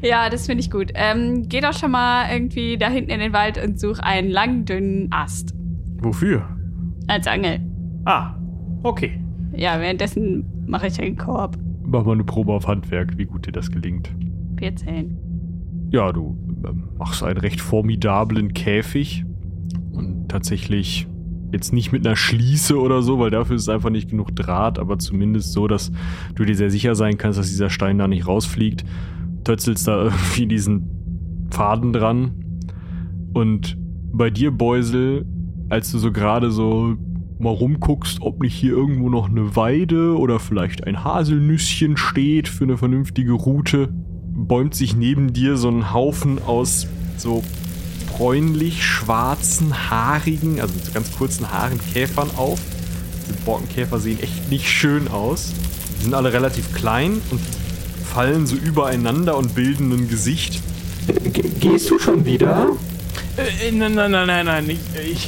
Ja, 0.00 0.30
das 0.30 0.46
finde 0.46 0.60
ich 0.60 0.70
gut. 0.70 0.92
Ähm, 0.94 1.48
geh 1.48 1.60
doch 1.60 1.72
schon 1.72 1.90
mal 1.90 2.32
irgendwie 2.32 2.78
da 2.78 2.88
hinten 2.88 3.10
in 3.10 3.20
den 3.20 3.32
Wald 3.32 3.62
und 3.62 3.80
such 3.80 3.98
einen 3.98 4.30
langen, 4.30 4.64
dünnen 4.64 5.08
Ast 5.10 5.54
Wofür? 6.00 6.48
als 7.08 7.26
Angel. 7.26 7.60
Ah, 8.04 8.34
okay. 8.82 9.20
Ja, 9.56 9.80
währenddessen 9.80 10.44
mache 10.66 10.86
ich 10.86 11.00
einen 11.00 11.16
Korb. 11.16 11.56
Mach 11.84 12.04
mal 12.04 12.12
eine 12.12 12.24
Probe 12.24 12.52
auf 12.52 12.68
Handwerk, 12.68 13.16
wie 13.16 13.24
gut 13.24 13.46
dir 13.46 13.52
das 13.52 13.70
gelingt. 13.70 14.12
14. 14.58 15.18
Ja, 15.90 16.12
du 16.12 16.36
ähm, 16.66 16.90
machst 16.98 17.22
einen 17.22 17.38
recht 17.38 17.60
formidablen 17.60 18.52
Käfig 18.52 19.24
und 19.92 20.28
tatsächlich 20.28 21.08
jetzt 21.50 21.72
nicht 21.72 21.92
mit 21.92 22.06
einer 22.06 22.16
Schließe 22.16 22.78
oder 22.78 23.00
so, 23.02 23.18
weil 23.18 23.30
dafür 23.30 23.56
ist 23.56 23.68
einfach 23.68 23.90
nicht 23.90 24.10
genug 24.10 24.36
Draht, 24.36 24.78
aber 24.78 24.98
zumindest 24.98 25.52
so, 25.52 25.66
dass 25.66 25.90
du 26.34 26.44
dir 26.44 26.54
sehr 26.54 26.70
sicher 26.70 26.94
sein 26.94 27.16
kannst, 27.16 27.38
dass 27.38 27.48
dieser 27.48 27.70
Stein 27.70 27.98
da 27.98 28.06
nicht 28.06 28.26
rausfliegt. 28.26 28.84
Tötzelst 29.44 29.88
da 29.88 30.04
irgendwie 30.04 30.46
diesen 30.46 31.48
Faden 31.50 31.92
dran 31.92 32.32
und 33.32 33.76
bei 34.12 34.30
dir, 34.30 34.50
Beusel, 34.50 35.26
als 35.68 35.92
du 35.92 35.98
so 35.98 36.12
gerade 36.12 36.50
so 36.50 36.96
mal 37.38 37.50
rumguckst, 37.50 38.20
ob 38.20 38.42
nicht 38.42 38.54
hier 38.54 38.72
irgendwo 38.72 39.08
noch 39.08 39.28
eine 39.28 39.54
Weide 39.54 40.18
oder 40.18 40.40
vielleicht 40.40 40.84
ein 40.86 41.04
Haselnüsschen 41.04 41.96
steht 41.96 42.48
für 42.48 42.64
eine 42.64 42.76
vernünftige 42.76 43.32
Route, 43.32 43.90
bäumt 44.34 44.74
sich 44.74 44.96
neben 44.96 45.32
dir 45.32 45.56
so 45.56 45.68
ein 45.68 45.92
Haufen 45.92 46.40
aus 46.42 46.88
so 47.16 47.44
bräunlich-schwarzen, 48.16 49.90
haarigen, 49.90 50.60
also 50.60 50.74
mit 50.74 50.84
so 50.84 50.92
ganz 50.92 51.12
kurzen 51.12 51.52
Haaren 51.52 51.78
Käfern 51.92 52.30
auf. 52.36 52.60
Die 53.28 53.44
Borkenkäfer 53.44 53.98
sehen 53.98 54.18
echt 54.20 54.50
nicht 54.50 54.68
schön 54.68 55.06
aus. 55.08 55.52
Die 55.98 56.04
sind 56.04 56.14
alle 56.14 56.32
relativ 56.32 56.72
klein 56.74 57.20
und 57.30 57.40
fallen 58.08 58.46
so 58.46 58.56
übereinander 58.56 59.36
und 59.36 59.54
bilden 59.54 59.92
ein 59.92 60.08
Gesicht. 60.08 60.60
Ge 61.32 61.44
gehst 61.60 61.90
du 61.90 61.98
schon 61.98 62.24
wieder? 62.24 62.68
Äh, 63.36 63.70
nein, 63.70 63.94
nein, 63.94 64.10
nein, 64.10 64.26
nein, 64.26 64.46
nein. 64.46 64.70
Ich, 64.70 64.78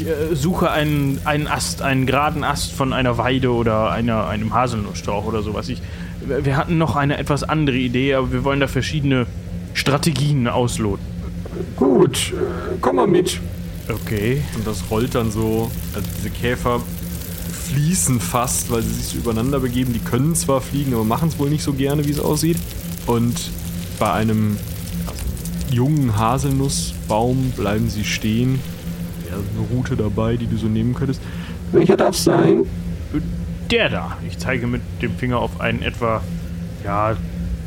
ich 0.00 0.06
äh, 0.06 0.34
suche 0.34 0.70
einen, 0.70 1.20
einen 1.24 1.46
Ast, 1.46 1.82
einen 1.82 2.06
geraden 2.06 2.42
Ast 2.42 2.72
von 2.72 2.92
einer 2.92 3.18
Weide 3.18 3.52
oder 3.52 3.90
einer, 3.90 4.26
einem 4.26 4.52
Haselnussstrauch 4.52 5.26
oder 5.26 5.42
sowas. 5.42 5.68
Ich, 5.68 5.80
wir 6.26 6.56
hatten 6.56 6.78
noch 6.78 6.96
eine 6.96 7.18
etwas 7.18 7.44
andere 7.44 7.76
Idee, 7.76 8.14
aber 8.14 8.32
wir 8.32 8.44
wollen 8.44 8.60
da 8.60 8.66
verschiedene 8.66 9.26
Strategien 9.74 10.48
ausloten. 10.48 11.04
Gut, 11.76 12.32
äh, 12.32 12.76
komm 12.80 12.96
mal 12.96 13.06
mit. 13.06 13.40
Okay. 13.88 14.42
Und 14.56 14.66
das 14.66 14.82
rollt 14.90 15.14
dann 15.14 15.30
so, 15.30 15.70
also 15.94 16.08
diese 16.18 16.30
Käfer 16.30 16.80
fließen 17.72 18.20
fast, 18.20 18.70
weil 18.70 18.82
sie 18.82 18.92
sich 18.92 19.06
so 19.06 19.18
übereinander 19.18 19.60
begeben. 19.60 19.92
Die 19.92 20.00
können 20.00 20.34
zwar 20.34 20.60
fliegen, 20.60 20.92
aber 20.94 21.04
machen 21.04 21.28
es 21.28 21.38
wohl 21.38 21.50
nicht 21.50 21.62
so 21.62 21.72
gerne, 21.72 22.04
wie 22.04 22.10
es 22.10 22.20
aussieht. 22.20 22.58
Und 23.06 23.50
bei 23.98 24.12
einem 24.12 24.56
jungen 25.70 26.16
Haselnussbaum 26.16 27.52
bleiben 27.56 27.88
sie 27.88 28.04
stehen. 28.04 28.60
Ja, 29.28 29.36
eine 29.36 29.68
Route 29.68 29.96
dabei, 29.96 30.36
die 30.36 30.46
du 30.46 30.56
so 30.56 30.66
nehmen 30.66 30.94
könntest. 30.94 31.20
Welcher 31.72 31.96
darf 31.96 32.16
sein? 32.16 32.64
Der 33.70 33.88
da. 33.88 34.16
Ich 34.26 34.38
zeige 34.38 34.66
mit 34.66 34.82
dem 35.00 35.14
Finger 35.16 35.38
auf 35.38 35.60
einen 35.60 35.82
etwa, 35.82 36.22
ja, 36.84 37.16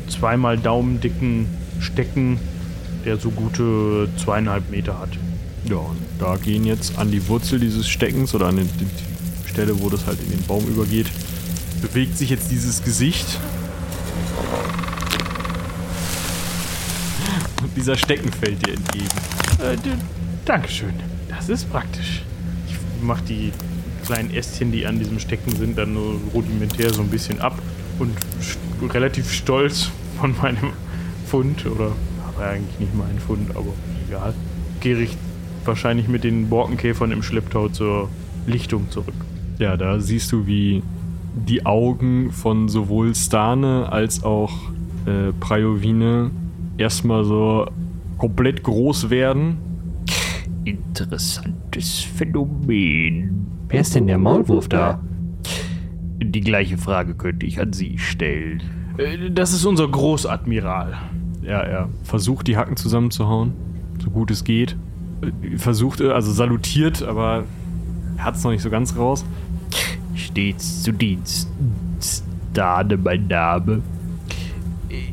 zweimal 0.08 0.58
daumendicken 0.58 1.46
Stecken, 1.80 2.38
der 3.06 3.16
so 3.16 3.30
gute 3.30 4.08
zweieinhalb 4.22 4.70
Meter 4.70 4.98
hat. 4.98 5.10
Ja, 5.68 5.76
und 5.76 5.98
da 6.18 6.36
gehen 6.36 6.64
jetzt 6.66 6.98
an 6.98 7.10
die 7.10 7.26
Wurzel 7.28 7.58
dieses 7.58 7.88
Steckens 7.88 8.34
oder 8.34 8.46
an 8.46 8.56
die, 8.56 8.64
die 8.64 9.13
Stelle, 9.54 9.80
wo 9.80 9.88
das 9.88 10.04
halt 10.04 10.20
in 10.20 10.30
den 10.30 10.42
Baum 10.46 10.66
übergeht, 10.66 11.06
bewegt 11.80 12.18
sich 12.18 12.28
jetzt 12.28 12.50
dieses 12.50 12.82
Gesicht. 12.82 13.38
Und 17.62 17.70
dieser 17.76 17.96
Stecken 17.96 18.32
fällt 18.32 18.66
dir 18.66 18.74
entgegen. 18.74 19.06
Äh, 19.60 19.76
Dankeschön. 20.44 20.94
Das 21.28 21.48
ist 21.48 21.70
praktisch. 21.70 22.24
Ich 22.66 22.74
mache 23.00 23.22
die 23.28 23.52
kleinen 24.04 24.34
Ästchen, 24.34 24.72
die 24.72 24.86
an 24.86 24.98
diesem 24.98 25.20
Stecken 25.20 25.54
sind, 25.54 25.78
dann 25.78 25.94
nur 25.94 26.18
rudimentär 26.34 26.92
so 26.92 27.02
ein 27.02 27.08
bisschen 27.08 27.40
ab 27.40 27.56
und 28.00 28.16
relativ 28.92 29.32
stolz 29.32 29.90
von 30.18 30.36
meinem 30.42 30.72
Fund, 31.28 31.64
oder 31.64 31.92
aber 32.26 32.48
eigentlich 32.48 32.80
nicht 32.80 32.94
mein 32.94 33.20
Fund, 33.20 33.50
aber 33.50 33.72
egal, 34.08 34.34
gehe 34.80 34.98
ich 34.98 35.16
wahrscheinlich 35.64 36.08
mit 36.08 36.24
den 36.24 36.48
Borkenkäfern 36.48 37.12
im 37.12 37.22
Schlepptau 37.22 37.68
zur 37.68 38.08
Lichtung 38.46 38.90
zurück. 38.90 39.14
Ja, 39.58 39.76
da 39.76 40.00
siehst 40.00 40.32
du, 40.32 40.46
wie 40.46 40.82
die 41.34 41.64
Augen 41.66 42.30
von 42.32 42.68
sowohl 42.68 43.14
Stane 43.14 43.90
als 43.90 44.22
auch 44.24 44.52
äh, 45.06 45.32
Prajovine 45.40 46.30
erstmal 46.78 47.24
so 47.24 47.66
komplett 48.18 48.62
groß 48.62 49.10
werden. 49.10 49.56
Interessantes 50.64 52.00
Phänomen. 52.00 53.46
Wer 53.68 53.80
ist 53.80 53.94
denn 53.94 54.06
der 54.06 54.18
Maulwurf 54.18 54.68
da? 54.68 55.00
Die 56.22 56.40
gleiche 56.40 56.78
Frage 56.78 57.14
könnte 57.14 57.46
ich 57.46 57.60
an 57.60 57.72
Sie 57.72 57.98
stellen. 57.98 58.62
Äh, 58.96 59.30
Das 59.30 59.52
ist 59.52 59.64
unser 59.64 59.88
Großadmiral. 59.88 60.94
Ja, 61.42 61.60
er 61.60 61.88
versucht, 62.04 62.46
die 62.46 62.56
Hacken 62.56 62.76
zusammenzuhauen, 62.76 63.52
so 64.02 64.10
gut 64.10 64.30
es 64.30 64.44
geht. 64.44 64.76
Äh, 65.22 65.58
Versucht, 65.58 66.00
äh, 66.00 66.10
also 66.10 66.32
salutiert, 66.32 67.02
aber 67.02 67.44
er 68.16 68.24
hat 68.24 68.36
es 68.36 68.44
noch 68.44 68.52
nicht 68.52 68.62
so 68.62 68.70
ganz 68.70 68.96
raus. 68.96 69.24
Stets 70.14 70.82
zu 70.82 70.92
Diensten. 70.92 71.84
Stane 72.52 72.96
mein 72.96 73.26
Name. 73.26 73.82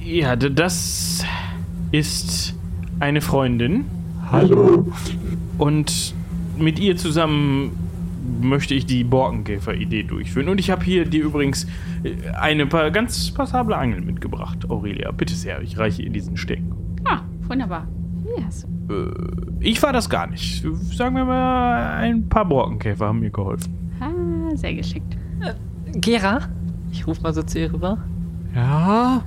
Ja, 0.03 0.35
das 0.35 1.23
ist 1.91 2.55
eine 2.99 3.21
Freundin. 3.21 3.85
Hallo. 4.31 4.87
Und 5.57 6.13
mit 6.57 6.79
ihr 6.79 6.95
zusammen 6.97 7.71
möchte 8.41 8.73
ich 8.75 8.85
die 8.85 9.03
Borkenkäfer-Idee 9.03 10.03
durchführen. 10.03 10.49
Und 10.49 10.59
ich 10.59 10.69
habe 10.69 10.83
hier 10.83 11.05
dir 11.05 11.23
übrigens 11.23 11.65
äh, 12.03 12.15
eine 12.39 12.67
pa 12.67 12.89
ganz 12.89 13.31
passable 13.31 13.75
Angel 13.75 14.01
mitgebracht, 14.01 14.69
Aurelia. 14.69 15.11
Bitte 15.11 15.33
sehr, 15.33 15.61
ich 15.61 15.77
reiche 15.77 16.03
ihr 16.03 16.11
diesen 16.11 16.37
Stecken. 16.37 16.75
Ah, 17.05 17.21
wunderbar. 17.47 17.87
Du. 18.23 18.93
Äh, 18.93 19.11
ich 19.59 19.81
war 19.81 19.93
das 19.93 20.09
gar 20.09 20.27
nicht. 20.27 20.63
Sagen 20.93 21.15
wir 21.15 21.25
mal, 21.25 21.97
ein 21.97 22.29
paar 22.29 22.45
Borkenkäfer 22.45 23.07
haben 23.07 23.19
mir 23.19 23.31
geholfen. 23.31 23.80
Ah, 24.01 24.55
sehr 24.55 24.73
geschickt. 24.73 25.15
Gera? 25.93 26.49
Ich 26.91 27.07
ruf 27.07 27.21
mal 27.21 27.33
so 27.33 27.43
zu 27.43 27.59
ihr 27.59 27.71
rüber. 27.71 27.97
Ja, 28.53 29.23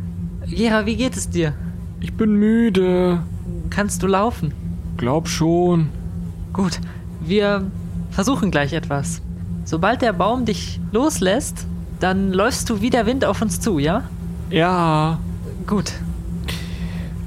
Gera, 0.46 0.84
wie 0.84 0.96
geht 0.96 1.16
es 1.16 1.30
dir? 1.30 1.54
ich 2.00 2.12
bin 2.12 2.34
müde. 2.34 3.22
Kannst 3.70 4.02
du 4.02 4.06
laufen? 4.06 4.52
Glaub 4.98 5.26
schon. 5.26 5.88
Gut, 6.52 6.78
wir 7.20 7.70
versuchen 8.10 8.50
gleich 8.50 8.74
etwas. 8.74 9.22
Sobald 9.64 10.02
der 10.02 10.12
Baum 10.12 10.44
dich 10.44 10.80
loslässt, 10.92 11.66
dann 12.00 12.30
läufst 12.32 12.68
du 12.68 12.82
wie 12.82 12.90
der 12.90 13.06
Wind 13.06 13.24
auf 13.24 13.40
uns 13.40 13.58
zu, 13.58 13.78
ja? 13.78 14.02
Ja. 14.50 15.18
Gut. 15.66 15.92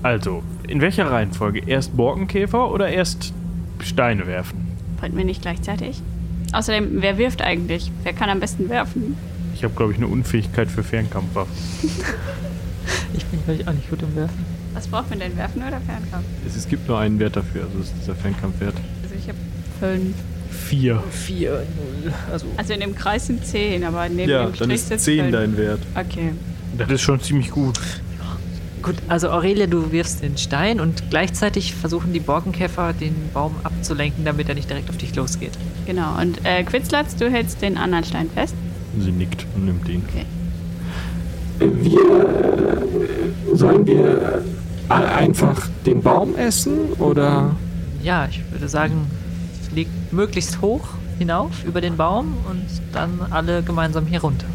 Also, 0.03 0.43
in 0.67 0.79
welcher 0.79 1.09
Reihenfolge? 1.09 1.63
Erst 1.65 1.97
Borkenkäfer 1.97 2.69
oder 2.71 2.87
erst 2.89 3.33
Steine 3.79 4.27
werfen? 4.27 4.67
Wollten 5.01 5.17
wir 5.17 5.25
nicht 5.25 5.41
gleichzeitig? 5.41 6.03
Außerdem, 6.53 7.01
wer 7.01 7.17
wirft 7.17 7.41
eigentlich? 7.41 7.91
Wer 8.03 8.13
kann 8.13 8.29
am 8.29 8.39
besten 8.39 8.69
werfen? 8.69 9.17
Ich 9.53 9.63
habe, 9.63 9.73
glaube 9.75 9.91
ich, 9.91 9.97
eine 9.97 10.07
Unfähigkeit 10.07 10.69
für 10.69 10.83
Fernkampfwaffen. 10.83 11.53
Ich 13.13 13.25
bin, 13.25 13.43
glaube 13.43 13.61
ich, 13.61 13.67
auch 13.67 13.73
nicht 13.73 13.89
gut 13.89 14.01
im 14.01 14.15
Werfen. 14.15 14.45
Was 14.73 14.87
braucht 14.87 15.09
man 15.09 15.19
denn? 15.19 15.35
Werfen 15.35 15.61
oder 15.61 15.81
Fernkampf? 15.81 16.25
Es, 16.47 16.55
es 16.55 16.67
gibt 16.69 16.87
nur 16.87 16.99
einen 16.99 17.19
Wert 17.19 17.35
dafür, 17.35 17.63
also 17.63 17.79
es 17.79 17.87
ist 17.87 17.95
dieser 18.01 18.15
Fernkampfwert. 18.15 18.75
Also 19.03 19.15
ich 19.15 19.27
habe 19.27 19.37
fünf. 19.79 20.15
Vier. 20.49 21.03
4, 21.11 21.51
0. 21.51 22.13
Also, 22.31 22.45
Also 22.55 22.73
in 22.73 22.79
dem 22.79 22.95
Kreis 22.95 23.27
sind 23.27 23.45
zehn, 23.45 23.83
aber 23.83 24.07
neben 24.07 24.29
Ja, 24.29 24.43
dem 24.43 24.45
dann 24.47 24.55
Strich 24.55 24.73
ist 24.75 24.87
sitzt 24.87 25.05
10 25.05 25.19
fünf. 25.19 25.31
dein 25.33 25.57
Wert. 25.57 25.79
Okay. 25.95 26.31
Das 26.77 26.89
ist 26.91 27.01
schon 27.01 27.19
ziemlich 27.19 27.49
gut. 27.51 27.77
Gut, 28.81 28.95
also 29.07 29.29
Aurelia, 29.29 29.67
du 29.67 29.91
wirfst 29.91 30.23
den 30.23 30.37
Stein 30.37 30.79
und 30.79 31.09
gleichzeitig 31.09 31.73
versuchen 31.73 32.13
die 32.13 32.19
Borkenkäfer, 32.19 32.93
den 32.93 33.15
Baum 33.33 33.55
abzulenken, 33.63 34.25
damit 34.25 34.49
er 34.49 34.55
nicht 34.55 34.69
direkt 34.69 34.89
auf 34.89 34.97
dich 34.97 35.15
losgeht. 35.15 35.53
Genau. 35.85 36.19
Und 36.19 36.45
äh, 36.45 36.63
Quitzlatz, 36.63 37.15
du 37.15 37.29
hältst 37.29 37.61
den 37.61 37.77
anderen 37.77 38.03
Stein 38.03 38.29
fest. 38.29 38.55
Sie 38.99 39.11
nickt 39.11 39.45
und 39.55 39.65
nimmt 39.65 39.87
den. 39.87 40.03
Okay. 40.07 40.25
Wir, 41.59 41.99
äh, 41.99 43.55
sollen 43.55 43.85
wir 43.85 44.43
einfach 44.89 45.67
den 45.85 46.01
Baum 46.01 46.35
essen 46.35 46.93
oder? 46.99 47.55
Ja, 48.03 48.27
ich 48.29 48.41
würde 48.51 48.69
sagen, 48.69 49.07
fliegt 49.69 50.13
möglichst 50.13 50.61
hoch 50.61 50.87
hinauf 51.17 51.63
über 51.65 51.81
den 51.81 51.97
Baum 51.97 52.37
und 52.49 52.65
dann 52.93 53.19
alle 53.31 53.63
gemeinsam 53.63 54.05
hier 54.05 54.21
runter. 54.21 54.45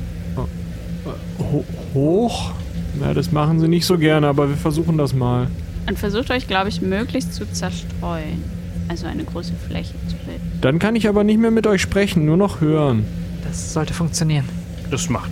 Ho 1.38 1.64
hoch? 1.94 2.52
Na, 3.00 3.14
das 3.14 3.32
machen 3.32 3.60
sie 3.60 3.68
nicht 3.68 3.86
so 3.86 3.98
gerne, 3.98 4.26
aber 4.26 4.48
wir 4.48 4.56
versuchen 4.56 4.98
das 4.98 5.14
mal. 5.14 5.48
Und 5.88 5.98
versucht 5.98 6.30
euch, 6.30 6.46
glaube 6.46 6.68
ich, 6.68 6.80
möglichst 6.80 7.34
zu 7.34 7.50
zerstreuen. 7.50 8.42
Also 8.88 9.06
eine 9.06 9.24
große 9.24 9.52
Fläche 9.68 9.94
zu 10.08 10.16
bilden. 10.26 10.52
Dann 10.60 10.78
kann 10.78 10.96
ich 10.96 11.08
aber 11.08 11.24
nicht 11.24 11.38
mehr 11.38 11.50
mit 11.50 11.66
euch 11.66 11.80
sprechen, 11.80 12.26
nur 12.26 12.36
noch 12.36 12.60
hören. 12.60 13.04
Das 13.44 13.72
sollte 13.72 13.94
funktionieren. 13.94 14.44
Das 14.90 15.08
macht 15.08 15.30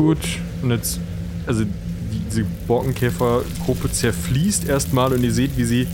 Gut. 0.00 0.16
Und 0.62 0.70
jetzt, 0.70 0.98
also 1.46 1.64
diese 2.30 2.46
Borkenkäfergruppe 2.66 3.92
zerfließt 3.92 4.66
erstmal 4.66 5.12
und 5.12 5.22
ihr 5.22 5.32
seht, 5.32 5.58
wie 5.58 5.64
sie 5.64 5.86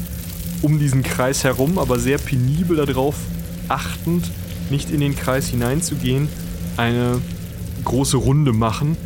um 0.62 0.79
diesen 0.79 1.02
Kreis 1.02 1.42
herum, 1.42 1.76
aber 1.76 1.98
sehr 1.98 2.18
penibel 2.18 2.76
darauf 2.76 3.16
achtend, 3.66 4.31
nicht 4.70 4.92
in 4.92 5.00
den 5.00 5.16
Kreis 5.16 5.48
hineinzugehen, 5.48 6.29
eine 6.76 7.20
große 7.85 8.16
Runde 8.16 8.52
machen. 8.52 8.96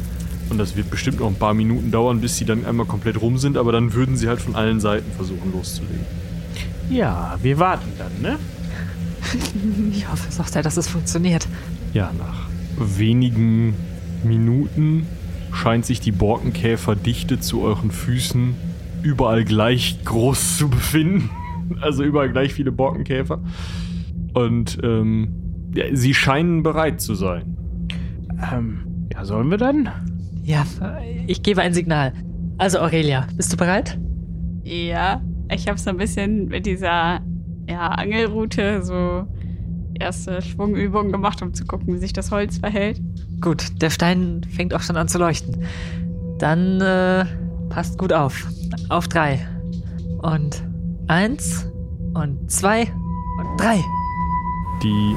Und 0.50 0.58
das 0.58 0.76
wird 0.76 0.90
bestimmt 0.90 1.20
noch 1.20 1.28
ein 1.28 1.36
paar 1.36 1.54
Minuten 1.54 1.90
dauern, 1.90 2.20
bis 2.20 2.36
sie 2.36 2.44
dann 2.44 2.66
einmal 2.66 2.86
komplett 2.86 3.20
rum 3.20 3.38
sind, 3.38 3.56
aber 3.56 3.72
dann 3.72 3.92
würden 3.94 4.16
sie 4.16 4.28
halt 4.28 4.40
von 4.40 4.56
allen 4.56 4.80
Seiten 4.80 5.10
versuchen 5.12 5.52
loszulegen. 5.52 6.04
Ja, 6.90 7.38
wir 7.40 7.58
warten 7.58 7.92
dann, 7.98 8.12
ne? 8.20 8.38
Ich 9.92 10.10
hoffe, 10.10 10.30
sagt 10.32 10.56
er, 10.56 10.62
dass 10.62 10.76
es 10.76 10.88
funktioniert. 10.88 11.46
Ja, 11.92 12.10
nach 12.18 12.48
wenigen 12.76 13.74
Minuten 14.24 15.06
scheint 15.52 15.86
sich 15.86 16.00
die 16.00 16.12
Borkenkäferdichte 16.12 17.38
zu 17.40 17.62
euren 17.62 17.90
Füßen 17.90 18.54
überall 19.02 19.44
gleich 19.44 20.04
groß 20.04 20.58
zu 20.58 20.68
befinden. 20.68 21.30
Also 21.80 22.02
überall 22.02 22.32
gleich 22.32 22.52
viele 22.52 22.72
Borkenkäfer. 22.72 23.40
Und 24.34 24.78
ähm, 24.82 25.28
ja, 25.72 25.84
sie 25.92 26.14
scheinen 26.14 26.64
bereit 26.64 27.00
zu 27.00 27.14
sein. 27.14 27.56
Ähm, 28.52 29.06
ja, 29.12 29.24
sollen 29.24 29.52
wir 29.52 29.56
dann? 29.56 29.88
Ja, 30.42 30.64
ich 31.26 31.42
gebe 31.42 31.60
ein 31.60 31.74
Signal. 31.74 32.12
Also 32.58 32.78
Aurelia, 32.80 33.26
bist 33.36 33.52
du 33.52 33.56
bereit? 33.56 33.98
Ja, 34.64 35.22
ich 35.50 35.68
habe 35.68 35.78
so 35.78 35.90
ein 35.90 35.96
bisschen 35.96 36.48
mit 36.48 36.66
dieser 36.66 37.20
ja, 37.68 37.88
Angelroute 37.88 38.82
so 38.82 39.26
erste 39.98 40.42
Schwungübungen 40.42 41.12
gemacht, 41.12 41.42
um 41.42 41.54
zu 41.54 41.64
gucken, 41.64 41.94
wie 41.94 41.98
sich 41.98 42.12
das 42.12 42.30
Holz 42.30 42.58
verhält. 42.58 43.00
Gut, 43.40 43.80
der 43.80 43.90
Stein 43.90 44.42
fängt 44.50 44.74
auch 44.74 44.82
schon 44.82 44.96
an 44.96 45.08
zu 45.08 45.18
leuchten. 45.18 45.64
Dann 46.38 46.80
äh, 46.80 47.24
passt 47.68 47.98
gut 47.98 48.12
auf. 48.12 48.46
Auf 48.88 49.08
drei. 49.08 49.46
Und 50.18 50.62
eins 51.06 51.70
und 52.14 52.50
zwei 52.50 52.82
und 53.38 53.60
drei. 53.60 53.82
Die 54.82 55.16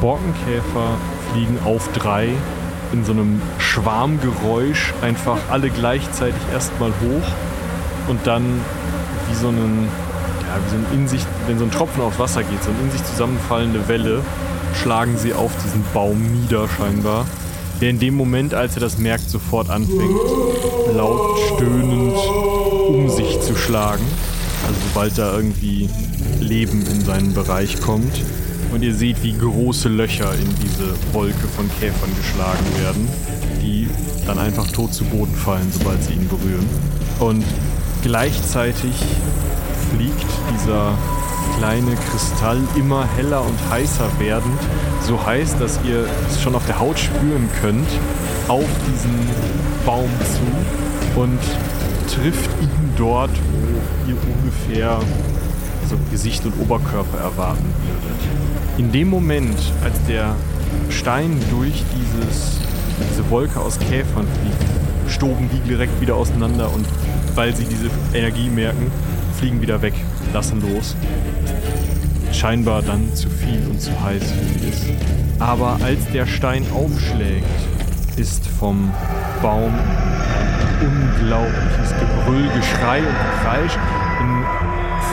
Borkenkäfer 0.00 0.96
fliegen 1.30 1.58
auf 1.64 1.90
drei 1.92 2.28
in 2.92 3.04
so 3.04 3.12
einem 3.12 3.40
Schwarmgeräusch 3.58 4.92
einfach 5.02 5.38
alle 5.50 5.70
gleichzeitig 5.70 6.40
erstmal 6.52 6.90
hoch 6.90 7.28
und 8.08 8.26
dann 8.26 8.60
wie 9.28 9.34
so 9.34 9.48
einen, 9.48 9.88
ja, 10.40 10.58
wie 10.64 10.70
so 10.70 10.76
ein 10.76 10.86
in 10.92 11.08
sich, 11.08 11.24
wenn 11.46 11.58
so 11.58 11.64
ein 11.64 11.70
Tropfen 11.70 12.02
aufs 12.02 12.18
Wasser 12.18 12.42
geht, 12.42 12.62
so 12.62 12.70
eine 12.70 12.80
in 12.80 12.90
sich 12.90 13.04
zusammenfallende 13.04 13.88
Welle, 13.88 14.22
schlagen 14.74 15.16
sie 15.16 15.34
auf 15.34 15.52
diesen 15.64 15.84
Baum 15.92 16.20
nieder 16.40 16.68
scheinbar. 16.68 17.26
Der 17.80 17.90
in 17.90 17.98
dem 17.98 18.14
Moment, 18.14 18.54
als 18.54 18.74
er 18.74 18.80
das 18.80 18.98
merkt, 18.98 19.28
sofort 19.28 19.68
anfängt, 19.68 20.20
laut 20.94 21.38
stöhnend 21.54 22.16
um 22.88 23.08
sich 23.08 23.40
zu 23.40 23.56
schlagen. 23.56 24.04
Also 24.66 24.80
sobald 24.88 25.18
da 25.18 25.34
irgendwie 25.34 25.88
Leben 26.40 26.86
in 26.86 27.04
seinen 27.04 27.34
Bereich 27.34 27.80
kommt. 27.80 28.22
Und 28.72 28.82
ihr 28.82 28.94
seht, 28.94 29.22
wie 29.22 29.36
große 29.36 29.88
Löcher 29.88 30.32
in 30.34 30.48
diese 30.62 30.94
Wolke 31.12 31.46
von 31.56 31.70
Käfern 31.78 32.10
geschlagen 32.16 32.64
werden, 32.80 33.08
die 33.60 33.88
dann 34.26 34.38
einfach 34.38 34.66
tot 34.68 34.94
zu 34.94 35.04
Boden 35.04 35.34
fallen, 35.34 35.70
sobald 35.70 36.02
sie 36.02 36.14
ihn 36.14 36.26
berühren. 36.26 36.66
Und 37.20 37.44
gleichzeitig 38.02 38.94
fliegt 39.90 40.26
dieser 40.54 40.96
kleine 41.58 41.94
Kristall 42.10 42.58
immer 42.76 43.06
heller 43.16 43.44
und 43.44 43.58
heißer 43.70 44.08
werdend, 44.18 44.58
so 45.06 45.24
heiß, 45.24 45.58
dass 45.58 45.78
ihr 45.86 46.06
es 46.28 46.40
schon 46.40 46.54
auf 46.54 46.64
der 46.66 46.78
Haut 46.78 46.98
spüren 46.98 47.48
könnt, 47.60 47.88
auf 48.48 48.68
diesen 48.90 49.18
Baum 49.84 50.10
zu 50.20 51.20
und 51.20 51.40
trifft 52.08 52.50
ihn 52.62 52.70
dort, 52.96 53.30
wo 53.30 54.10
ihr 54.10 54.16
ungefähr 54.16 55.00
so 55.88 55.96
Gesicht 56.10 56.44
und 56.46 56.54
Oberkörper 56.60 57.18
erwarten 57.18 57.64
würdet. 57.64 58.11
In 58.78 58.90
dem 58.90 59.10
Moment, 59.10 59.58
als 59.84 60.02
der 60.08 60.34
Stein 60.88 61.38
durch 61.50 61.84
dieses, 61.94 62.60
diese 63.10 63.28
Wolke 63.30 63.60
aus 63.60 63.78
Käfern 63.78 64.26
fliegt, 64.26 65.12
stoben 65.12 65.50
die 65.52 65.68
direkt 65.68 66.00
wieder 66.00 66.16
auseinander 66.16 66.72
und 66.72 66.86
weil 67.34 67.54
sie 67.54 67.64
diese 67.64 67.90
Energie 68.14 68.48
merken, 68.48 68.90
fliegen 69.38 69.60
wieder 69.60 69.82
weg, 69.82 69.94
lassen 70.32 70.62
los. 70.62 70.96
Scheinbar 72.32 72.80
dann 72.80 73.14
zu 73.14 73.28
viel 73.28 73.60
und 73.68 73.80
zu 73.80 73.90
heiß 74.02 74.22
für 74.22 74.58
sie 74.58 74.68
ist. 74.68 74.84
Aber 75.38 75.78
als 75.84 76.06
der 76.12 76.26
Stein 76.26 76.64
aufschlägt, 76.74 77.46
ist 78.16 78.46
vom 78.46 78.90
Baum 79.42 79.72
ein 79.74 80.86
unglaubliches 80.86 81.90
Gebrüll, 81.98 82.48
Geschrei 82.56 83.00
und 83.00 83.16
Gekreisch 83.34 83.76
in 84.20 84.44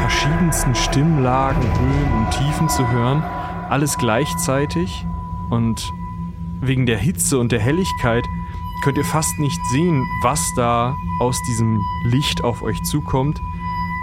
verschiedensten 0.01 0.75
Stimmlagen, 0.75 1.61
Höhen 1.61 2.11
und 2.17 2.31
Tiefen 2.31 2.69
zu 2.69 2.87
hören. 2.89 3.23
Alles 3.69 3.97
gleichzeitig 3.97 5.05
und 5.49 5.93
wegen 6.61 6.85
der 6.85 6.97
Hitze 6.97 7.37
und 7.39 7.51
der 7.51 7.59
Helligkeit 7.59 8.25
könnt 8.83 8.97
ihr 8.97 9.05
fast 9.05 9.37
nicht 9.39 9.59
sehen, 9.71 10.05
was 10.21 10.53
da 10.55 10.95
aus 11.19 11.41
diesem 11.43 11.79
Licht 12.03 12.43
auf 12.43 12.61
euch 12.61 12.81
zukommt. 12.83 13.39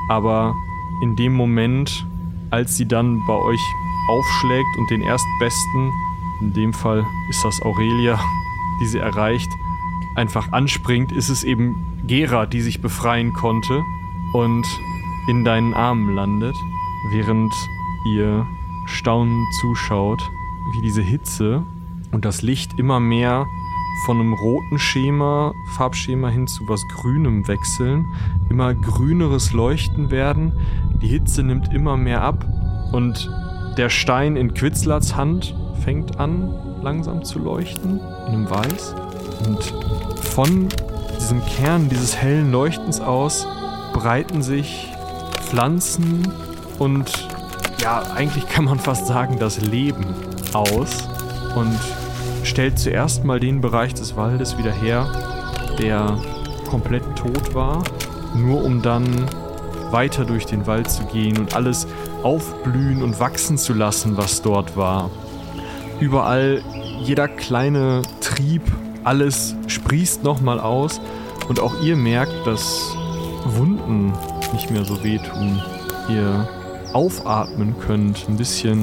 Aber 0.09 0.55
in 1.02 1.16
dem 1.16 1.35
Moment, 1.35 2.07
als 2.50 2.76
sie 2.76 2.87
dann 2.87 3.24
bei 3.26 3.35
euch 3.35 3.61
aufschlägt 4.09 4.76
und 4.79 4.90
den 4.90 5.02
Erstbesten, 5.02 5.92
in 6.40 6.52
dem 6.52 6.72
Fall 6.72 7.05
ist 7.29 7.44
das 7.44 7.61
Aurelia, 7.62 8.20
die 8.81 8.87
sie 8.87 8.98
erreicht, 8.98 9.50
einfach 10.14 10.52
anspringt, 10.52 11.12
ist 11.12 11.29
es 11.29 11.44
eben 11.44 12.00
Gera, 12.07 12.46
die 12.46 12.61
sich 12.61 12.81
befreien 12.81 13.33
konnte 13.33 13.83
und 14.33 14.64
in 15.29 15.44
deinen 15.44 15.74
Armen 15.74 16.14
landet, 16.14 16.55
während 17.11 17.52
ihr 18.07 18.46
staunend 18.87 19.46
zuschaut, 19.61 20.20
wie 20.72 20.83
diese 20.83 21.03
Hitze 21.03 21.62
und 22.12 22.25
das 22.25 22.42
Licht 22.42 22.79
immer 22.79 23.01
mehr 23.01 23.46
von 24.05 24.20
einem 24.20 24.35
roten 24.35 24.79
Schema, 24.79 25.53
Farbschema 25.77 26.29
hin 26.29 26.46
zu 26.46 26.68
was 26.68 26.81
Grünem 26.88 27.49
wechseln, 27.49 28.07
immer 28.51 28.75
grüneres 28.75 29.53
Leuchten 29.53 30.11
werden, 30.11 30.53
die 31.01 31.09
Hitze 31.09 31.42
nimmt 31.42 31.72
immer 31.72 31.96
mehr 31.96 32.22
ab 32.22 32.44
und 32.92 33.31
der 33.77 33.90
Stein 33.90 34.37
in 34.37 34.55
Quitzlats 34.55 35.16
Hand 35.16 35.55
fängt 35.83 36.18
an 36.18 36.55
langsam 36.83 37.25
zu 37.25 37.38
leuchten, 37.38 38.01
in 38.29 38.33
einem 38.33 38.51
Weiß. 38.51 38.94
Und 39.46 39.75
von 40.20 40.68
diesem 41.18 41.44
Kern 41.46 41.88
dieses 41.88 42.16
hellen 42.16 42.53
Leuchtens 42.53 43.01
aus 43.01 43.46
breiten 43.92 44.42
sich 44.42 44.92
Pflanzen 45.42 46.33
und 46.79 47.29
ja, 47.87 48.03
eigentlich 48.16 48.49
kann 48.49 48.64
man 48.64 48.81
fast 48.81 49.07
sagen, 49.07 49.38
das 49.38 49.61
Leben 49.61 50.05
aus 50.55 51.09
und 51.55 51.79
stellt 52.42 52.81
zuerst 52.81 53.22
mal 53.22 53.38
den 53.38 53.61
Bereich 53.61 53.94
des 53.94 54.16
Waldes 54.16 54.59
wieder 54.59 54.72
her, 54.72 55.07
der 55.79 56.18
komplett 56.68 57.05
tot 57.14 57.55
war, 57.55 57.85
nur 58.35 58.64
um 58.64 58.83
dann 58.83 59.07
weiter 59.92 60.25
durch 60.25 60.46
den 60.46 60.66
Wald 60.66 60.90
zu 60.90 61.05
gehen 61.05 61.38
und 61.38 61.55
alles 61.55 61.87
aufblühen 62.25 63.05
und 63.05 63.20
wachsen 63.20 63.57
zu 63.57 63.72
lassen, 63.72 64.16
was 64.16 64.42
dort 64.42 64.77
war. 64.77 65.09
Überall 66.01 66.64
jeder 67.05 67.29
kleine 67.29 68.03
Trieb, 68.20 68.62
alles 69.05 69.55
sprießt 69.68 70.25
nochmal 70.25 70.59
aus 70.59 71.01
und 71.49 71.61
auch 71.61 71.81
ihr 71.81 71.94
merkt, 71.94 72.49
dass 72.49 72.96
Wunden 73.44 74.12
nicht 74.53 74.72
mehr 74.72 74.85
so 74.85 75.05
wehtun. 75.05 75.62
Ihr 76.09 76.49
aufatmen 76.96 77.74
könnt, 77.78 78.26
ein 78.26 78.38
bisschen, 78.38 78.82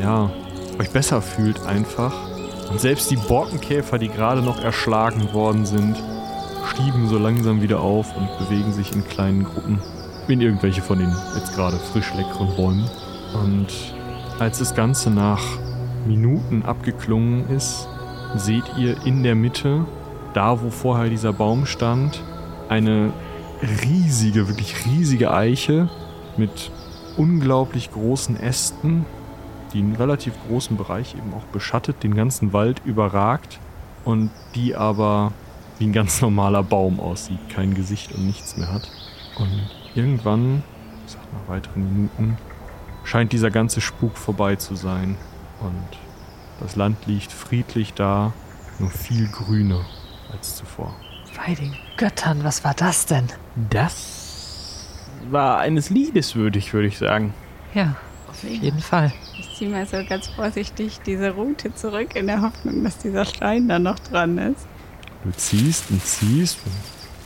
ja, 0.00 0.30
euch 0.78 0.90
besser 0.90 1.20
fühlt 1.20 1.60
einfach. 1.66 2.14
Und 2.70 2.80
selbst 2.80 3.10
die 3.10 3.16
Borkenkäfer, 3.16 3.98
die 3.98 4.08
gerade 4.08 4.40
noch 4.40 4.62
erschlagen 4.62 5.32
worden 5.32 5.66
sind, 5.66 5.96
stieben 6.68 7.08
so 7.08 7.18
langsam 7.18 7.60
wieder 7.60 7.80
auf 7.80 8.16
und 8.16 8.28
bewegen 8.38 8.72
sich 8.72 8.92
in 8.94 9.04
kleinen 9.04 9.42
Gruppen 9.42 9.80
in 10.28 10.40
irgendwelche 10.40 10.80
von 10.80 11.00
den 11.00 11.12
jetzt 11.34 11.56
gerade 11.56 11.76
frisch 11.76 12.14
leckeren 12.14 12.54
Bäumen. 12.54 12.88
Und 13.34 13.66
als 14.38 14.60
das 14.60 14.76
Ganze 14.76 15.10
nach 15.10 15.42
Minuten 16.06 16.62
abgeklungen 16.62 17.50
ist, 17.50 17.88
seht 18.36 18.62
ihr 18.78 19.04
in 19.04 19.24
der 19.24 19.34
Mitte, 19.34 19.86
da 20.34 20.62
wo 20.62 20.70
vorher 20.70 21.10
dieser 21.10 21.32
Baum 21.32 21.66
stand, 21.66 22.22
eine 22.68 23.12
riesige, 23.84 24.46
wirklich 24.46 24.86
riesige 24.86 25.32
Eiche 25.34 25.88
mit 26.36 26.70
unglaublich 27.16 27.90
großen 27.92 28.38
Ästen, 28.38 29.04
die 29.72 29.78
einen 29.78 29.96
relativ 29.96 30.34
großen 30.48 30.76
Bereich 30.76 31.14
eben 31.14 31.32
auch 31.34 31.44
beschattet, 31.52 32.02
den 32.02 32.14
ganzen 32.14 32.52
Wald 32.52 32.82
überragt 32.84 33.58
und 34.04 34.30
die 34.54 34.74
aber 34.74 35.32
wie 35.78 35.84
ein 35.86 35.92
ganz 35.92 36.20
normaler 36.20 36.62
Baum 36.62 37.00
aussieht, 37.00 37.38
kein 37.48 37.74
Gesicht 37.74 38.12
und 38.12 38.26
nichts 38.26 38.56
mehr 38.56 38.72
hat. 38.72 38.90
Und 39.38 39.68
irgendwann, 39.94 40.62
ich 41.06 41.12
sag 41.12 41.20
nach 41.32 41.48
weiteren 41.48 41.82
Minuten, 41.84 42.36
scheint 43.04 43.32
dieser 43.32 43.50
ganze 43.50 43.80
Spuk 43.80 44.16
vorbei 44.16 44.56
zu 44.56 44.74
sein 44.74 45.16
und 45.60 45.98
das 46.60 46.76
Land 46.76 47.06
liegt 47.06 47.32
friedlich 47.32 47.94
da, 47.94 48.32
nur 48.78 48.90
viel 48.90 49.28
grüner 49.28 49.84
als 50.32 50.56
zuvor. 50.56 50.94
Bei 51.36 51.54
den 51.54 51.74
Göttern, 51.96 52.44
was 52.44 52.64
war 52.64 52.74
das 52.74 53.06
denn? 53.06 53.26
Das 53.70 54.19
war 55.32 55.58
eines 55.58 55.90
Liedes 55.90 56.34
würdig, 56.34 56.72
würde 56.72 56.88
ich 56.88 56.98
sagen. 56.98 57.34
Ja, 57.74 57.96
auf 58.28 58.42
jeden 58.42 58.80
Fall. 58.80 59.12
Ich 59.38 59.54
ziehe 59.54 59.70
mal 59.70 59.86
so 59.86 59.98
ganz 60.08 60.28
vorsichtig 60.28 61.00
diese 61.06 61.30
Route 61.32 61.74
zurück 61.74 62.16
in 62.16 62.26
der 62.26 62.42
Hoffnung, 62.42 62.84
dass 62.84 62.98
dieser 62.98 63.24
Stein 63.24 63.68
da 63.68 63.78
noch 63.78 63.98
dran 63.98 64.38
ist. 64.38 64.66
Du 65.24 65.30
ziehst 65.32 65.90
und 65.90 66.04
ziehst. 66.04 66.58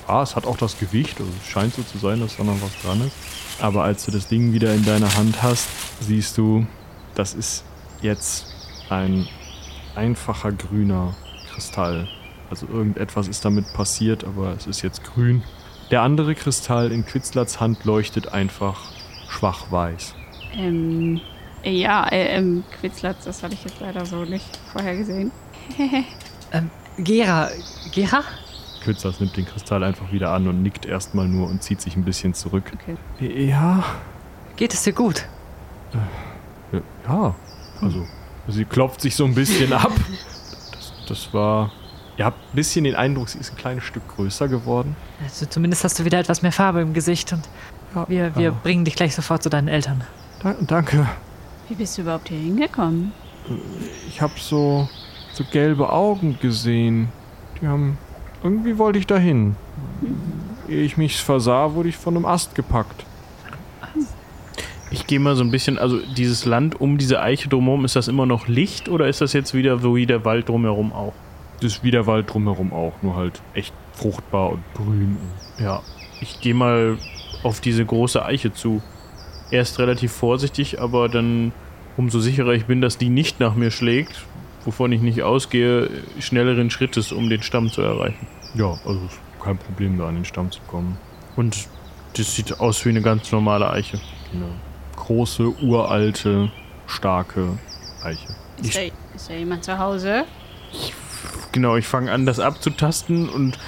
Ja, 0.08 0.22
es 0.22 0.36
hat 0.36 0.46
auch 0.46 0.56
das 0.56 0.78
Gewicht. 0.78 1.20
Also 1.20 1.32
es 1.42 1.48
scheint 1.48 1.74
so 1.74 1.82
zu 1.82 1.98
sein, 1.98 2.20
dass 2.20 2.36
da 2.36 2.44
noch 2.44 2.60
was 2.60 2.80
dran 2.82 3.00
ist. 3.06 3.16
Aber 3.60 3.84
als 3.84 4.04
du 4.04 4.10
das 4.10 4.28
Ding 4.28 4.52
wieder 4.52 4.74
in 4.74 4.84
deiner 4.84 5.14
Hand 5.16 5.42
hast, 5.42 5.68
siehst 6.00 6.36
du, 6.36 6.66
das 7.14 7.34
ist 7.34 7.64
jetzt 8.02 8.46
ein 8.90 9.26
einfacher 9.94 10.52
grüner 10.52 11.14
Kristall. 11.52 12.08
Also 12.50 12.66
irgendetwas 12.66 13.28
ist 13.28 13.44
damit 13.44 13.72
passiert, 13.72 14.24
aber 14.24 14.54
es 14.56 14.66
ist 14.66 14.82
jetzt 14.82 15.04
grün. 15.04 15.42
Der 15.90 16.02
andere 16.02 16.34
Kristall 16.34 16.92
in 16.92 17.04
Quitzlats 17.04 17.60
Hand 17.60 17.84
leuchtet 17.84 18.32
einfach 18.32 18.90
schwach 19.28 19.70
weiß. 19.70 20.14
Ähm, 20.56 21.20
ja, 21.62 22.06
äh, 22.08 22.36
ähm, 22.36 22.64
Quitzlatz, 22.80 23.24
das 23.24 23.42
hatte 23.42 23.54
ich 23.54 23.64
jetzt 23.64 23.80
leider 23.80 24.04
so 24.06 24.24
nicht 24.24 24.46
vorher 24.72 24.96
gesehen. 24.96 25.30
Ähm, 26.52 26.70
Gera, 26.98 27.48
Gera? 27.90 28.22
Quitzlats 28.84 29.18
nimmt 29.18 29.36
den 29.36 29.44
Kristall 29.44 29.82
einfach 29.82 30.12
wieder 30.12 30.30
an 30.30 30.46
und 30.46 30.62
nickt 30.62 30.86
erstmal 30.86 31.26
nur 31.26 31.48
und 31.48 31.64
zieht 31.64 31.80
sich 31.80 31.96
ein 31.96 32.04
bisschen 32.04 32.32
zurück. 32.32 32.70
Okay. 32.72 33.48
Ja, 33.48 33.82
Geht 34.56 34.72
es 34.72 34.84
dir 34.84 34.92
gut? 34.92 35.26
Ja, 37.08 37.34
also 37.80 38.06
sie 38.48 38.64
klopft 38.64 39.00
sich 39.00 39.16
so 39.16 39.24
ein 39.24 39.34
bisschen 39.34 39.72
ab. 39.72 39.92
Das, 40.72 40.92
das 41.08 41.34
war. 41.34 41.70
Ihr 42.16 42.24
habt 42.24 42.38
ein 42.52 42.56
bisschen 42.56 42.84
den 42.84 42.94
Eindruck, 42.94 43.28
sie 43.28 43.38
ist 43.38 43.50
ein 43.52 43.56
kleines 43.56 43.84
Stück 43.84 44.02
größer 44.16 44.46
geworden. 44.48 44.94
Also 45.22 45.46
zumindest 45.46 45.82
hast 45.84 45.98
du 45.98 46.04
wieder 46.04 46.18
etwas 46.20 46.42
mehr 46.42 46.52
Farbe 46.52 46.80
im 46.80 46.92
Gesicht 46.94 47.32
und 47.32 47.42
wir, 48.08 48.34
wir 48.36 48.42
Ja. 48.42 48.50
bringen 48.50 48.84
dich 48.84 48.94
gleich 48.96 49.14
sofort 49.14 49.42
zu 49.42 49.50
deinen 49.50 49.68
Eltern. 49.68 50.02
Da, 50.42 50.54
danke. 50.60 51.08
Wie 51.68 51.74
bist 51.74 51.96
du 51.98 52.02
überhaupt 52.02 52.28
hier 52.28 52.38
hingekommen? 52.38 53.12
Ich 54.08 54.20
habe 54.22 54.32
so, 54.36 54.88
so 55.32 55.44
gelbe 55.50 55.90
Augen 55.92 56.38
gesehen. 56.40 57.08
Die 57.60 57.66
haben. 57.66 57.98
Irgendwie 58.42 58.78
wollte 58.78 58.98
ich 58.98 59.06
dahin. 59.06 59.56
Ehe 60.68 60.82
ich 60.82 60.96
mich 60.96 61.22
versah, 61.22 61.74
wurde 61.74 61.88
ich 61.88 61.96
von 61.96 62.14
einem 62.16 62.26
Ast 62.26 62.54
gepackt. 62.54 63.04
Ich 64.90 65.06
gehe 65.06 65.18
mal 65.18 65.34
so 65.34 65.42
ein 65.42 65.50
bisschen, 65.50 65.78
also 65.78 65.98
dieses 66.16 66.44
Land 66.44 66.80
um 66.80 66.98
diese 66.98 67.20
Eiche 67.20 67.48
drumherum, 67.48 67.84
ist 67.84 67.96
das 67.96 68.06
immer 68.06 68.26
noch 68.26 68.46
Licht 68.46 68.88
oder 68.88 69.08
ist 69.08 69.20
das 69.20 69.32
jetzt 69.32 69.52
wieder 69.54 69.78
so 69.80 69.96
wie 69.96 70.06
der 70.06 70.24
Wald 70.24 70.48
drumherum 70.48 70.92
auch? 70.92 71.14
Das 71.64 71.72
ist 71.76 71.82
wie 71.82 71.90
der 71.90 72.06
Wald 72.06 72.30
drumherum 72.30 72.74
auch, 72.74 72.92
nur 73.00 73.16
halt 73.16 73.40
echt 73.54 73.72
fruchtbar 73.94 74.50
und 74.50 74.62
grün. 74.74 75.16
Ja, 75.58 75.80
ich 76.20 76.38
gehe 76.42 76.52
mal 76.52 76.98
auf 77.42 77.60
diese 77.62 77.86
große 77.86 78.22
Eiche 78.22 78.52
zu. 78.52 78.82
Erst 79.50 79.78
relativ 79.78 80.12
vorsichtig, 80.12 80.78
aber 80.82 81.08
dann 81.08 81.52
umso 81.96 82.20
sicherer 82.20 82.52
ich 82.52 82.66
bin, 82.66 82.82
dass 82.82 82.98
die 82.98 83.08
nicht 83.08 83.40
nach 83.40 83.54
mir 83.54 83.70
schlägt, 83.70 84.26
wovon 84.66 84.92
ich 84.92 85.00
nicht 85.00 85.22
ausgehe, 85.22 85.88
schnelleren 86.20 86.68
Schrittes, 86.68 87.12
um 87.12 87.30
den 87.30 87.40
Stamm 87.42 87.70
zu 87.70 87.80
erreichen. 87.80 88.26
Ja, 88.54 88.78
also 88.84 89.00
kein 89.42 89.56
Problem, 89.56 89.96
da 89.96 90.08
an 90.08 90.16
den 90.16 90.26
Stamm 90.26 90.50
zu 90.50 90.60
kommen. 90.66 90.98
Und 91.34 91.66
das 92.14 92.34
sieht 92.34 92.60
aus 92.60 92.84
wie 92.84 92.90
eine 92.90 93.00
ganz 93.00 93.32
normale 93.32 93.70
Eiche. 93.70 93.98
Eine 94.34 94.48
große, 94.96 95.48
uralte, 95.62 96.52
starke 96.86 97.56
Eiche. 98.02 98.28
Ist, 98.60 98.76
Ich- 98.76 98.90
da, 98.90 99.14
ist 99.16 99.30
da 99.30 99.34
jemand 99.34 99.64
zu 99.64 99.78
Hause? 99.78 100.24
Genau, 101.52 101.76
ich 101.76 101.86
fange 101.86 102.10
an, 102.12 102.26
das 102.26 102.40
abzutasten 102.40 103.28
und 103.28 103.58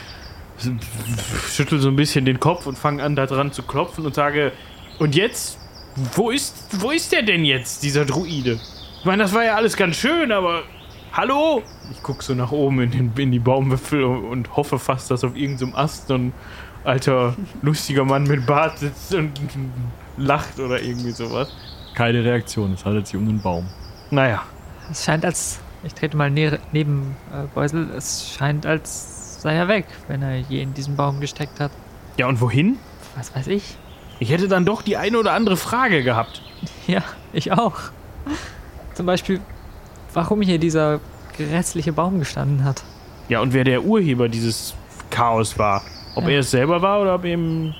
schüttel 1.50 1.78
so 1.80 1.88
ein 1.88 1.96
bisschen 1.96 2.24
den 2.24 2.40
Kopf 2.40 2.66
und 2.66 2.78
fange 2.78 3.02
an, 3.02 3.14
da 3.16 3.26
dran 3.26 3.52
zu 3.52 3.62
klopfen 3.62 4.06
und 4.06 4.14
sage, 4.14 4.52
und 4.98 5.14
jetzt? 5.14 5.58
Wo 6.14 6.30
ist, 6.30 6.54
wo 6.80 6.90
ist 6.90 7.12
der 7.12 7.22
denn 7.22 7.44
jetzt, 7.44 7.82
dieser 7.82 8.04
Druide? 8.04 8.58
Ich 8.98 9.04
meine, 9.04 9.22
das 9.22 9.32
war 9.32 9.44
ja 9.44 9.54
alles 9.54 9.76
ganz 9.76 9.96
schön, 9.96 10.30
aber 10.30 10.62
hallo? 11.12 11.62
Ich 11.90 12.02
gucke 12.02 12.22
so 12.22 12.34
nach 12.34 12.52
oben 12.52 12.80
in, 12.80 12.90
den, 12.90 13.12
in 13.16 13.32
die 13.32 13.38
Baumwipfel 13.38 14.04
und, 14.04 14.24
und 14.24 14.56
hoffe 14.56 14.78
fast, 14.78 15.10
dass 15.10 15.24
auf 15.24 15.36
irgendeinem 15.36 15.74
Ast 15.74 16.08
so 16.08 16.14
ein 16.14 16.32
alter, 16.84 17.34
lustiger 17.62 18.04
Mann 18.04 18.24
mit 18.24 18.46
Bart 18.46 18.78
sitzt 18.78 19.14
und 19.14 19.32
lacht 20.16 20.58
oder 20.58 20.82
irgendwie 20.82 21.12
sowas. 21.12 21.48
Keine 21.94 22.22
Reaktion, 22.24 22.74
es 22.74 22.84
handelt 22.84 23.06
sich 23.06 23.16
um 23.16 23.28
einen 23.28 23.40
Baum. 23.40 23.66
Naja, 24.10 24.42
Es 24.90 25.04
scheint 25.04 25.24
als, 25.24 25.60
ich 25.82 25.94
trete 25.94 26.16
mal 26.16 26.30
näher, 26.30 26.58
neben 26.72 27.16
äh, 27.32 27.46
Beusel, 27.54 27.90
es 27.96 28.32
scheint 28.36 28.66
als 28.66 29.40
sei 29.42 29.54
er 29.54 29.68
weg, 29.68 29.86
wenn 30.08 30.22
er 30.22 30.36
je 30.38 30.62
in 30.62 30.74
diesen 30.74 30.96
Baum 30.96 31.20
gesteckt 31.20 31.60
hat. 31.60 31.70
ja 32.16 32.26
und 32.26 32.40
wohin? 32.40 32.78
Was 33.16 33.34
weiß 33.34 33.46
ich? 33.48 33.76
Ich 34.18 34.30
hätte 34.30 34.48
dann 34.48 34.64
doch 34.64 34.82
die 34.82 34.96
eine 34.96 35.18
oder 35.18 35.32
andere 35.32 35.56
Frage 35.56 36.02
gehabt. 36.02 36.42
Ja, 36.86 37.02
ich 37.32 37.52
auch. 37.52 37.74
Zum 38.94 39.06
Beispiel, 39.06 39.40
warum 40.14 40.40
hier 40.40 40.58
dieser 40.58 41.00
grässliche 41.36 41.92
Baum 41.92 42.18
gestanden 42.20 42.64
hat. 42.64 42.82
Ja, 43.28 43.40
und 43.40 43.52
wer 43.52 43.64
der 43.64 43.84
Urheber 43.84 44.28
dieses 44.28 44.74
Chaos 45.10 45.58
war. 45.58 45.82
Ob 46.14 46.24
Ja. 46.24 46.30
er 46.30 46.40
es 46.40 46.50
selber 46.50 46.80
war 46.82 47.02
oder 47.02 47.14
ob 47.16 47.24
eben. 47.24 47.74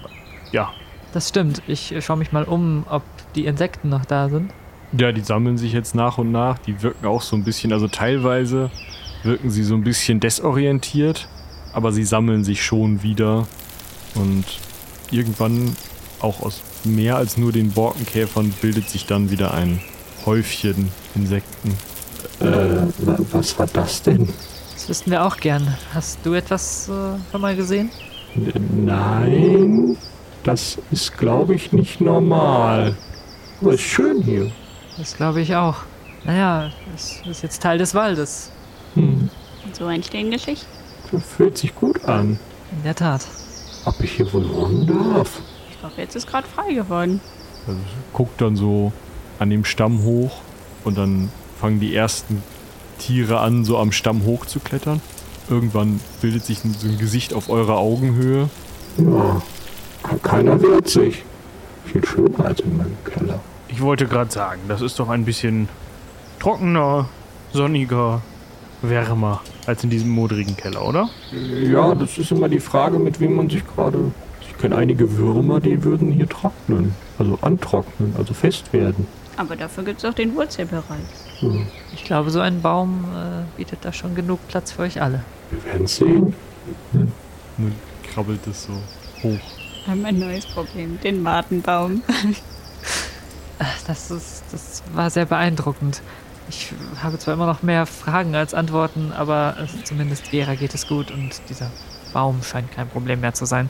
Ja. 0.52 0.70
Das 1.12 1.28
stimmt. 1.28 1.62
Ich 1.66 1.92
äh, 1.94 2.02
schaue 2.02 2.16
mich 2.18 2.32
mal 2.32 2.44
um, 2.44 2.84
ob 2.90 3.02
die 3.34 3.46
Insekten 3.46 3.88
noch 3.88 4.04
da 4.04 4.28
sind. 4.28 4.52
Ja, 4.98 5.12
die 5.12 5.20
sammeln 5.20 5.58
sich 5.58 5.72
jetzt 5.72 5.94
nach 5.94 6.18
und 6.18 6.32
nach. 6.32 6.58
Die 6.58 6.82
wirken 6.82 7.06
auch 7.06 7.22
so 7.22 7.36
ein 7.36 7.44
bisschen, 7.44 7.72
also 7.72 7.88
teilweise 7.88 8.70
wirken 9.24 9.50
sie 9.50 9.62
so 9.64 9.74
ein 9.74 9.82
bisschen 9.82 10.20
desorientiert, 10.20 11.28
aber 11.72 11.92
sie 11.92 12.04
sammeln 12.04 12.44
sich 12.44 12.64
schon 12.64 13.02
wieder. 13.02 13.46
Und 14.14 14.44
irgendwann, 15.10 15.76
auch 16.20 16.40
aus 16.42 16.62
mehr 16.84 17.16
als 17.16 17.36
nur 17.36 17.52
den 17.52 17.72
Borkenkäfern, 17.72 18.54
bildet 18.62 18.88
sich 18.88 19.06
dann 19.06 19.30
wieder 19.30 19.52
ein 19.52 19.80
Häufchen 20.24 20.88
Insekten. 21.14 21.76
Äh, 22.40 22.46
wa- 23.06 23.18
was 23.32 23.58
war 23.58 23.66
das 23.66 24.02
denn? 24.02 24.28
Das 24.74 24.88
wüssten 24.88 25.10
wir 25.10 25.24
auch 25.24 25.36
gern. 25.36 25.76
Hast 25.92 26.20
du 26.24 26.34
etwas 26.34 26.88
äh, 26.88 26.92
schon 27.30 27.40
mal 27.40 27.56
gesehen? 27.56 27.90
Nein, 28.84 29.96
das 30.44 30.78
ist, 30.90 31.16
glaube 31.18 31.54
ich, 31.54 31.72
nicht 31.72 32.00
normal. 32.00 32.96
Aber 33.60 33.72
ist 33.72 33.80
schön 33.82 34.22
hier. 34.22 34.50
Das 34.98 35.16
glaube 35.16 35.40
ich 35.40 35.54
auch. 35.54 35.76
Naja, 36.24 36.70
es 36.94 37.20
ist 37.26 37.42
jetzt 37.42 37.62
Teil 37.62 37.78
des 37.78 37.94
Waldes. 37.94 38.50
Hm, 38.94 39.28
So 39.72 39.86
entstehen 39.88 40.30
Geschichten. 40.30 40.66
das 41.12 41.22
fühlt 41.24 41.58
sich 41.58 41.74
gut 41.74 42.04
an. 42.04 42.38
In 42.72 42.82
der 42.82 42.94
Tat. 42.94 43.26
Ob 43.84 44.00
ich 44.00 44.12
hier 44.12 44.32
wohl 44.32 44.48
wohnen 44.48 44.86
darf? 44.86 45.40
Ich 45.70 45.78
glaube, 45.78 45.94
jetzt 45.98 46.16
ist 46.16 46.26
gerade 46.26 46.46
frei 46.48 46.72
geworden. 46.72 47.20
Also 47.66 47.80
guckt 48.12 48.40
dann 48.40 48.56
so 48.56 48.92
an 49.38 49.50
dem 49.50 49.64
Stamm 49.64 50.02
hoch 50.02 50.32
und 50.84 50.96
dann 50.98 51.30
fangen 51.60 51.78
die 51.80 51.94
ersten 51.94 52.42
Tiere 52.98 53.40
an, 53.40 53.64
so 53.64 53.78
am 53.78 53.92
Stamm 53.92 54.24
hochzuklettern. 54.24 55.00
Irgendwann 55.48 56.00
bildet 56.20 56.44
sich 56.44 56.64
ein- 56.64 56.74
so 56.74 56.88
ein 56.88 56.98
Gesicht 56.98 57.34
auf 57.34 57.48
eurer 57.50 57.76
Augenhöhe. 57.76 58.48
Ja, 58.98 59.42
ke- 60.02 60.18
keiner 60.22 60.60
wehrt 60.60 60.88
sich. 60.88 61.22
Viel 61.84 62.04
schöner 62.04 62.44
als 62.46 62.60
in 62.60 62.76
meinem 62.76 62.96
Keller. 63.04 63.38
Ich 63.68 63.80
wollte 63.80 64.06
gerade 64.06 64.30
sagen, 64.30 64.60
das 64.68 64.80
ist 64.80 64.98
doch 64.98 65.08
ein 65.08 65.24
bisschen 65.24 65.68
trockener, 66.38 67.08
sonniger, 67.52 68.22
wärmer 68.82 69.40
als 69.66 69.82
in 69.84 69.90
diesem 69.90 70.10
modrigen 70.10 70.56
Keller, 70.56 70.86
oder? 70.86 71.08
Ja, 71.32 71.94
das 71.94 72.18
ist 72.18 72.30
immer 72.30 72.48
die 72.48 72.60
Frage, 72.60 72.98
mit 72.98 73.18
wem 73.20 73.34
man 73.36 73.48
sich 73.50 73.62
gerade. 73.66 74.12
Ich 74.40 74.56
kenne 74.58 74.76
einige 74.76 75.16
Würmer, 75.16 75.60
die 75.60 75.82
würden 75.82 76.12
hier 76.12 76.28
trocknen. 76.28 76.94
Also 77.18 77.38
antrocknen, 77.42 78.14
also 78.16 78.34
fest 78.34 78.72
werden. 78.72 79.06
Aber 79.36 79.56
dafür 79.56 79.84
gibt 79.84 79.98
es 79.98 80.04
auch 80.08 80.14
den 80.14 80.34
Wurzelbereich. 80.34 80.84
So, 81.40 81.60
Ich 81.92 82.04
glaube, 82.04 82.30
so 82.30 82.40
ein 82.40 82.62
Baum 82.62 83.04
äh, 83.14 83.56
bietet 83.56 83.80
da 83.82 83.92
schon 83.92 84.14
genug 84.14 84.38
Platz 84.48 84.72
für 84.72 84.82
euch 84.82 85.00
alle. 85.02 85.22
wir 85.50 85.64
werden 85.64 85.86
sehen. 85.86 86.34
Und 86.92 87.12
dann 87.58 87.74
krabbelt 88.14 88.46
es 88.46 88.64
so 88.64 88.72
hoch. 89.22 89.38
Wir 89.84 89.92
haben 89.92 90.04
ein 90.04 90.18
neues 90.18 90.46
Problem, 90.46 90.98
den 91.02 91.22
Martenbaum. 91.22 92.02
Das, 93.86 94.10
ist, 94.10 94.44
das 94.52 94.82
war 94.94 95.08
sehr 95.10 95.26
beeindruckend. 95.26 96.02
Ich 96.48 96.72
habe 97.02 97.18
zwar 97.18 97.34
immer 97.34 97.46
noch 97.46 97.62
mehr 97.62 97.86
Fragen 97.86 98.34
als 98.34 98.54
Antworten, 98.54 99.12
aber 99.12 99.56
zumindest 99.84 100.28
Vera 100.28 100.54
geht 100.54 100.74
es 100.74 100.86
gut 100.86 101.10
und 101.10 101.30
dieser 101.48 101.70
Baum 102.12 102.42
scheint 102.42 102.70
kein 102.72 102.88
Problem 102.88 103.20
mehr 103.20 103.34
zu 103.34 103.46
sein. 103.46 103.68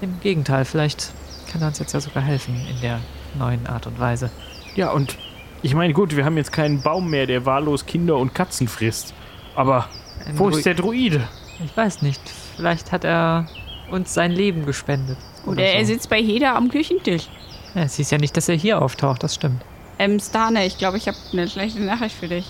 Im 0.00 0.18
Gegenteil, 0.20 0.64
vielleicht 0.64 1.12
kann 1.52 1.60
er 1.62 1.68
uns 1.68 1.78
jetzt 1.78 1.92
ja 1.92 2.00
sogar 2.00 2.22
helfen 2.22 2.54
in 2.68 2.80
der 2.80 3.00
neuen 3.38 3.66
Art 3.66 3.86
und 3.86 3.98
Weise. 4.00 4.30
Ja, 4.74 4.90
und 4.90 5.16
ich 5.62 5.74
meine, 5.74 5.92
gut, 5.92 6.16
wir 6.16 6.24
haben 6.24 6.36
jetzt 6.36 6.52
keinen 6.52 6.80
Baum 6.80 7.10
mehr, 7.10 7.26
der 7.26 7.44
wahllos 7.46 7.86
Kinder 7.86 8.16
und 8.16 8.34
Katzen 8.34 8.66
frisst. 8.66 9.14
Aber 9.54 9.86
Ein 10.26 10.38
wo 10.38 10.48
Drui- 10.48 10.56
ist 10.58 10.66
der 10.66 10.74
Druide? 10.74 11.28
Ich 11.62 11.76
weiß 11.76 12.02
nicht. 12.02 12.20
Vielleicht 12.56 12.90
hat 12.92 13.04
er 13.04 13.46
uns 13.90 14.14
sein 14.14 14.32
Leben 14.32 14.64
gespendet. 14.64 15.18
Oder 15.46 15.62
er 15.62 15.84
so. 15.84 15.92
sitzt 15.92 16.08
bei 16.08 16.22
Heda 16.22 16.54
am 16.56 16.70
Küchentisch. 16.70 17.28
Ja, 17.74 17.82
es 17.82 17.96
hieß 17.96 18.10
ja 18.10 18.18
nicht, 18.18 18.36
dass 18.36 18.48
er 18.48 18.56
hier 18.56 18.80
auftaucht, 18.82 19.22
das 19.22 19.34
stimmt. 19.34 19.62
Ähm, 19.98 20.18
Stane, 20.18 20.66
ich 20.66 20.78
glaube, 20.78 20.96
ich 20.96 21.08
habe 21.08 21.16
eine 21.32 21.48
schlechte 21.48 21.80
Nachricht 21.80 22.16
für 22.16 22.28
dich. 22.28 22.46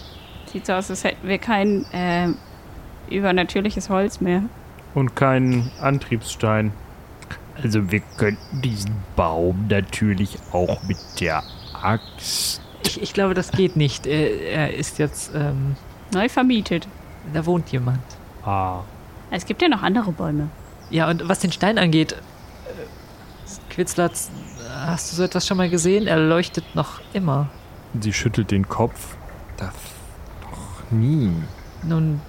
Sieht 0.52 0.66
so 0.66 0.72
aus, 0.72 0.90
als 0.90 1.04
hätten 1.04 1.26
wir 1.26 1.38
kein 1.38 1.84
ähm, 1.92 2.36
übernatürliches 3.08 3.88
Holz 3.90 4.20
mehr. 4.20 4.42
Und 4.94 5.14
keinen 5.16 5.70
Antriebsstein. 5.80 6.72
Also 7.62 7.90
wir 7.90 8.00
könnten 8.16 8.62
diesen 8.62 8.94
Baum 9.16 9.66
natürlich 9.68 10.38
auch 10.52 10.82
mit 10.84 10.96
der 11.20 11.42
Axt. 11.80 12.60
Ich, 12.84 13.02
ich 13.02 13.12
glaube, 13.12 13.34
das 13.34 13.52
geht 13.52 13.76
nicht. 13.76 14.06
Er, 14.06 14.40
er 14.40 14.74
ist 14.74 14.98
jetzt, 14.98 15.32
ähm, 15.34 15.76
Neu 16.12 16.28
vermietet. 16.28 16.88
da 17.32 17.44
wohnt 17.46 17.70
jemand. 17.70 18.00
Ah. 18.44 18.80
Es 19.30 19.46
gibt 19.46 19.62
ja 19.62 19.68
noch 19.68 19.82
andere 19.82 20.10
Bäume. 20.12 20.48
Ja, 20.90 21.08
und 21.08 21.28
was 21.28 21.38
den 21.40 21.52
Stein 21.52 21.78
angeht, 21.78 22.12
äh, 22.12 23.72
Quitzlatz, 23.72 24.30
hast 24.86 25.12
du 25.12 25.16
so 25.16 25.22
etwas 25.22 25.46
schon 25.46 25.56
mal 25.56 25.68
gesehen? 25.68 26.06
Er 26.06 26.18
leuchtet 26.18 26.74
noch 26.74 27.00
immer. 27.12 27.48
Sie 28.00 28.12
schüttelt 28.12 28.50
den 28.50 28.68
Kopf. 28.68 29.16
Das 29.56 29.74
noch 30.42 30.90
nie. 30.90 31.32
Nun, 31.82 32.20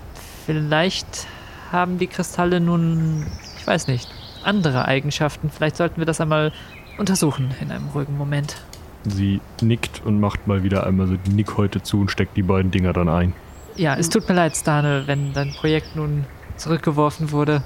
vielleicht 0.45 1.27
haben 1.71 1.97
die 1.97 2.07
Kristalle 2.07 2.59
nun, 2.59 3.25
ich 3.57 3.65
weiß 3.65 3.87
nicht, 3.87 4.09
andere 4.43 4.85
Eigenschaften. 4.85 5.49
Vielleicht 5.49 5.77
sollten 5.77 5.97
wir 5.97 6.05
das 6.05 6.19
einmal 6.19 6.51
untersuchen 6.97 7.53
in 7.61 7.71
einem 7.71 7.87
ruhigen 7.89 8.17
Moment. 8.17 8.57
Sie 9.03 9.41
nickt 9.61 10.01
und 10.05 10.19
macht 10.19 10.47
mal 10.47 10.63
wieder 10.63 10.85
einmal 10.85 11.07
so 11.07 11.15
die 11.15 11.31
Nickhäute 11.31 11.81
zu 11.81 12.01
und 12.01 12.11
steckt 12.11 12.37
die 12.37 12.43
beiden 12.43 12.71
Dinger 12.71 12.93
dann 12.93 13.09
ein. 13.09 13.33
Ja, 13.75 13.95
es 13.95 14.09
tut 14.09 14.27
mir 14.27 14.35
leid, 14.35 14.55
Stane, 14.55 15.03
wenn 15.07 15.33
dein 15.33 15.53
Projekt 15.53 15.95
nun 15.95 16.25
zurückgeworfen 16.57 17.31
wurde 17.31 17.63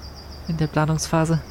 in 0.47 0.57
der 0.57 0.67
Planungsphase. 0.67 1.41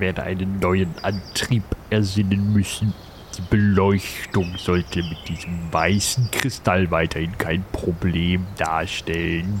Ich 0.00 0.06
werde 0.06 0.22
einen 0.22 0.60
neuen 0.60 0.94
Antrieb 1.02 1.62
ersinnen 1.90 2.54
müssen. 2.54 2.94
Die 3.36 3.42
Beleuchtung 3.42 4.56
sollte 4.56 5.02
mit 5.02 5.28
diesem 5.28 5.70
weißen 5.70 6.30
Kristall 6.30 6.90
weiterhin 6.90 7.36
kein 7.36 7.62
Problem 7.70 8.46
darstellen. 8.56 9.60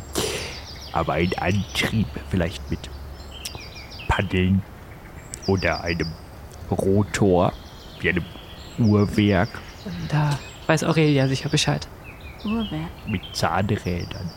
Aber 0.92 1.12
ein 1.12 1.30
Antrieb, 1.34 2.06
vielleicht 2.30 2.70
mit 2.70 2.78
Paddeln 4.08 4.62
oder 5.46 5.84
einem 5.84 6.10
Rotor, 6.70 7.52
wie 8.00 8.08
einem 8.08 8.24
Uhrwerk 8.78 9.50
Da 10.08 10.38
weiß 10.68 10.84
Aurelia 10.84 11.28
sicher 11.28 11.50
Bescheid. 11.50 11.86
Uhrwerk. 12.46 12.88
mit 13.06 13.20
Zahnrädern. 13.34 14.30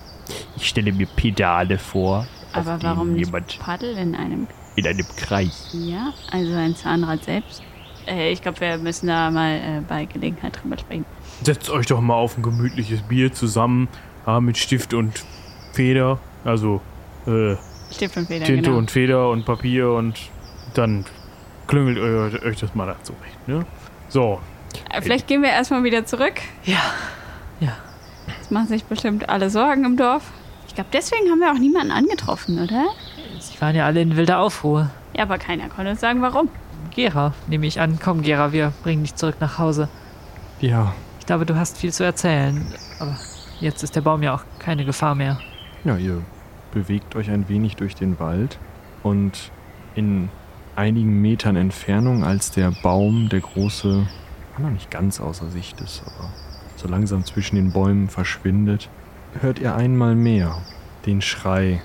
Ich 0.58 0.68
stelle 0.68 0.92
mir 0.92 1.08
Pedale 1.08 1.78
vor, 1.78 2.28
Aber 2.52 2.74
auf 2.74 2.80
denen 2.80 2.92
warum 2.92 3.14
nicht 3.14 3.28
jemand 3.28 3.58
Paddel 3.60 3.98
in 3.98 4.16
einem... 4.16 4.48
in 4.76 4.88
einem 4.88 5.06
Kreis. 5.16 5.70
Ja, 5.74 6.14
also 6.32 6.54
ein 6.54 6.76
Zahnrad 6.76 7.24
selbst. 7.24 7.62
Äh, 8.08 8.32
ich 8.32 8.42
glaube, 8.42 8.60
wir 8.60 8.78
müssen 8.78 9.08
da 9.08 9.32
mal 9.32 9.56
äh, 9.56 9.82
bei 9.88 10.06
Gelegenheit 10.06 10.60
drüber 10.62 10.78
sprechen. 10.78 11.06
Setzt 11.44 11.70
euch 11.70 11.86
doch 11.88 12.02
mal 12.02 12.16
auf 12.16 12.38
ein 12.38 12.44
gemütliches 12.44 13.02
Bier 13.02 13.32
zusammen, 13.34 13.88
ja, 14.26 14.40
mit 14.40 14.58
Stift 14.58 14.94
und 14.94 15.24
Feder. 15.74 16.20
Also, 16.44 16.82
äh, 17.28 17.56
Stift 17.92 18.18
und 18.18 18.28
Feder, 18.28 18.46
Tinte 18.46 18.64
genau. 18.64 18.78
und 18.78 18.92
Feder 18.92 19.30
und 19.30 19.46
Papier 19.46 19.92
und 19.92 20.16
dann 20.74 21.06
klüngelt 21.68 21.98
euch, 22.00 22.44
euch 22.44 22.60
das 22.60 22.74
mal 22.76 22.88
da 22.88 22.96
zurecht, 23.04 23.48
ne? 23.48 23.66
So, 24.10 24.40
Äh, 24.90 25.02
Vielleicht 25.02 25.28
gehen 25.28 25.42
wir 25.44 25.50
erstmal 25.50 25.84
wieder 25.84 26.06
zurück. 26.06 26.34
Ja. 26.66 26.82
Ja. 27.60 27.78
Es 28.42 28.50
machen 28.52 28.68
sich 28.68 28.84
bestimmt 28.86 29.30
alle 29.30 29.50
Sorgen 29.50 29.86
im 29.86 29.98
Dorf. 29.98 30.24
Ich 30.68 30.76
glaube, 30.76 30.90
deswegen 30.92 31.30
haben 31.30 31.40
wir 31.40 31.52
auch 31.52 31.60
niemanden 31.60 31.92
angetroffen, 31.92 32.60
oder? 32.64 32.88
Waren 33.64 33.78
ja 33.78 33.86
alle 33.86 34.02
in 34.02 34.18
wilder 34.18 34.40
Aufruhr. 34.40 34.90
Ja, 35.16 35.24
aber 35.24 35.38
keiner 35.38 35.70
konnte 35.70 35.92
uns 35.92 36.02
sagen, 36.02 36.22
warum. 36.22 36.50
Gera, 36.94 37.34
nehme 37.48 37.66
ich 37.66 37.80
an. 37.80 37.98
Komm, 37.98 38.22
Gera, 38.22 38.52
wir 38.52 38.74
bringen 38.84 39.04
dich 39.04 39.16
zurück 39.16 39.38
nach 39.40 39.58
Hause. 39.58 39.88
Ja, 40.60 40.94
Ich 41.22 41.26
glaube, 41.26 41.46
du 41.46 41.56
hast 41.56 41.78
viel 41.78 41.94
zu 41.94 42.04
erzählen. 42.04 42.62
Aber 43.00 43.16
jetzt 43.62 43.82
ist 43.82 43.96
der 43.96 44.02
Baum 44.02 44.22
ja 44.22 44.36
auch 44.36 44.44
keine 44.60 44.84
Gefahr 44.84 45.16
mehr. 45.16 45.40
ja, 45.86 45.96
ihr 45.96 46.22
bewegt 46.74 47.16
euch 47.16 47.30
ein 47.30 47.48
wenig 47.48 47.78
durch 47.78 47.96
den 47.96 48.20
Wald 48.20 48.60
und 49.02 49.50
in 49.96 50.28
einigen 50.76 51.22
Metern 51.22 51.56
Entfernung, 51.56 52.26
als 52.26 52.52
der 52.52 52.72
Baum, 52.84 53.30
der 53.30 53.40
große, 53.40 54.06
noch 54.58 54.70
nicht 54.72 54.92
ganz 54.92 55.22
außer 55.22 55.50
Sicht 55.50 55.80
ist, 55.80 56.04
aber 56.06 56.28
so 56.76 56.90
langsam 56.90 57.24
zwischen 57.24 57.56
den 57.56 57.72
Bäumen 57.72 58.10
verschwindet, 58.10 58.90
hört 59.40 59.60
ihr 59.60 59.74
einmal 59.74 60.16
mehr 60.16 60.58
den 61.06 61.22
Schrei 61.22 61.82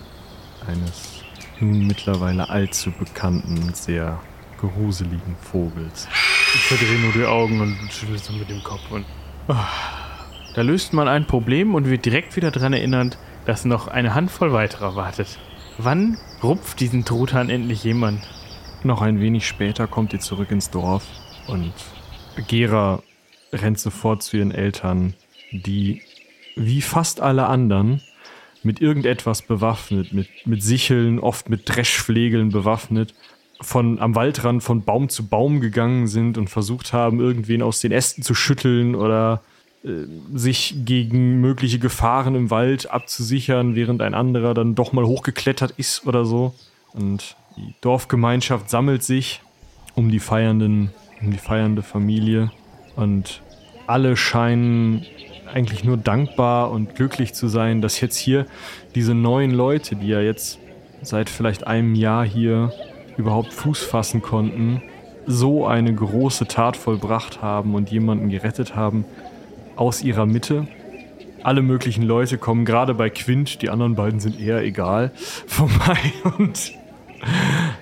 eines 0.66 1.17
nun 1.60 1.86
mittlerweile 1.86 2.48
allzu 2.48 2.90
bekannten 2.92 3.58
und 3.62 3.76
sehr 3.76 4.20
gruseligen 4.58 5.36
Vogels. 5.40 6.08
ich 6.54 6.60
verdrehe 6.62 6.98
nur 6.98 7.12
die 7.12 7.24
Augen 7.24 7.60
und 7.60 7.76
schüttel 7.92 8.18
so 8.18 8.32
mit 8.32 8.48
dem 8.48 8.62
Kopf. 8.62 8.90
Und, 8.90 9.04
Ah. 9.48 9.66
da 10.54 10.62
löst 10.62 10.92
man 10.92 11.08
ein 11.08 11.26
Problem 11.26 11.74
und 11.74 11.88
wird 11.88 12.04
direkt 12.04 12.34
wieder 12.36 12.50
daran 12.50 12.72
erinnert, 12.72 13.18
dass 13.44 13.64
noch 13.64 13.88
eine 13.88 14.14
Handvoll 14.14 14.52
weiterer 14.52 14.96
wartet. 14.96 15.38
Wann 15.78 16.18
rupft 16.42 16.80
diesen 16.80 17.04
Truthahn 17.04 17.50
endlich 17.50 17.84
jemand? 17.84 18.20
Noch 18.82 19.00
ein 19.00 19.20
wenig 19.20 19.46
später 19.46 19.86
kommt 19.86 20.12
ihr 20.12 20.20
zurück 20.20 20.50
ins 20.50 20.70
Dorf 20.70 21.04
und 21.46 21.72
Gera 22.48 23.02
rennt 23.52 23.78
sofort 23.78 24.22
zu 24.22 24.36
ihren 24.36 24.50
Eltern, 24.52 25.14
die 25.52 26.02
wie 26.56 26.82
fast 26.82 27.20
alle 27.20 27.46
anderen 27.46 28.02
mit 28.68 28.82
irgendetwas 28.82 29.40
bewaffnet, 29.40 30.12
mit, 30.12 30.28
mit 30.44 30.62
Sicheln, 30.62 31.18
oft 31.18 31.48
mit 31.48 31.62
Dreschflegeln 31.64 32.50
bewaffnet, 32.50 33.14
von 33.62 33.98
am 33.98 34.14
Waldrand 34.14 34.62
von 34.62 34.84
Baum 34.84 35.08
zu 35.08 35.26
Baum 35.26 35.62
gegangen 35.62 36.06
sind 36.06 36.36
und 36.36 36.50
versucht 36.50 36.92
haben, 36.92 37.18
irgendwen 37.18 37.62
aus 37.62 37.80
den 37.80 37.92
Ästen 37.92 38.22
zu 38.22 38.34
schütteln 38.34 38.94
oder 38.94 39.40
äh, 39.84 40.04
sich 40.34 40.74
gegen 40.84 41.40
mögliche 41.40 41.78
Gefahren 41.78 42.34
im 42.34 42.50
Wald 42.50 42.90
abzusichern, 42.90 43.74
während 43.74 44.02
ein 44.02 44.12
anderer 44.12 44.52
dann 44.52 44.74
doch 44.74 44.92
mal 44.92 45.06
hochgeklettert 45.06 45.72
ist 45.78 46.06
oder 46.06 46.26
so. 46.26 46.54
Und 46.92 47.36
die 47.56 47.74
Dorfgemeinschaft 47.80 48.68
sammelt 48.68 49.02
sich 49.02 49.40
um 49.94 50.10
die 50.10 50.20
feiernden, 50.20 50.90
um 51.22 51.30
die 51.30 51.38
feiernde 51.38 51.82
Familie 51.82 52.52
und 52.96 53.40
alle 53.86 54.14
scheinen 54.14 55.06
eigentlich 55.52 55.84
nur 55.84 55.96
dankbar 55.96 56.70
und 56.70 56.94
glücklich 56.94 57.34
zu 57.34 57.48
sein, 57.48 57.80
dass 57.80 58.00
jetzt 58.00 58.16
hier 58.16 58.46
diese 58.94 59.14
neuen 59.14 59.50
Leute, 59.50 59.96
die 59.96 60.08
ja 60.08 60.20
jetzt 60.20 60.58
seit 61.02 61.28
vielleicht 61.28 61.66
einem 61.66 61.94
Jahr 61.94 62.24
hier 62.24 62.72
überhaupt 63.16 63.52
Fuß 63.52 63.82
fassen 63.82 64.22
konnten, 64.22 64.82
so 65.26 65.66
eine 65.66 65.94
große 65.94 66.46
Tat 66.46 66.76
vollbracht 66.76 67.42
haben 67.42 67.74
und 67.74 67.90
jemanden 67.90 68.30
gerettet 68.30 68.74
haben 68.74 69.04
aus 69.76 70.02
ihrer 70.02 70.26
Mitte. 70.26 70.66
Alle 71.42 71.62
möglichen 71.62 72.02
Leute 72.02 72.38
kommen 72.38 72.64
gerade 72.64 72.94
bei 72.94 73.10
Quint, 73.10 73.62
die 73.62 73.70
anderen 73.70 73.94
beiden 73.94 74.20
sind 74.20 74.40
eher 74.40 74.62
egal, 74.62 75.12
vorbei 75.46 75.98
und 76.38 76.72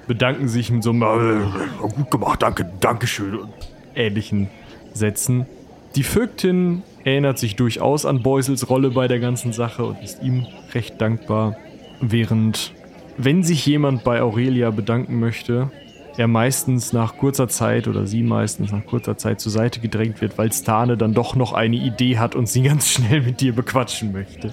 bedanken 0.07 0.49
sich 0.49 0.71
mit 0.71 0.83
so 0.83 0.91
einem 0.91 1.03
äh, 1.03 1.89
gut 1.95 2.11
gemacht, 2.11 2.43
danke, 2.43 2.71
dankeschön 2.81 3.37
und 3.37 3.53
ähnlichen 3.95 4.49
Sätzen. 4.93 5.47
Die 5.95 6.03
Vögtin 6.03 6.83
erinnert 7.07 7.39
sich 7.39 7.55
durchaus 7.55 8.05
an 8.05 8.21
Beusels 8.21 8.69
Rolle 8.69 8.91
bei 8.91 9.07
der 9.07 9.21
ganzen 9.21 9.53
Sache 9.53 9.85
und 9.85 10.03
ist 10.03 10.25
ihm 10.25 10.45
recht 10.75 11.01
dankbar, 11.01 11.57
während, 12.01 12.73
wenn 13.17 13.45
sich 13.45 13.65
jemand 13.65 14.03
bei 14.03 14.21
Aurelia 14.21 14.71
bedanken 14.71 15.21
möchte, 15.21 15.71
er 16.17 16.27
meistens 16.27 16.93
nach 16.93 17.17
kurzer 17.17 17.47
Zeit 17.47 17.87
oder 17.87 18.09
sie 18.09 18.25
meistens 18.25 18.73
nach 18.73 18.85
kurzer 18.85 19.17
Zeit 19.17 19.41
zur 19.41 19.53
Seite 19.53 19.79
gedrängt 19.79 20.21
wird, 20.21 20.37
weil 20.37 20.51
Stane 20.53 20.97
dann 20.97 21.15
doch 21.15 21.37
noch 21.37 21.53
eine 21.53 21.77
Idee 21.77 22.19
hat 22.19 22.35
und 22.35 22.49
sie 22.49 22.63
ganz 22.65 22.89
schnell 22.91 23.23
mit 23.23 23.41
dir 23.41 23.55
bequatschen 23.55 24.11
möchte. 24.11 24.53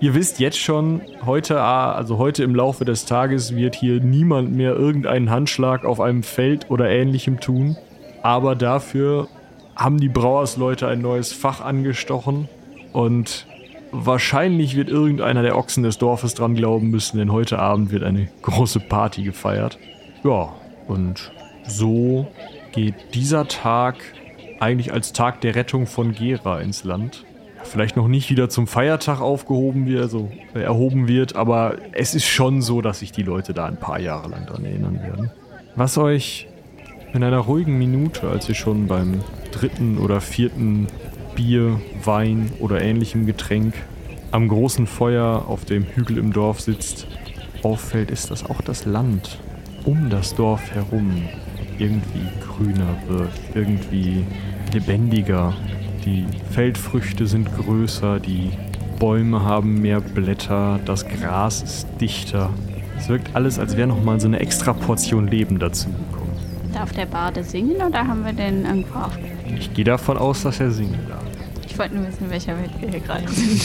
Ihr 0.00 0.12
wisst 0.12 0.40
jetzt 0.40 0.58
schon, 0.58 1.00
heute, 1.24 1.58
ah, 1.58 1.92
also 1.92 2.18
heute 2.18 2.44
im 2.44 2.54
Laufe 2.54 2.84
des 2.84 3.06
Tages 3.06 3.56
wird 3.56 3.76
hier 3.76 4.00
niemand 4.00 4.54
mehr 4.54 4.74
irgendeinen 4.74 5.30
Handschlag 5.30 5.86
auf 5.86 6.00
einem 6.00 6.22
Feld 6.22 6.70
oder 6.70 6.90
ähnlichem 6.90 7.40
tun. 7.40 7.78
Aber 8.22 8.56
dafür 8.56 9.28
haben 9.76 9.98
die 9.98 10.08
Brauersleute 10.08 10.88
ein 10.88 11.00
neues 11.00 11.32
Fach 11.32 11.60
angestochen 11.60 12.48
und 12.92 13.46
wahrscheinlich 13.92 14.76
wird 14.76 14.88
irgendeiner 14.88 15.42
der 15.42 15.56
Ochsen 15.56 15.82
des 15.82 15.98
Dorfes 15.98 16.34
dran 16.34 16.54
glauben 16.54 16.90
müssen, 16.90 17.18
denn 17.18 17.32
heute 17.32 17.58
Abend 17.58 17.90
wird 17.90 18.02
eine 18.02 18.28
große 18.42 18.80
Party 18.80 19.22
gefeiert. 19.22 19.78
Ja, 20.22 20.52
und 20.88 21.32
so 21.66 22.26
geht 22.72 22.94
dieser 23.14 23.46
Tag 23.46 23.96
eigentlich 24.60 24.92
als 24.92 25.12
Tag 25.12 25.40
der 25.40 25.54
Rettung 25.54 25.86
von 25.86 26.12
Gera 26.12 26.60
ins 26.60 26.84
Land. 26.84 27.24
vielleicht 27.62 27.96
noch 27.96 28.08
nicht 28.08 28.28
wieder 28.28 28.50
zum 28.50 28.66
Feiertag 28.66 29.20
aufgehoben 29.22 29.86
wird, 29.86 30.02
also 30.02 30.30
äh, 30.54 30.60
erhoben 30.60 31.08
wird, 31.08 31.34
aber 31.34 31.76
es 31.92 32.14
ist 32.14 32.26
schon 32.26 32.60
so, 32.60 32.82
dass 32.82 32.98
sich 32.98 33.10
die 33.10 33.22
Leute 33.22 33.54
da 33.54 33.64
ein 33.64 33.78
paar 33.78 33.98
Jahre 33.98 34.28
lang 34.28 34.44
dran 34.44 34.66
erinnern 34.66 35.00
werden. 35.00 35.30
Was 35.74 35.96
euch 35.96 36.46
in 37.14 37.24
einer 37.24 37.38
ruhigen 37.38 37.78
Minute, 37.78 38.28
als 38.28 38.48
ihr 38.50 38.54
schon 38.54 38.86
beim 38.86 39.20
dritten 39.54 39.98
oder 39.98 40.20
vierten 40.20 40.88
Bier, 41.34 41.80
Wein 42.04 42.50
oder 42.60 42.80
ähnlichem 42.80 43.26
Getränk 43.26 43.74
am 44.30 44.48
großen 44.48 44.86
Feuer 44.86 45.44
auf 45.46 45.64
dem 45.64 45.84
Hügel 45.84 46.18
im 46.18 46.32
Dorf 46.32 46.60
sitzt, 46.60 47.06
auffällt, 47.62 48.10
ist, 48.10 48.30
dass 48.30 48.44
auch 48.44 48.60
das 48.60 48.84
Land 48.84 49.38
um 49.84 50.10
das 50.10 50.34
Dorf 50.34 50.72
herum 50.72 51.22
irgendwie 51.78 52.26
grüner 52.40 52.96
wird, 53.08 53.30
irgendwie 53.54 54.24
lebendiger. 54.72 55.54
Die 56.04 56.26
Feldfrüchte 56.50 57.26
sind 57.26 57.48
größer, 57.56 58.18
die 58.18 58.50
Bäume 58.98 59.44
haben 59.44 59.80
mehr 59.80 60.00
Blätter, 60.00 60.80
das 60.84 61.06
Gras 61.06 61.62
ist 61.62 61.86
dichter. 62.00 62.50
Es 62.96 63.08
wirkt 63.08 63.34
alles, 63.34 63.58
als 63.58 63.76
wäre 63.76 63.88
nochmal 63.88 64.20
so 64.20 64.26
eine 64.26 64.40
extra 64.40 64.72
Portion 64.72 65.28
Leben 65.28 65.58
dazu 65.58 65.88
gekommen. 65.88 66.32
Darf 66.72 66.92
der 66.92 67.06
Bade 67.06 67.44
singen 67.44 67.76
oder 67.76 68.06
haben 68.06 68.24
wir 68.24 68.32
den 68.32 68.64
irgendwo 68.64 68.98
aufgenommen? 68.98 69.33
Ich 69.58 69.72
gehe 69.74 69.84
davon 69.84 70.16
aus, 70.16 70.42
dass 70.42 70.60
er 70.60 70.70
singen 70.70 70.98
darf. 71.08 71.22
Ich 71.66 71.78
wollte 71.78 71.94
nur 71.96 72.06
wissen, 72.06 72.24
in 72.24 72.30
welcher 72.30 72.56
Welt 72.56 72.70
wir 72.80 72.88
hier 72.88 73.00
gerade 73.00 73.28
sind. 73.28 73.62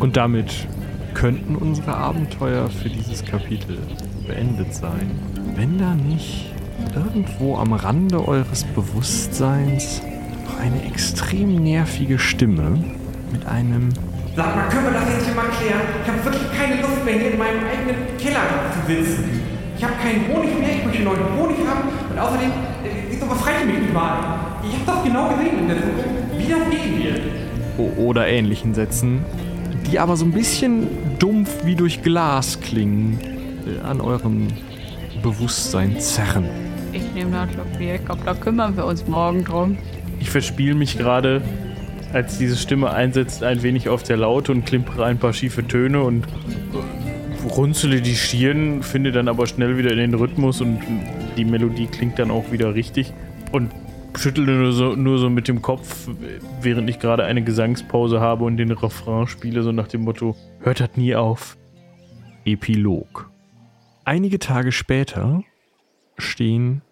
Und 0.00 0.16
damit 0.16 0.66
könnten 1.14 1.56
unsere 1.56 1.96
Abenteuer 1.96 2.68
für 2.70 2.88
dieses 2.88 3.24
Kapitel 3.24 3.78
beendet 4.26 4.74
sein, 4.74 5.10
wenn 5.56 5.78
da 5.78 5.94
nicht 5.94 6.52
irgendwo 6.94 7.56
am 7.56 7.72
Rande 7.72 8.26
eures 8.26 8.64
Bewusstseins 8.64 10.02
noch 10.44 10.58
eine 10.58 10.84
extrem 10.84 11.62
nervige 11.62 12.18
Stimme 12.18 12.82
mit 13.32 13.46
einem 13.46 13.90
Sag 14.34 14.56
mal, 14.56 14.68
können 14.68 14.84
wir 14.86 14.92
das 14.92 15.08
jetzt 15.10 15.26
hier 15.26 15.34
mal 15.34 15.48
klären? 15.48 15.82
Ich 16.02 16.10
habe 16.10 16.24
wirklich 16.24 16.58
keine 16.58 16.80
Lust 16.80 17.04
mehr, 17.04 17.14
hier 17.14 17.32
in 17.32 17.38
meinem 17.38 17.60
eigenen 17.66 18.16
Keller 18.16 18.40
zu 18.72 18.86
sitzen. 18.86 19.41
Ich 19.82 19.88
habe 19.88 19.98
keinen 20.00 20.28
Honig 20.28 20.60
mehr, 20.60 20.76
ich 20.76 20.84
möchte 20.84 21.02
neuen 21.02 21.36
Honig 21.36 21.56
haben 21.66 21.88
und 22.08 22.16
außerdem, 22.16 22.52
äh, 22.84 23.12
ist 23.12 23.20
doch 23.20 23.28
was 23.28 23.66
mich 23.66 23.80
nicht 23.80 23.92
mal. 23.92 24.38
Ich 24.62 24.74
habe 24.74 24.84
doch 24.86 25.04
genau 25.04 25.30
gesehen 25.30 25.58
in 25.58 25.66
der 25.66 25.76
Zukunft, 25.78 26.38
wie 26.38 26.48
das 26.48 26.70
gehen 26.70 27.02
wird. 27.02 27.98
oder 27.98 28.28
ähnlichen 28.28 28.74
Sätzen, 28.74 29.24
die 29.90 29.98
aber 29.98 30.16
so 30.16 30.24
ein 30.24 30.30
bisschen 30.30 30.86
dumpf 31.18 31.64
wie 31.64 31.74
durch 31.74 32.00
Glas 32.00 32.60
klingen, 32.60 33.18
äh, 33.66 33.84
an 33.84 34.00
eurem 34.00 34.46
Bewusstsein 35.20 35.98
zerren. 35.98 36.48
Ich 36.92 37.12
nehme 37.12 37.48
Schluck 37.52 37.76
Bier. 37.76 37.96
Ich 37.96 38.04
glaube, 38.04 38.20
da 38.24 38.34
kümmern 38.34 38.76
wir 38.76 38.86
uns 38.86 39.08
morgen 39.08 39.42
drum. 39.42 39.78
Ich 40.20 40.30
verspiele 40.30 40.76
mich 40.76 40.96
gerade, 40.96 41.42
als 42.12 42.38
diese 42.38 42.56
Stimme 42.56 42.92
einsetzt, 42.92 43.42
ein 43.42 43.64
wenig 43.64 43.88
auf 43.88 44.04
der 44.04 44.16
Laute 44.16 44.52
und 44.52 44.64
klimpere 44.64 45.06
ein 45.06 45.18
paar 45.18 45.32
schiefe 45.32 45.66
Töne 45.66 46.04
und 46.04 46.24
runzele 47.56 48.00
die 48.00 48.14
Stirn, 48.14 48.82
finde 48.82 49.12
dann 49.12 49.28
aber 49.28 49.46
schnell 49.46 49.76
wieder 49.76 49.90
in 49.92 49.98
den 49.98 50.14
Rhythmus 50.14 50.60
und 50.60 50.80
die 51.36 51.44
Melodie 51.44 51.86
klingt 51.86 52.18
dann 52.18 52.30
auch 52.30 52.50
wieder 52.50 52.74
richtig 52.74 53.12
und 53.52 53.70
schüttle 54.16 54.44
nur 54.44 54.72
so, 54.72 54.94
nur 54.94 55.18
so 55.18 55.30
mit 55.30 55.48
dem 55.48 55.62
Kopf, 55.62 56.08
während 56.60 56.88
ich 56.90 56.98
gerade 56.98 57.24
eine 57.24 57.42
Gesangspause 57.42 58.20
habe 58.20 58.44
und 58.44 58.56
den 58.56 58.70
Refrain 58.70 59.26
spiele, 59.26 59.62
so 59.62 59.72
nach 59.72 59.88
dem 59.88 60.02
Motto, 60.02 60.36
hört 60.60 60.80
das 60.80 60.96
nie 60.96 61.14
auf. 61.14 61.56
Epilog. 62.44 63.30
Einige 64.04 64.38
Tage 64.38 64.72
später 64.72 65.42
stehen 66.18 66.82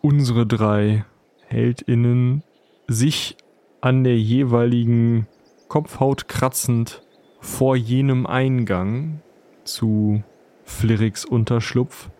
unsere 0.00 0.46
drei 0.46 1.04
Heldinnen 1.46 2.42
sich 2.86 3.36
an 3.80 4.04
der 4.04 4.18
jeweiligen 4.18 5.26
Kopfhaut 5.68 6.28
kratzend 6.28 7.02
vor 7.40 7.76
jenem 7.76 8.26
Eingang 8.26 9.20
zu 9.64 10.22
Flirrix 10.64 11.24
Unterschlupf, 11.24 12.10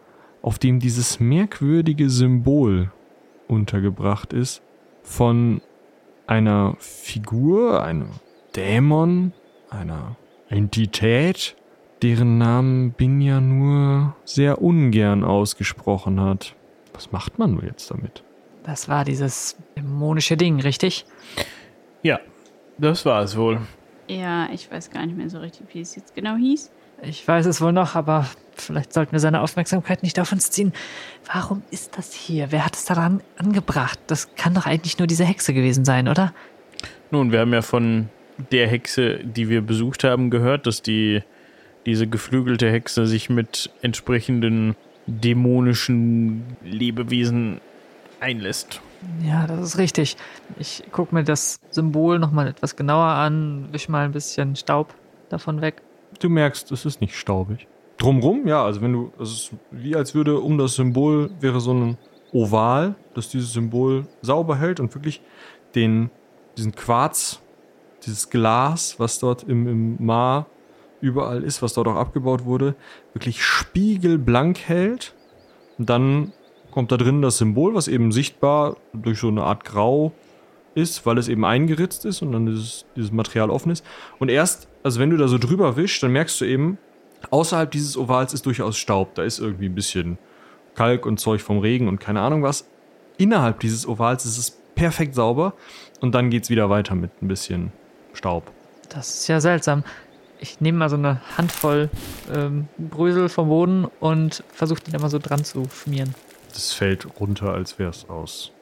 auf 0.42 0.59
dem 0.59 0.80
dieses 0.80 1.20
merkwürdige 1.20 2.11
Symbol 2.11 2.90
untergebracht 3.49 4.32
ist 4.32 4.62
von 5.03 5.61
einer 6.26 6.76
Figur, 6.78 7.82
einem 7.82 8.09
Dämon, 8.57 9.32
einer 9.70 10.16
Entität, 10.49 11.57
deren 12.03 12.38
Namen 12.38 12.92
Binja 12.92 13.40
nur 13.40 14.14
sehr 14.24 14.61
ungern 14.61 15.24
ausgesprochen 15.24 16.20
hat. 16.20 16.55
Was 16.92 17.12
macht 17.12 17.38
man 17.38 17.55
nur 17.55 17.64
jetzt 17.64 17.90
damit? 17.90 18.22
Das 18.62 18.88
war 18.88 19.05
dieses 19.05 19.57
dämonische 19.76 20.36
Ding, 20.36 20.61
richtig? 20.61 21.05
Ja, 22.03 22.20
das 22.78 23.05
war 23.05 23.22
es 23.22 23.36
wohl. 23.36 23.61
Ja, 24.09 24.49
ich 24.53 24.70
weiß 24.70 24.90
gar 24.90 25.05
nicht 25.07 25.16
mehr 25.16 25.30
so 25.30 25.38
richtig, 25.38 25.66
wie 25.72 25.80
es 25.80 25.97
jetzt 25.97 26.14
genau 26.14 26.36
hieß. 26.36 26.70
Ich 27.07 27.26
weiß 27.26 27.46
es 27.46 27.61
wohl 27.61 27.72
noch, 27.72 27.94
aber 27.94 28.26
vielleicht 28.57 28.92
sollten 28.92 29.12
wir 29.12 29.20
seine 29.20 29.40
Aufmerksamkeit 29.40 30.02
nicht 30.02 30.18
auf 30.20 30.32
uns 30.32 30.50
ziehen. 30.50 30.72
Warum 31.32 31.62
ist 31.70 31.96
das 31.98 32.12
hier? 32.12 32.50
Wer 32.50 32.64
hat 32.64 32.76
es 32.76 32.84
daran 32.84 33.22
angebracht? 33.36 33.98
Das 34.07 34.34
kann 34.36 34.55
doch 34.55 34.66
eigentlich 34.66 34.98
nur 34.98 35.07
diese 35.07 35.24
Hexe 35.24 35.55
gewesen 35.55 35.84
sein, 35.84 36.09
oder? 36.09 36.32
Nun, 37.11 37.32
wir 37.32 37.40
haben 37.40 37.52
ja 37.52 37.62
von 37.62 38.09
der 38.50 38.68
Hexe, 38.68 39.18
die 39.22 39.48
wir 39.48 39.62
besucht 39.62 40.05
haben, 40.05 40.30
gehört, 40.30 40.66
dass 40.66 40.82
die 40.82 41.22
diese 41.86 42.07
geflügelte 42.07 42.70
Hexe 42.70 43.07
sich 43.07 43.28
mit 43.28 43.70
entsprechenden 43.82 44.74
dämonischen 45.07 46.44
Lebewesen 46.64 47.61
einlässt. 48.20 48.80
Ja, 49.22 49.46
das 49.46 49.61
ist 49.61 49.78
richtig. 49.78 50.16
Ich 50.59 50.82
gucke 50.92 51.14
mir 51.14 51.24
das 51.24 51.61
Symbol 51.70 52.18
nochmal 52.18 52.48
etwas 52.48 52.74
genauer 52.74 53.05
an, 53.05 53.68
wisch 53.70 53.88
mal 53.88 54.07
ein 54.07 54.12
bisschen 54.12 54.57
Staub 54.57 54.94
davon 55.28 55.61
weg. 55.61 55.82
Du 56.21 56.29
merkst, 56.29 56.71
es 56.73 56.85
ist 56.85 57.01
nicht 57.01 57.15
staubig. 57.15 57.67
Drumrum, 57.99 58.47
ja, 58.47 58.65
also 58.65 58.81
wenn 58.81 58.93
du, 58.93 59.12
es 59.21 59.31
ist 59.33 59.51
wie 59.71 59.95
als 59.95 60.15
würde 60.15 60.41
um 60.41 60.59
das 60.59 60.75
Symbol 60.75 61.31
wäre 61.41 61.61
so 61.61 61.73
ein 61.73 61.99
Oval, 62.33 62.97
das 63.15 63.29
dieses 63.29 63.53
Symbol 63.53 64.07
sauber 64.21 64.59
hält 64.59 64.81
und 64.81 64.95
wirklich 64.95 65.23
den, 65.75 66.11
diesen 66.57 66.75
Quarz, 66.75 67.41
dieses 68.05 68.31
Glas, 68.31 68.99
was 68.99 69.21
dort 69.21 69.45
im, 69.45 69.69
im 69.69 70.05
Mar 70.05 70.47
überall 71.01 71.45
ist, 71.45 71.62
was 71.62 71.75
dort 71.75 71.87
auch 71.87 71.97
abgebaut 71.97 72.45
wurde, 72.45 72.75
wirklich 73.12 73.43
spiegelblank 73.43 74.59
hält. 74.59 75.15
Und 75.79 75.89
dann 75.91 76.33
kommt 76.71 76.91
da 76.91 76.97
drin 76.97 77.23
das 77.23 77.39
Symbol, 77.39 77.75
was 77.75 77.89
eben 77.89 78.11
sichtbar 78.11 78.77
durch 78.93 79.21
so 79.21 79.29
eine 79.29 79.45
Art 79.45 79.65
Grau 79.65 80.12
ist, 80.75 81.07
weil 81.07 81.18
es 81.18 81.29
eben 81.29 81.45
eingeritzt 81.45 82.05
ist 82.05 82.22
und 82.22 82.33
dann 82.33 82.47
dieses, 82.47 82.85
dieses 82.97 83.12
Material 83.12 83.51
offen 83.51 83.70
ist. 83.70 83.85
Und 84.18 84.29
erst, 84.29 84.68
also 84.83 85.01
wenn 85.01 85.11
du 85.11 85.16
da 85.16 85.29
so 85.29 85.39
drüber 85.39 85.77
wischst, 85.77 86.03
dann 86.03 86.12
merkst 86.12 86.41
du 86.41 86.45
eben, 86.45 86.79
außerhalb 87.31 87.70
dieses 87.70 87.97
Ovals 87.97 88.35
ist 88.35 88.47
durchaus 88.47 88.77
Staub. 88.77 89.14
Da 89.14 89.22
ist 89.22 89.39
irgendwie 89.39 89.66
ein 89.66 89.75
bisschen 89.75 90.18
Kalk 90.75 91.07
und 91.07 91.18
Zeug 91.18 91.41
vom 91.41 91.59
Regen 91.59 91.89
und 91.89 92.01
keine 92.01 92.20
Ahnung 92.20 92.43
was. 92.43 92.66
Innerhalb 93.16 93.61
dieses 93.61 93.87
Ovals 93.87 94.25
ist 94.25 94.39
es 94.39 94.51
perfekt 94.75 95.14
sauber 95.14 95.55
und 96.01 96.14
dann 96.14 96.31
geht 96.31 96.45
es 96.45 96.51
wieder 96.51 96.68
weiter 96.68 96.95
mit 96.95 97.11
ein 97.22 97.29
bisschen 97.29 97.72
Staub. 98.12 98.51
Das 98.89 99.14
ist 99.14 99.29
ja 99.29 99.41
seltsam. 99.41 99.85
Ich 100.41 100.61
nehme 100.61 100.79
mal 100.79 100.91
so 100.91 100.97
eine 100.97 101.20
Handvoll 101.39 101.89
ähm, 102.33 102.68
Brösel 102.77 103.29
vom 103.29 103.49
Boden 103.49 103.87
und 104.01 104.43
versuche 104.53 104.81
die 104.85 104.91
da 104.91 104.99
mal 104.99 105.09
so 105.09 105.18
dran 105.18 105.45
zu 105.45 105.66
schmieren. 105.70 106.14
Das 106.53 106.72
fällt 106.72 107.07
runter, 107.18 107.53
als 107.53 107.79
wäre 107.79 107.91
es 107.91 108.09
aus 108.09 108.53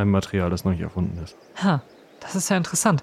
einem 0.00 0.10
Material, 0.10 0.50
das 0.50 0.64
noch 0.64 0.72
nicht 0.72 0.80
erfunden 0.80 1.18
ist. 1.22 1.36
Ha, 1.62 1.82
das 2.20 2.34
ist 2.34 2.48
ja 2.50 2.56
interessant. 2.56 3.02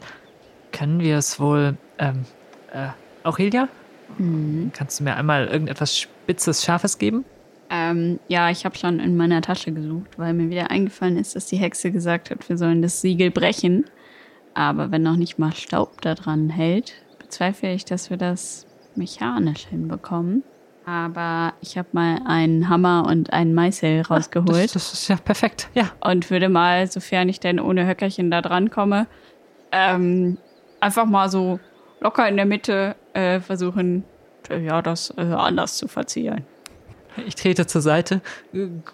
Können 0.72 1.00
wir 1.00 1.18
es 1.18 1.39
wohl, 1.39 1.78
ähm, 1.98 2.26
äh, 2.72 2.89
Aurelia? 3.24 3.68
Kannst 4.74 5.00
du 5.00 5.04
mir 5.04 5.16
einmal 5.16 5.48
irgendetwas 5.48 5.98
Spitzes, 5.98 6.64
Scharfes 6.64 6.98
geben? 6.98 7.26
Ähm, 7.70 8.20
ja, 8.28 8.50
ich 8.50 8.64
habe 8.64 8.78
schon 8.78 9.00
in 9.00 9.18
meiner 9.18 9.41
Tasche 9.41 9.72
gesucht, 9.74 10.18
weil 10.18 10.34
mir 10.34 10.50
wieder 10.50 10.72
eingefallen 10.72 11.18
ist, 11.18 11.36
dass 11.36 11.48
die 11.48 11.58
Hexe 11.58 11.91
gesagt 11.91 12.32
hat, 12.32 12.48
wir 12.48 12.58
sollen 12.58 12.82
das 12.82 13.02
Siegel 13.02 13.32
brechen. 13.32 13.86
Aber 14.54 14.91
wenn 14.91 15.04
noch 15.04 15.18
nicht 15.18 15.38
mal 15.38 15.54
Staub 15.54 16.02
da 16.02 16.16
dran 16.16 16.50
hält, 16.50 16.93
bezweifle 17.20 17.74
ich, 17.74 17.86
dass 17.86 18.10
wir 18.10 18.18
das 18.18 18.66
mechanisch 18.95 19.68
hinbekommen. 19.68 20.43
Aber 20.88 21.54
ich 21.60 21.78
habe 21.78 21.90
mal 21.92 22.22
einen 22.26 22.70
Hammer 22.70 23.06
und 23.08 23.34
einen 23.34 23.54
Meißel 23.54 24.04
rausgeholt 24.04 24.48
Das, 24.48 24.72
das 24.72 24.94
ist 24.94 25.10
ja 25.10 25.18
perfekt. 25.18 25.68
Ja, 25.74 25.92
und 26.00 26.32
würde 26.32 26.48
mal, 26.48 26.88
sofern 26.88 27.28
ich 27.28 27.42
denn 27.42 27.60
ohne 27.60 27.86
Höckerchen 27.86 28.32
da 28.32 28.42
dran 28.42 28.70
komme, 28.70 29.06
ähm, 29.74 30.38
einfach 30.80 31.06
mal 31.06 31.30
so 31.30 31.60
locker 32.00 32.26
in 32.30 32.38
der 32.38 32.46
Mitte 32.46 32.96
äh, 33.12 33.42
versuchen, 33.42 34.06
äh, 34.50 34.64
ja, 34.64 34.82
das 34.82 35.14
äh, 35.18 35.24
anders 35.24 35.76
zu 35.76 35.90
verzieren. 35.90 36.46
ich 37.26 37.36
trete 37.36 37.68
zur 37.68 37.82
Seite. 37.82 38.22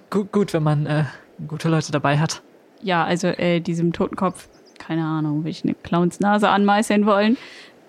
Gu 0.10 0.26
gut, 0.26 0.52
wenn 0.56 0.64
man 0.64 0.88
äh, 0.88 1.04
gute 1.48 1.70
Leute 1.70 1.92
dabei 1.92 2.18
hat. 2.18 2.42
Ja, 2.82 3.04
also 3.04 3.28
äh, 3.28 3.60
diesem 3.60 3.94
Totenkopf, 3.94 4.50
keine 4.80 5.06
Ahnung, 5.06 5.44
will 5.44 5.52
ich 5.52 5.64
eine 5.64 5.76
Clownsnase 5.76 6.50
anmeißeln 6.50 7.06
wollen. 7.06 7.38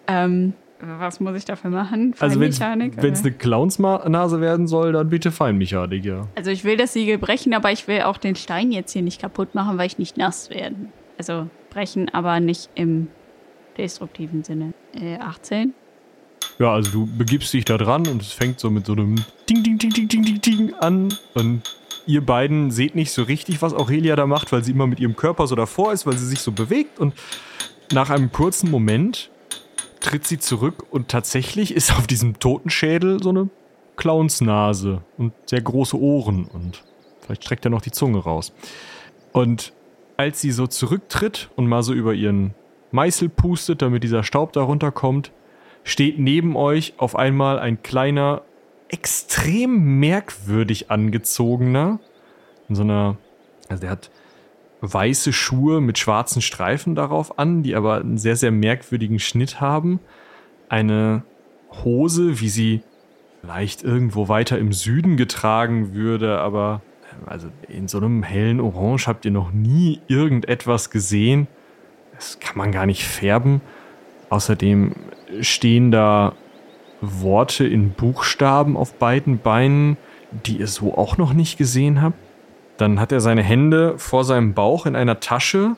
Ähm, 0.07 0.53
was 0.99 1.20
muss 1.20 1.37
ich 1.37 1.45
dafür 1.45 1.70
machen? 1.70 2.14
Also 2.18 2.41
wenn 2.41 2.51
es 2.51 2.59
Feinmechanik, 2.59 2.99
eine? 2.99 3.32
Clownsnase 3.32 4.41
werden 4.41 4.66
soll, 4.66 4.93
dann 4.93 5.09
bitte 5.09 5.30
Feinmechanik, 5.30 6.05
ja. 6.05 6.28
Also 6.35 6.51
ich 6.51 6.64
will 6.64 6.76
das 6.76 6.93
Siegel 6.93 7.18
brechen, 7.18 7.55
aber 7.55 7.72
ich 7.72 7.87
will 7.89 8.03
auch 8.03 8.18
den 8.18 8.37
Stein 8.37 8.72
jetzt 8.72 8.93
hier 8.93 9.03
nicht 9.03 9.20
kaputt 9.20 9.55
machen, 9.55 9.78
weil 9.78 9.87
ich 9.87 9.99
nicht 9.99 10.16
nass 10.16 10.51
werden. 10.51 10.93
Also 11.18 11.49
brechen, 11.70 12.09
aber 12.12 12.41
nicht 12.41 12.70
im 12.74 13.09
destruktiven 13.76 14.45
Sinne. 14.45 14.74
Äh, 14.95 15.16
18? 15.18 15.74
Ja, 16.59 16.72
also 16.72 16.91
du 16.91 17.07
begibst 17.07 17.53
dich 17.53 17.64
da 17.64 17.76
dran 17.76 18.07
und 18.07 18.22
es 18.22 18.32
fängt 18.32 18.61
so 18.61 18.70
mit 18.70 18.87
so 18.87 18.93
einem 18.93 19.16
Ding, 19.49 19.62
Ding, 19.62 19.78
Ding, 19.78 19.91
Ding, 19.91 20.09
Ding, 20.09 20.22
Ding, 20.22 20.41
Ding 20.41 20.74
an. 20.74 21.12
Und 21.35 21.62
ihr 22.07 22.24
beiden 22.24 22.70
seht 22.70 22.95
nicht 22.95 23.11
so 23.11 23.22
richtig, 23.22 23.61
was 23.62 23.74
Aurelia 23.74 24.14
da 24.16 24.26
macht, 24.26 24.53
weil 24.53 24.62
sie 24.62 24.72
immer 24.72 24.87
mit 24.87 25.01
ihrem 25.01 25.16
Körper 25.16 25.47
so 25.47 25.55
davor 25.55 25.93
ist, 25.93 26.07
weil 26.07 26.16
sie 26.16 26.26
sich 26.26 26.41
so 26.41 26.53
bewegt. 26.53 26.99
Und 26.99 27.14
nach 27.93 28.11
einem 28.11 28.30
kurzen 28.30 28.70
Moment 28.70 29.30
tritt 30.05 30.27
sie 30.27 30.39
zurück 30.39 30.85
und 30.91 31.09
tatsächlich 31.09 31.75
ist 31.75 31.91
auf 31.93 32.07
diesem 32.07 32.39
Totenschädel 32.39 33.23
so 33.23 33.31
eine 33.31 33.49
Clownsnase 33.97 35.03
und 35.17 35.33
sehr 35.47 35.63
große 35.63 35.99
Ohren 35.99 36.45
und 36.45 36.85
vielleicht 37.23 37.45
streckt 37.45 37.65
er 37.65 37.71
noch 37.71 37.81
die 37.81 37.91
Zunge 37.91 38.19
raus. 38.19 38.53
Und 39.33 39.73
als 40.19 40.43
sie 40.43 40.51
so 40.51 40.67
zurücktritt 40.67 41.49
und 41.57 41.69
mal 41.69 41.83
so 41.83 41.95
über 41.95 42.13
ihren 42.13 42.55
Meißel 42.93 43.31
pustet, 43.31 43.81
damit 43.81 44.05
dieser 44.05 44.23
Staub 44.25 44.53
da 44.53 44.63
runterkommt, 44.63 45.33
steht 45.85 46.19
neben 46.19 46.55
euch 46.55 46.95
auf 46.99 47.17
einmal 47.17 47.59
ein 47.59 47.83
kleiner, 47.83 48.43
extrem 48.89 49.99
merkwürdig 49.99 50.91
angezogener, 50.91 51.99
in 52.69 52.75
so 52.75 52.83
einer, 52.83 53.17
also 53.69 53.81
der 53.81 53.91
hat 53.91 54.11
weiße 54.93 55.32
Schuhe 55.32 55.80
mit 55.80 55.99
schwarzen 55.99 56.43
Streifen 56.43 56.95
darauf 56.95 57.39
an, 57.39 57.62
die 57.62 57.74
aber 57.74 57.97
einen 57.97 58.18
sehr, 58.18 58.37
sehr 58.37 58.51
merkwürdigen 58.51 59.18
Schnitt 59.18 59.61
haben. 59.61 60.01
Eine 60.68 61.22
Hose, 61.85 62.41
wie 62.41 62.49
sie 62.49 62.82
vielleicht 63.41 63.82
irgendwo 63.82 64.28
weiter 64.28 64.59
im 64.59 64.72
Süden 64.72 65.16
getragen 65.16 65.95
würde, 65.95 66.41
aber 66.41 66.82
also 67.26 67.49
in 67.68 67.89
so 67.89 67.99
einem 67.99 68.22
hellen 68.22 68.61
Orange 68.61 69.07
habt 69.07 69.24
ihr 69.24 69.30
noch 69.30 69.53
nie 69.53 70.01
irgendetwas 70.09 70.91
gesehen. 70.91 71.47
Das 72.14 72.41
kann 72.41 72.57
man 72.57 72.72
gar 72.72 72.87
nicht 72.87 73.05
färben. 73.05 73.61
Außerdem 74.30 74.95
stehen 75.41 75.91
da 75.91 76.35
Worte 77.01 77.66
in 77.66 77.91
Buchstaben 77.91 78.76
auf 78.76 78.95
beiden 78.95 79.39
Beinen, 79.39 79.97
die 80.47 80.59
ihr 80.59 80.66
so 80.66 80.97
auch 80.97 81.18
noch 81.18 81.32
nicht 81.32 81.59
gesehen 81.59 82.03
habt. 82.03 82.18
Dann 82.77 82.99
hat 82.99 83.12
er 83.12 83.20
seine 83.20 83.43
Hände 83.43 83.95
vor 83.99 84.25
seinem 84.25 84.55
Bauch 84.55 84.87
in 84.87 84.97
einer 84.97 85.20
Tasche, 85.20 85.77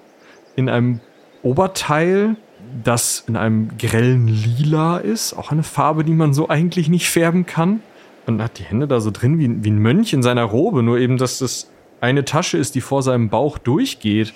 in 0.55 0.68
einem 0.68 1.01
Oberteil, 1.42 2.36
das 2.82 3.24
in 3.28 3.36
einem 3.36 3.76
grellen 3.78 4.26
Lila 4.28 4.99
ist. 4.99 5.34
Auch 5.34 5.53
eine 5.53 5.62
Farbe, 5.62 6.05
die 6.05 6.14
man 6.14 6.32
so 6.32 6.49
eigentlich 6.49 6.88
nicht 6.88 7.09
färben 7.09 7.47
kann. 7.47 7.80
Und 8.26 8.42
hat 8.42 8.59
die 8.59 8.64
Hände 8.64 8.88
da 8.88 9.01
so 9.01 9.11
drin 9.11 9.38
wie, 9.38 9.64
wie 9.64 9.70
ein 9.70 9.78
Mönch 9.78 10.12
in 10.12 10.22
seiner 10.22 10.44
Robe. 10.44 10.82
Nur 10.82 10.99
eben, 10.99 11.16
dass 11.16 11.38
das 11.38 11.70
eine 12.01 12.24
Tasche 12.24 12.59
ist, 12.59 12.74
die 12.74 12.80
vor 12.80 13.03
seinem 13.03 13.28
Bauch 13.28 13.59
durchgeht. 13.59 14.34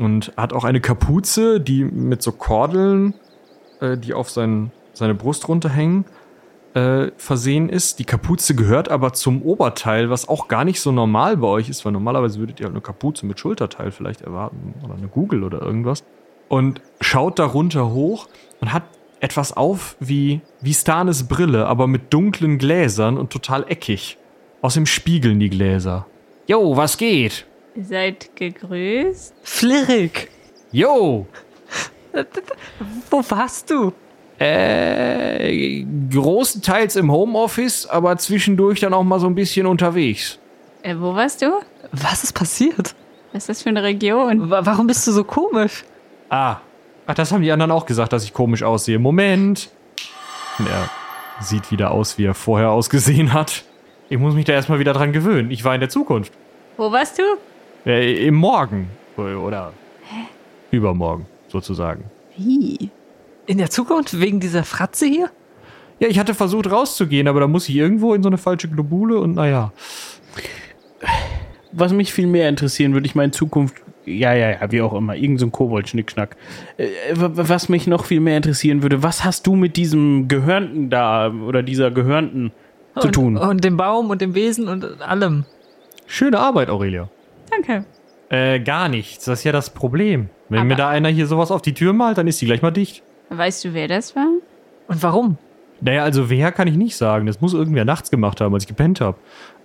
Und 0.00 0.32
hat 0.36 0.52
auch 0.52 0.64
eine 0.64 0.80
Kapuze, 0.80 1.60
die 1.60 1.84
mit 1.84 2.22
so 2.22 2.32
Kordeln, 2.32 3.14
äh, 3.80 3.96
die 3.96 4.14
auf 4.14 4.30
sein, 4.30 4.72
seine 4.92 5.14
Brust 5.14 5.48
runterhängen, 5.48 6.04
äh, 6.74 7.10
versehen 7.16 7.68
ist. 7.68 7.98
Die 7.98 8.04
Kapuze 8.04 8.54
gehört 8.54 8.90
aber 8.90 9.12
zum 9.12 9.42
Oberteil, 9.42 10.10
was 10.10 10.28
auch 10.28 10.48
gar 10.48 10.64
nicht 10.64 10.80
so 10.80 10.92
normal 10.92 11.36
bei 11.36 11.46
euch 11.46 11.68
ist, 11.68 11.84
weil 11.84 11.92
normalerweise 11.92 12.38
würdet 12.38 12.60
ihr 12.60 12.66
halt 12.66 12.74
eine 12.74 12.82
Kapuze 12.82 13.26
mit 13.26 13.38
Schulterteil 13.40 13.90
vielleicht 13.90 14.22
erwarten 14.22 14.74
oder 14.84 14.94
eine 14.94 15.08
Google 15.08 15.44
oder 15.44 15.62
irgendwas. 15.62 16.04
Und 16.48 16.80
schaut 17.00 17.38
darunter 17.38 17.92
hoch 17.92 18.28
und 18.60 18.72
hat 18.72 18.82
etwas 19.20 19.56
auf 19.56 19.96
wie, 20.00 20.40
wie 20.60 20.74
Stanes 20.74 21.26
Brille, 21.26 21.66
aber 21.66 21.86
mit 21.86 22.12
dunklen 22.12 22.58
Gläsern 22.58 23.16
und 23.16 23.30
total 23.30 23.64
eckig. 23.68 24.18
Außerdem 24.60 24.86
spiegeln 24.86 25.40
die 25.40 25.50
Gläser. 25.50 26.06
Jo, 26.46 26.76
was 26.76 26.98
geht? 26.98 27.46
Ihr 27.74 27.84
seid 27.84 28.36
gegrüßt. 28.36 29.34
Flirik, 29.42 30.30
Jo! 30.72 31.26
wo 33.10 33.22
warst 33.28 33.70
du? 33.70 33.92
Äh, 34.38 35.84
großenteils 36.10 36.96
im 36.96 37.10
Homeoffice, 37.12 37.86
aber 37.86 38.16
zwischendurch 38.16 38.80
dann 38.80 38.92
auch 38.94 39.02
mal 39.04 39.20
so 39.20 39.26
ein 39.26 39.34
bisschen 39.34 39.66
unterwegs. 39.66 40.38
Äh, 40.82 40.96
wo 40.98 41.14
warst 41.14 41.42
du? 41.42 41.46
Was 41.92 42.24
ist 42.24 42.32
passiert? 42.32 42.94
Was 43.32 43.44
ist 43.44 43.48
das 43.48 43.62
für 43.62 43.68
eine 43.70 43.82
Region? 43.82 44.50
Wa- 44.50 44.60
Warum 44.64 44.86
bist 44.86 45.06
du 45.06 45.12
so 45.12 45.24
komisch? 45.24 45.84
Ah. 46.28 46.56
Ach, 47.06 47.14
das 47.14 47.32
haben 47.32 47.42
die 47.42 47.52
anderen 47.52 47.70
auch 47.70 47.84
gesagt, 47.86 48.12
dass 48.12 48.24
ich 48.24 48.32
komisch 48.32 48.62
aussehe. 48.62 48.98
Moment. 48.98 49.70
Und 50.58 50.68
er 50.68 50.88
sieht 51.40 51.70
wieder 51.70 51.90
aus, 51.90 52.16
wie 52.16 52.24
er 52.24 52.34
vorher 52.34 52.70
ausgesehen 52.70 53.32
hat. 53.32 53.64
Ich 54.08 54.18
muss 54.18 54.34
mich 54.34 54.44
da 54.46 54.52
erstmal 54.54 54.78
wieder 54.78 54.92
dran 54.94 55.12
gewöhnen. 55.12 55.50
Ich 55.50 55.64
war 55.64 55.74
in 55.74 55.80
der 55.80 55.90
Zukunft. 55.90 56.32
Wo 56.76 56.90
warst 56.92 57.18
du? 57.18 57.22
Äh, 57.88 58.26
Im 58.26 58.34
Morgen. 58.36 58.88
Oder 59.16 59.72
übermorgen, 60.70 61.26
sozusagen. 61.48 62.04
Wie? 62.36 62.90
In 63.46 63.58
der 63.58 63.70
Zukunft 63.70 64.18
wegen 64.20 64.40
dieser 64.40 64.64
Fratze 64.64 65.06
hier? 65.06 65.30
Ja, 66.00 66.08
ich 66.08 66.18
hatte 66.18 66.34
versucht 66.34 66.70
rauszugehen, 66.70 67.28
aber 67.28 67.40
da 67.40 67.46
muss 67.46 67.68
ich 67.68 67.76
irgendwo 67.76 68.14
in 68.14 68.22
so 68.22 68.28
eine 68.28 68.38
falsche 68.38 68.68
Globule 68.68 69.18
und 69.18 69.34
naja. 69.34 69.72
Was 71.72 71.92
mich 71.92 72.12
viel 72.12 72.26
mehr 72.26 72.48
interessieren 72.48 72.92
würde, 72.94 73.06
ich 73.06 73.14
meine, 73.14 73.32
Zukunft, 73.32 73.76
ja, 74.06 74.32
ja, 74.34 74.50
ja, 74.50 74.72
wie 74.72 74.80
auch 74.80 74.94
immer, 74.94 75.16
irgend 75.16 75.40
so 75.40 75.46
ein 75.46 75.52
Kobold-Schnickschnack. 75.52 76.36
Äh, 76.76 76.88
was 77.14 77.68
mich 77.68 77.86
noch 77.86 78.04
viel 78.04 78.20
mehr 78.20 78.36
interessieren 78.36 78.82
würde, 78.82 79.02
was 79.02 79.24
hast 79.24 79.46
du 79.46 79.56
mit 79.56 79.76
diesem 79.76 80.28
Gehörnten 80.28 80.90
da 80.90 81.30
oder 81.32 81.62
dieser 81.62 81.90
Gehörnten 81.90 82.52
zu 82.98 83.08
und, 83.08 83.12
tun? 83.14 83.36
Und 83.36 83.64
dem 83.64 83.76
Baum 83.76 84.10
und 84.10 84.20
dem 84.20 84.34
Wesen 84.34 84.68
und 84.68 85.00
allem. 85.02 85.44
Schöne 86.06 86.38
Arbeit, 86.38 86.70
Aurelia. 86.70 87.08
Danke. 87.50 87.84
Äh, 88.30 88.60
gar 88.60 88.88
nichts. 88.88 89.24
Das 89.24 89.40
ist 89.40 89.44
ja 89.44 89.52
das 89.52 89.70
Problem. 89.70 90.28
Wenn 90.48 90.60
Aber- 90.60 90.68
mir 90.68 90.76
da 90.76 90.88
einer 90.88 91.08
hier 91.08 91.26
sowas 91.26 91.50
auf 91.50 91.62
die 91.62 91.74
Tür 91.74 91.92
malt, 91.92 92.18
dann 92.18 92.26
ist 92.26 92.40
die 92.40 92.46
gleich 92.46 92.62
mal 92.62 92.70
dicht. 92.70 93.02
Weißt 93.36 93.64
du, 93.64 93.74
wer 93.74 93.88
das 93.88 94.14
war? 94.16 94.28
Und 94.88 95.02
warum? 95.02 95.38
Naja, 95.80 96.02
also 96.04 96.30
wer 96.30 96.52
kann 96.52 96.68
ich 96.68 96.76
nicht 96.76 96.96
sagen. 96.96 97.26
Das 97.26 97.40
muss 97.40 97.52
irgendwer 97.54 97.84
nachts 97.84 98.10
gemacht 98.10 98.40
haben, 98.40 98.54
als 98.54 98.64
ich 98.64 98.68
gepennt 98.68 99.00
habe. 99.00 99.16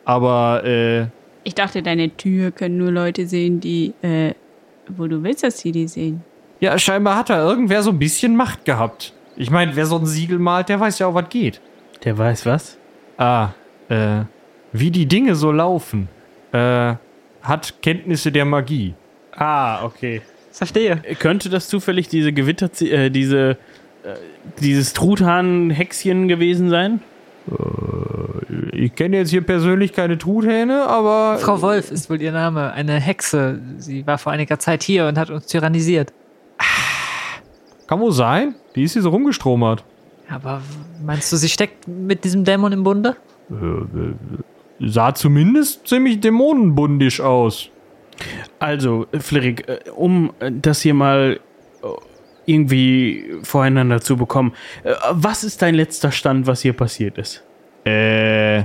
Aber, 0.05 0.63
äh, 0.65 1.07
Ich 1.43 1.55
dachte, 1.55 1.82
deine 1.82 2.09
Tür 2.17 2.51
können 2.51 2.78
nur 2.78 2.91
Leute 2.91 3.26
sehen, 3.28 3.59
die, 3.59 3.93
äh, 4.01 4.34
wo 4.88 5.07
du 5.07 5.24
willst, 5.24 5.43
dass 5.43 5.59
sie 5.59 5.72
die 5.72 5.88
sehen. 5.88 6.24
ja, 6.59 6.78
scheinbar 6.78 7.15
hat 7.15 7.30
da 7.30 7.41
irgendwer 7.47 7.84
so 7.84 7.91
ein 7.91 7.99
bisschen 7.99 8.36
Macht 8.36 8.65
gehabt. 8.65 9.13
Ich 9.38 9.49
meine, 9.49 9.76
wer 9.78 9.86
so 9.86 9.97
ein 9.97 10.05
Siegel 10.05 10.39
malt, 10.39 10.67
der 10.67 10.80
weiß 10.80 10.99
ja 10.99 11.07
auch, 11.07 11.13
was 11.13 11.30
geht. 11.30 11.61
Der 12.03 12.17
weiß 12.17 12.45
was? 12.45 12.78
Ah, 13.17 13.49
äh, 13.88 14.24
wie 14.74 14.91
die 14.91 15.05
Dinge 15.05 15.36
so 15.36 15.51
laufen. 15.53 16.09
Äh, 16.51 16.95
hat 17.41 17.82
Kenntnisse 17.82 18.32
der 18.34 18.43
Magie. 18.45 18.93
Ah, 19.36 19.86
okay. 19.86 20.22
Verstehe. 20.52 21.02
Könnte 21.20 21.50
das 21.50 21.68
zufällig 21.68 22.08
diese 22.08 22.34
Gewitter, 22.34 22.70
äh, 22.82 23.10
diese, 23.10 23.52
äh, 24.04 24.16
dieses 24.62 24.93
Truthahn-Hexchen 24.93 26.28
gewesen 26.28 26.70
sein? 26.70 27.02
Ich 28.72 28.95
kenne 28.95 29.18
jetzt 29.18 29.30
hier 29.30 29.41
persönlich 29.41 29.93
keine 29.93 30.18
Truthähne, 30.18 30.88
aber. 30.88 31.38
Frau 31.39 31.62
Wolf 31.62 31.91
ist 31.91 32.10
wohl 32.10 32.22
ihr 32.22 32.32
Name, 32.32 32.72
eine 32.74 33.00
Hexe. 33.00 33.60
Sie 33.78 34.06
war 34.08 34.18
vor 34.18 34.32
einiger 34.32 34.60
Zeit 34.60 34.84
hier 34.84 35.08
und 35.08 35.18
hat 35.18 35.30
uns 35.30 35.47
tyrannisiert. 35.47 36.14
Kann 37.88 38.00
wohl 38.00 38.12
sein. 38.12 38.56
Die 38.76 38.84
ist 38.84 38.93
hier 38.93 39.02
so 39.02 39.10
rumgestromert. 39.10 39.84
Aber 40.30 40.62
meinst 41.04 41.32
du, 41.34 41.38
sie 41.38 41.50
steckt 41.50 41.88
mit 41.88 42.24
diesem 42.24 42.43
Dämon 42.43 42.72
im 42.72 42.84
Bunde? 42.84 43.16
Sah 44.80 45.14
zumindest 45.16 45.88
ziemlich 45.88 46.20
dämonenbundisch 46.20 47.20
aus. 47.20 47.70
Also, 48.59 49.07
Flirik, 49.20 49.67
äh, 49.67 49.89
um 49.95 50.34
äh, 50.39 50.51
das 50.51 50.82
hier 50.82 50.93
mal 50.93 51.39
äh, 51.82 51.88
irgendwie 52.45 53.36
voreinander 53.43 54.01
zu 54.01 54.17
bekommen, 54.17 54.53
was 55.11 55.43
ist 55.43 55.61
dein 55.61 55.76
letzter 55.76 56.11
Stand, 56.11 56.47
was 56.47 56.61
hier 56.61 56.74
passiert 56.74 57.17
ist? 57.17 57.43
Äh. 57.86 58.63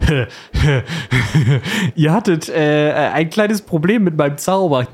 ihr 1.96 2.12
hattet 2.12 2.48
äh, 2.48 2.92
ein 3.12 3.30
kleines 3.30 3.62
Problem 3.62 4.04
mit 4.04 4.16
meinem 4.16 4.38
Zauber. 4.38 4.86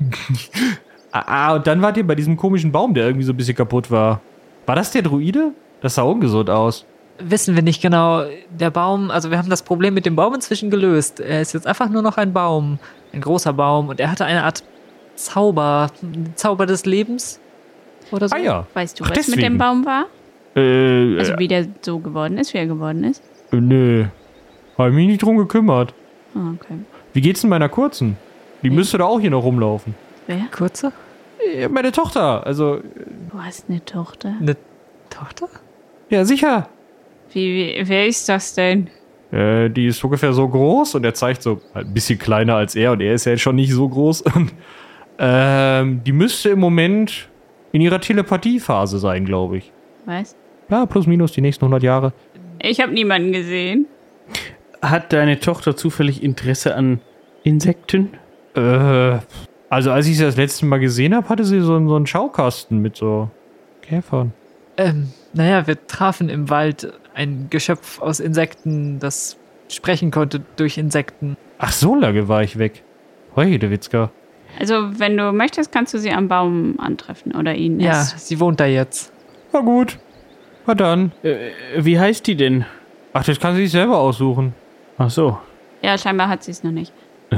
ah, 1.11 1.53
und 1.55 1.67
dann 1.67 1.81
wart 1.83 1.97
ihr 1.97 2.07
bei 2.07 2.15
diesem 2.15 2.37
komischen 2.37 2.71
Baum, 2.71 2.95
der 2.95 3.05
irgendwie 3.05 3.25
so 3.25 3.33
ein 3.33 3.37
bisschen 3.37 3.55
kaputt 3.55 3.91
war. 3.91 4.21
War 4.65 4.75
das 4.75 4.91
der 4.91 5.03
Druide? 5.03 5.51
Das 5.81 5.95
sah 5.95 6.01
ungesund 6.01 6.49
aus. 6.49 6.85
Wissen 7.19 7.55
wir 7.55 7.61
nicht 7.61 7.81
genau. 7.81 8.25
Der 8.49 8.71
Baum, 8.71 9.09
also 9.11 9.31
wir 9.31 9.37
haben 9.37 9.49
das 9.49 9.63
Problem 9.63 9.93
mit 9.93 10.05
dem 10.05 10.15
Baum 10.15 10.33
inzwischen 10.33 10.69
gelöst. 10.69 11.19
Er 11.19 11.41
ist 11.41 11.53
jetzt 11.53 11.67
einfach 11.67 11.89
nur 11.89 12.01
noch 12.01 12.17
ein 12.17 12.33
Baum. 12.33 12.79
Ein 13.15 13.21
großer 13.21 13.53
Baum. 13.53 13.89
Und 13.89 13.99
er 13.99 14.11
hatte 14.11 14.25
eine 14.25 14.43
Art 14.43 14.63
Zauber. 15.15 15.89
Zauber 16.35 16.65
des 16.65 16.85
Lebens. 16.85 17.39
Oder 18.11 18.29
so. 18.29 18.35
Ah 18.35 18.39
ja. 18.39 18.67
Weißt 18.73 18.99
du, 18.99 19.03
Ach, 19.05 19.09
was 19.11 19.17
mit 19.17 19.27
deswegen. 19.37 19.41
dem 19.53 19.57
Baum 19.57 19.85
war? 19.85 20.05
Äh, 20.55 21.17
Also, 21.17 21.33
wie 21.39 21.47
der 21.47 21.65
so 21.81 21.99
geworden 21.99 22.37
ist, 22.37 22.53
wie 22.53 22.57
er 22.59 22.67
geworden 22.67 23.03
ist? 23.03 23.23
äh, 23.51 23.55
nö. 23.55 24.05
Hab 24.77 24.91
mich 24.91 25.07
nicht 25.07 25.21
drum 25.23 25.37
gekümmert. 25.37 25.93
Ah, 26.35 26.51
okay. 26.53 26.75
Wie 27.13 27.21
geht's 27.21 27.41
denn 27.41 27.49
meiner 27.49 27.69
Kurzen? 27.69 28.17
Die 28.61 28.69
müsste 28.69 28.97
da 28.97 29.05
auch 29.05 29.19
hier 29.19 29.29
noch 29.31 29.43
rumlaufen. 29.43 29.95
Wer? 30.27 30.41
Kurze? 30.55 30.91
Äh, 31.55 31.67
Meine 31.69 31.91
Tochter, 31.93 32.45
also, 32.45 32.79
Du 33.31 33.41
hast 33.41 33.69
eine 33.69 33.83
Tochter. 33.85 34.33
Eine 34.39 34.57
Tochter? 35.09 35.47
ja, 36.09 36.25
sicher. 36.25 36.67
Wie, 37.31 37.75
wie, 37.77 37.87
wer 37.87 38.07
ist 38.07 38.27
das 38.27 38.53
denn? 38.53 38.89
Äh, 39.31 39.69
die 39.69 39.87
ist 39.87 40.03
ungefähr 40.03 40.33
so 40.33 40.47
groß 40.47 40.95
und 40.95 41.03
er 41.03 41.13
zeigt 41.13 41.41
so 41.41 41.61
ein 41.73 41.93
bisschen 41.93 42.19
kleiner 42.19 42.55
als 42.55 42.75
er 42.75 42.91
und 42.91 43.01
er 43.01 43.13
ist 43.13 43.25
ja 43.25 43.33
jetzt 43.33 43.41
schon 43.41 43.55
nicht 43.55 43.71
so 43.73 43.87
groß. 43.87 44.21
Und, 44.35 44.51
ähm, 45.17 46.01
die 46.03 46.11
müsste 46.11 46.49
im 46.49 46.59
Moment 46.59 47.29
in 47.71 47.81
ihrer 47.81 48.01
Telepathiephase 48.01 48.99
sein, 48.99 49.25
glaube 49.25 49.57
ich. 49.57 49.71
Was? 50.05 50.35
Ja, 50.69 50.85
plus 50.85 51.07
minus 51.07 51.31
die 51.31 51.41
nächsten 51.41 51.63
100 51.65 51.83
Jahre. 51.83 52.13
Ich 52.61 52.81
habe 52.81 52.93
niemanden 52.93 53.31
gesehen. 53.31 53.87
Hat 54.81 55.13
deine 55.13 55.39
Tochter 55.39 55.75
zufällig 55.75 56.21
Interesse 56.23 56.75
an 56.75 56.99
Insekten? 57.43 58.11
Äh, 58.55 59.19
also 59.69 59.91
als 59.91 60.07
ich 60.07 60.17
sie 60.17 60.23
das 60.23 60.37
letzte 60.37 60.65
Mal 60.65 60.79
gesehen 60.79 61.15
habe, 61.15 61.27
hatte 61.29 61.43
sie 61.43 61.59
so, 61.59 61.87
so 61.87 61.95
einen 61.95 62.07
Schaukasten 62.07 62.79
mit 62.81 62.95
so 62.95 63.29
Käfern. 63.81 64.33
Ähm, 64.77 65.09
naja, 65.35 65.67
wir 65.67 65.85
trafen 65.87 66.29
im 66.29 66.49
Wald 66.49 66.91
ein 67.13 67.47
Geschöpf 67.49 68.01
aus 68.01 68.19
Insekten, 68.19 68.99
das 68.99 69.37
sprechen 69.69 70.09
konnte 70.11 70.41
durch 70.57 70.77
Insekten. 70.77 71.37
Ach, 71.59 71.71
so 71.71 71.95
lange 71.95 72.27
war 72.27 72.41
ich 72.43 72.57
weg. 72.57 72.83
Witzka. 73.35 74.11
Also, 74.59 74.99
wenn 74.99 75.17
du 75.17 75.31
möchtest, 75.33 75.71
kannst 75.71 75.93
du 75.93 75.97
sie 75.99 76.11
am 76.11 76.27
Baum 76.29 76.79
antreffen 76.79 77.35
oder 77.35 77.53
ihn 77.55 77.79
Ja, 77.79 78.01
es- 78.01 78.27
sie 78.27 78.39
wohnt 78.39 78.59
da 78.59 78.65
jetzt. 78.65 79.11
Na 79.51 79.59
gut. 79.59 79.99
Na 80.65 80.73
dann. 80.75 81.11
Äh, 81.23 81.49
wie 81.77 81.99
heißt 81.99 82.25
die 82.27 82.35
denn? 82.35 82.65
Ach, 83.13 83.23
das 83.23 83.39
kann 83.39 83.55
sie 83.55 83.63
sich 83.63 83.71
selber 83.71 83.97
aussuchen. 83.97 84.53
Ach 84.97 85.09
so. 85.09 85.37
Ja, 85.81 85.97
scheinbar 85.97 86.29
hat 86.29 86.43
sie 86.43 86.51
es 86.51 86.63
noch 86.63 86.71
nicht. 86.71 86.93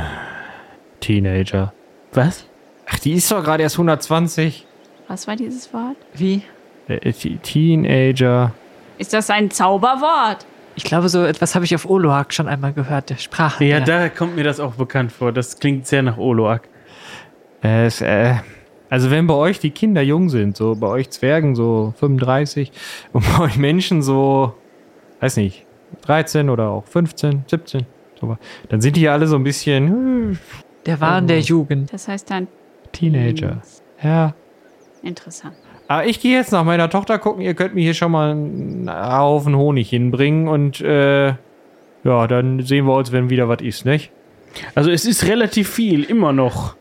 Teenager. 0.99 1.73
Was? 2.13 2.45
Ach, 2.89 2.99
die 2.99 3.13
ist 3.13 3.31
doch 3.31 3.43
gerade 3.43 3.63
erst 3.63 3.75
120. 3.75 4.65
Was 5.07 5.27
war 5.27 5.35
dieses 5.35 5.73
Wort? 5.73 5.97
Wie? 6.13 6.41
Äh, 6.87 7.11
Teenager. 7.11 8.53
Ist 8.97 9.13
das 9.13 9.29
ein 9.29 9.51
Zauberwort? 9.51 10.45
Ich 10.75 10.83
glaube, 10.83 11.09
so 11.09 11.23
etwas 11.25 11.55
habe 11.55 11.65
ich 11.65 11.73
auf 11.73 11.89
Oloak 11.89 12.33
schon 12.33 12.47
einmal 12.47 12.71
gehört, 12.71 13.09
der 13.09 13.17
Sprache. 13.17 13.63
Ja, 13.65 13.79
da 13.79 14.09
kommt 14.09 14.35
mir 14.35 14.43
das 14.43 14.59
auch 14.59 14.75
bekannt 14.75 15.11
vor. 15.11 15.31
Das 15.31 15.59
klingt 15.59 15.87
sehr 15.87 16.03
nach 16.03 16.17
Oloak. 16.17 16.69
Es, 17.61 18.01
äh, 18.01 18.35
also 18.89 19.11
wenn 19.11 19.27
bei 19.27 19.33
euch 19.33 19.59
die 19.59 19.71
Kinder 19.71 20.01
jung 20.01 20.29
sind, 20.29 20.55
so 20.55 20.75
bei 20.75 20.87
euch 20.87 21.09
Zwergen 21.09 21.55
so 21.55 21.93
35 21.97 22.71
und 23.13 23.25
bei 23.25 23.43
euch 23.45 23.57
Menschen 23.57 24.01
so, 24.01 24.53
weiß 25.19 25.37
nicht, 25.37 25.65
13 26.01 26.49
oder 26.49 26.69
auch 26.69 26.85
15, 26.85 27.45
17, 27.47 27.85
so, 28.19 28.37
dann 28.69 28.81
sind 28.81 28.95
die 28.97 29.01
ja 29.01 29.13
alle 29.13 29.27
so 29.27 29.35
ein 29.35 29.43
bisschen 29.43 30.33
äh, 30.33 30.37
der 30.85 31.01
Wahn 31.01 31.27
der 31.27 31.39
Jugend. 31.39 31.91
Das 31.91 32.07
heißt 32.07 32.29
dann 32.29 32.47
Teenager. 32.91 33.61
Ja. 34.01 34.33
interessant. 35.01 35.55
Aber 35.87 36.05
ich 36.05 36.19
gehe 36.19 36.37
jetzt 36.37 36.51
nach 36.51 36.63
meiner 36.63 36.89
Tochter 36.89 37.17
gucken, 37.17 37.41
ihr 37.41 37.53
könnt 37.53 37.75
mir 37.75 37.81
hier 37.81 37.93
schon 37.93 38.11
mal 38.11 38.31
einen 38.31 38.89
Haufen 38.89 39.55
Honig 39.55 39.89
hinbringen 39.89 40.47
und 40.47 40.81
äh, 40.81 41.27
ja, 42.03 42.27
dann 42.27 42.61
sehen 42.61 42.85
wir 42.85 42.95
uns, 42.95 43.11
wenn 43.11 43.29
wieder 43.29 43.47
was 43.47 43.61
ist, 43.61 43.85
nicht? 43.85 44.11
Also 44.75 44.91
es 44.91 45.05
ist 45.05 45.25
relativ 45.25 45.69
viel, 45.69 46.03
immer 46.03 46.33
noch. 46.33 46.75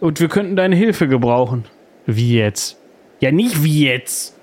Und 0.00 0.20
wir 0.20 0.28
könnten 0.28 0.56
deine 0.56 0.76
Hilfe 0.76 1.08
gebrauchen. 1.08 1.64
Wie 2.06 2.36
jetzt? 2.36 2.78
Ja, 3.20 3.32
nicht 3.32 3.62
wie 3.62 3.86
jetzt. 3.86 4.36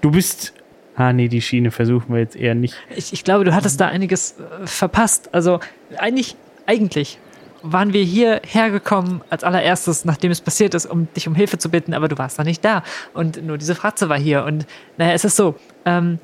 Du 0.00 0.10
bist. 0.10 0.54
Ah, 0.96 1.12
nee, 1.12 1.28
die 1.28 1.42
Schiene 1.42 1.70
versuchen 1.70 2.14
wir 2.14 2.20
jetzt 2.20 2.36
eher 2.36 2.54
nicht. 2.54 2.74
Ich, 2.94 3.12
ich 3.12 3.22
glaube, 3.22 3.44
du 3.44 3.54
hattest 3.54 3.80
da 3.80 3.88
einiges 3.88 4.36
äh, 4.38 4.66
verpasst. 4.66 5.34
Also 5.34 5.60
eigentlich, 5.98 6.36
eigentlich 6.64 7.18
waren 7.62 7.92
wir 7.92 8.02
hier 8.02 8.40
hergekommen 8.46 9.22
als 9.30 9.44
allererstes, 9.44 10.04
nachdem 10.04 10.30
es 10.30 10.40
passiert 10.40 10.74
ist, 10.74 10.86
um 10.86 11.08
dich 11.14 11.28
um 11.28 11.34
Hilfe 11.34 11.58
zu 11.58 11.70
bitten, 11.70 11.94
aber 11.94 12.08
du 12.08 12.18
warst 12.18 12.38
noch 12.38 12.44
nicht 12.44 12.64
da. 12.64 12.82
Und 13.14 13.44
nur 13.44 13.58
diese 13.58 13.74
Fratze 13.74 14.08
war 14.08 14.18
hier. 14.18 14.44
Und 14.44 14.66
naja, 14.96 15.12
es 15.12 15.24
ist 15.24 15.36
so, 15.36 15.54
ähm, 15.84 16.18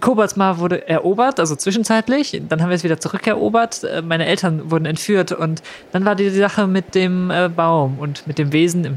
Koboldsmar 0.00 0.58
wurde 0.58 0.88
erobert, 0.88 1.38
also 1.38 1.56
zwischenzeitlich. 1.56 2.40
Dann 2.48 2.62
haben 2.62 2.70
wir 2.70 2.76
es 2.76 2.84
wieder 2.84 2.98
zurückerobert. 2.98 3.84
Äh, 3.84 4.02
Meine 4.02 4.26
Eltern 4.26 4.70
wurden 4.70 4.86
entführt 4.86 5.32
und 5.32 5.62
dann 5.92 6.04
war 6.04 6.14
die 6.14 6.30
Sache 6.30 6.66
mit 6.66 6.94
dem 6.94 7.30
äh, 7.30 7.48
Baum 7.48 7.98
und 7.98 8.26
mit 8.26 8.38
dem 8.38 8.52
Wesen 8.52 8.84
im, 8.84 8.96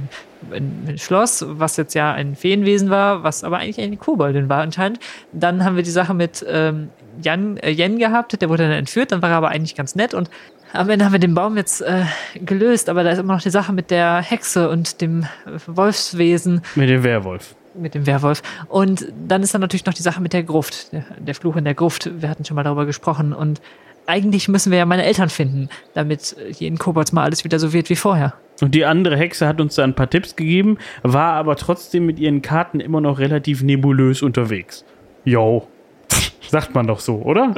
im, 0.52 0.98
Schloss, 0.98 1.44
was 1.46 1.78
jetzt 1.78 1.94
ja 1.94 2.14
ein 2.14 2.36
Feenwesen 2.36 2.90
war, 2.90 3.24
was 3.24 3.44
aber 3.44 3.58
eigentlich 3.58 3.82
eine 3.82 3.98
Koboldin 3.98 4.50
war 4.50 4.62
anscheinend. 4.62 5.00
Dann 5.34 5.64
haben 5.64 5.76
wir 5.76 5.84
die 5.84 5.92
Sache 5.92 6.14
mit 6.14 6.46
ähm, 6.48 6.90
Jan, 7.22 7.58
äh, 7.58 7.70
Jen 7.70 7.98
gehabt, 7.98 8.40
der 8.42 8.50
wurde 8.50 8.64
dann 8.64 8.72
entführt, 8.72 9.12
dann 9.12 9.22
war 9.22 9.30
er 9.30 9.38
aber 9.38 9.50
eigentlich 9.50 9.76
ganz 9.76 9.96
nett 9.96 10.14
und 10.14 10.30
am 10.74 10.90
Ende 10.90 11.06
haben 11.06 11.12
wir 11.14 11.20
den 11.20 11.34
Baum 11.34 11.58
jetzt 11.58 11.82
äh, 11.82 12.04
gelöst, 12.36 12.90
aber 12.90 13.04
da 13.04 13.12
ist 13.12 13.20
immer 13.20 13.34
noch 13.36 13.42
die 13.42 13.50
Sache 13.50 13.74
mit 13.74 13.90
der 13.92 14.22
Hexe 14.22 14.70
und 14.70 15.02
dem 15.02 15.26
Wolfswesen 15.68 16.62
Mit 16.76 16.90
dem 16.90 17.04
Werwolf. 17.04 17.56
mit 17.76 17.94
dem 17.96 18.06
Werwolf. 18.06 18.42
Und 18.68 19.08
dann 19.28 19.44
ist 19.44 19.54
dann 19.54 19.62
natürlich 19.62 19.86
noch 19.86 19.94
die 19.94 20.02
Sache 20.02 20.22
mit 20.22 20.34
der 20.34 20.44
Gruft, 20.44 20.92
der, 20.94 21.06
der 21.20 21.36
Fluch 21.36 21.56
in 21.56 21.64
der 21.64 21.74
Gruft. 21.76 22.10
Wir 22.22 22.30
hatten 22.30 22.44
schon 22.46 22.56
mal 22.56 22.64
darüber 22.64 22.86
gesprochen. 22.86 23.34
Und 23.34 23.62
eigentlich 24.08 24.48
müssen 24.48 24.72
wir 24.72 24.80
ja 24.80 24.86
meine 24.86 25.04
Eltern 25.06 25.30
finden, 25.30 25.70
damit 25.94 26.36
hier 26.52 26.68
in 26.68 26.78
Kobolds 26.78 27.12
mal 27.12 27.24
alles 27.24 27.44
wieder 27.44 27.60
so 27.60 27.74
wird 27.74 27.90
wie 27.90 27.96
vorher. 27.96 28.34
Und 28.62 28.74
die 28.74 28.86
andere 28.86 29.16
Hexe 29.18 29.48
hat 29.48 29.62
uns 29.62 29.76
da 29.76 29.84
ein 29.84 29.94
paar 29.94 30.10
Tipps 30.10 30.36
gegeben, 30.36 30.78
war 31.04 31.34
aber 31.34 31.56
trotzdem 31.56 32.06
mit 32.08 32.18
ihren 32.18 32.42
Karten 32.42 32.80
immer 32.80 33.02
noch 33.02 33.20
relativ 33.20 33.62
nebulös 33.62 34.22
unterwegs. 34.24 34.84
Jo. 35.26 35.68
Sagt 36.50 36.74
man 36.74 36.88
doch 36.88 37.00
so, 37.00 37.18
oder? 37.22 37.54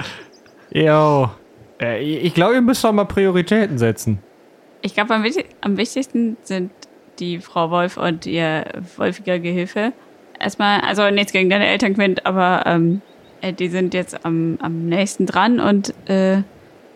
Jo. 0.74 1.30
Äh, 1.82 2.02
ich 2.02 2.34
glaube, 2.34 2.56
ihr 2.56 2.62
müsst 2.62 2.84
doch 2.84 2.92
mal 2.92 3.06
Prioritäten 3.06 3.78
setzen. 3.78 4.20
Ich 4.82 4.94
glaube, 4.94 5.14
am, 5.14 5.26
am 5.62 5.78
wichtigsten 5.78 6.38
sind 6.44 6.72
die 7.20 7.40
Frau 7.40 7.70
Wolf 7.70 7.98
und 7.98 8.26
ihr 8.26 8.66
wolfiger 8.98 9.40
Gehilfe. 9.40 9.94
Erstmal, 10.40 10.82
also 10.82 11.10
nichts 11.10 11.34
gegen 11.34 11.50
deine 11.50 11.68
Eltern, 11.68 11.96
Quint, 11.96 12.26
aber 12.26 12.64
ähm, 12.66 13.02
äh, 13.42 13.52
die 13.52 13.68
sind 13.68 13.94
jetzt 13.94 14.26
am, 14.26 14.58
am 14.62 14.86
nächsten 14.86 15.26
dran 15.26 15.60
und 15.60 15.94
äh, 16.10 16.44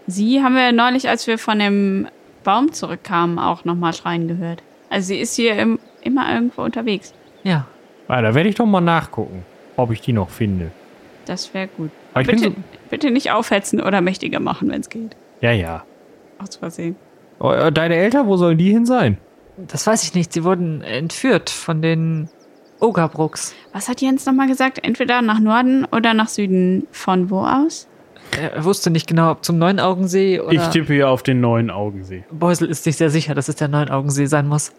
sie 0.08 0.42
haben 0.42 0.56
wir 0.56 0.72
neulich, 0.72 1.10
als 1.10 1.28
wir 1.28 1.38
von 1.38 1.60
dem 1.60 2.08
Baum 2.44 2.72
zurückkamen, 2.72 3.40
auch 3.40 3.66
nochmal 3.66 3.94
schreien 3.94 4.28
gehört. 4.28 4.64
Also 4.90 5.08
sie 5.08 5.20
ist 5.20 5.36
hier 5.36 5.58
im, 5.58 5.80
immer 6.02 6.34
irgendwo 6.34 6.62
unterwegs. 6.62 7.14
Ja. 7.44 7.68
Ah, 8.08 8.22
da 8.22 8.36
werde 8.36 8.50
ich 8.50 8.56
doch 8.56 8.66
mal 8.66 8.82
nachgucken, 8.82 9.44
ob 9.76 9.92
ich 9.92 10.02
die 10.02 10.14
noch 10.14 10.30
finde. 10.30 10.72
Das 11.26 11.54
wäre 11.54 11.68
gut. 11.68 11.92
Aber 12.14 12.22
ich 12.22 12.28
bin 12.28 12.36
bitte, 12.42 12.50
so- 12.52 12.62
bitte 12.90 13.12
nicht 13.12 13.32
aufhetzen 13.32 13.82
oder 13.82 14.02
mächtiger 14.02 14.40
machen, 14.40 14.70
wenn 14.70 14.82
es 14.82 14.90
geht. 14.90 15.16
Ja, 15.42 15.52
ja. 15.52 15.84
Aus 16.40 16.56
Versehen. 16.56 16.96
Oh, 17.40 17.52
äh, 17.52 17.72
Deine 17.72 17.96
Eltern, 17.96 18.28
wo 18.28 18.38
sollen 18.38 18.58
die 18.58 18.72
hin 18.72 18.86
sein? 18.86 19.18
Das 19.58 19.86
weiß 19.86 20.04
ich 20.04 20.14
nicht. 20.14 20.32
Sie 20.34 20.44
wurden 20.44 20.82
entführt 20.82 21.50
von 21.50 21.82
den 21.82 22.30
Ogerbrooks. 22.80 23.56
Was 23.72 23.88
hat 23.90 24.02
Jens 24.02 24.26
nochmal 24.26 24.48
gesagt? 24.48 24.84
Entweder 24.84 25.22
nach 25.22 25.40
Norden 25.40 25.86
oder 25.92 26.14
nach 26.14 26.28
Süden. 26.30 26.88
Von 26.92 27.30
wo 27.30 27.42
aus? 27.42 27.88
Er 28.40 28.64
wusste 28.66 28.90
nicht 28.90 29.08
genau, 29.08 29.32
ob 29.32 29.44
zum 29.46 29.58
Neunaugensee 29.60 30.40
oder. 30.40 30.54
Ich 30.54 30.68
tippe 30.70 30.94
hier 30.94 31.10
auf 31.10 31.22
den 31.24 31.40
neuen 31.40 31.70
Augensee. 31.70 32.24
Beusel 32.32 32.70
ist 32.70 32.84
sich 32.84 32.98
sehr 32.98 33.10
sicher, 33.10 33.36
dass 33.36 33.48
es 33.48 33.56
der 33.56 33.68
Neunaugensee 33.68 34.26
sein 34.26 34.48
muss. 34.48 34.72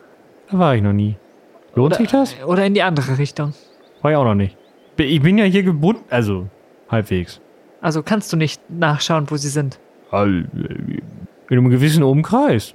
Da 0.51 0.59
war 0.59 0.75
ich 0.75 0.83
noch 0.83 0.93
nie. 0.93 1.17
Lohnt 1.75 1.95
sich 1.95 2.09
das? 2.09 2.35
Oder 2.47 2.67
in 2.67 2.75
die 2.75 2.83
andere 2.83 3.19
Richtung. 3.19 3.55
War 4.03 4.11
ich 4.11 4.17
auch 4.17 4.25
noch 4.25 4.35
nicht. 4.35 4.57
Ich 4.97 5.21
bin 5.23 5.39
ja 5.39 5.45
hier 5.45 5.63
gebunden, 5.63 6.03
also 6.11 6.47
halbwegs. 6.89 7.41
Also 7.81 8.03
kannst 8.03 8.33
du 8.33 8.37
nicht 8.37 8.61
nachschauen, 8.71 9.31
wo 9.31 9.37
sie 9.37 9.49
sind. 9.49 9.79
In 10.13 10.49
einem 11.51 11.71
gewissen 11.71 12.03
Umkreis. 12.03 12.75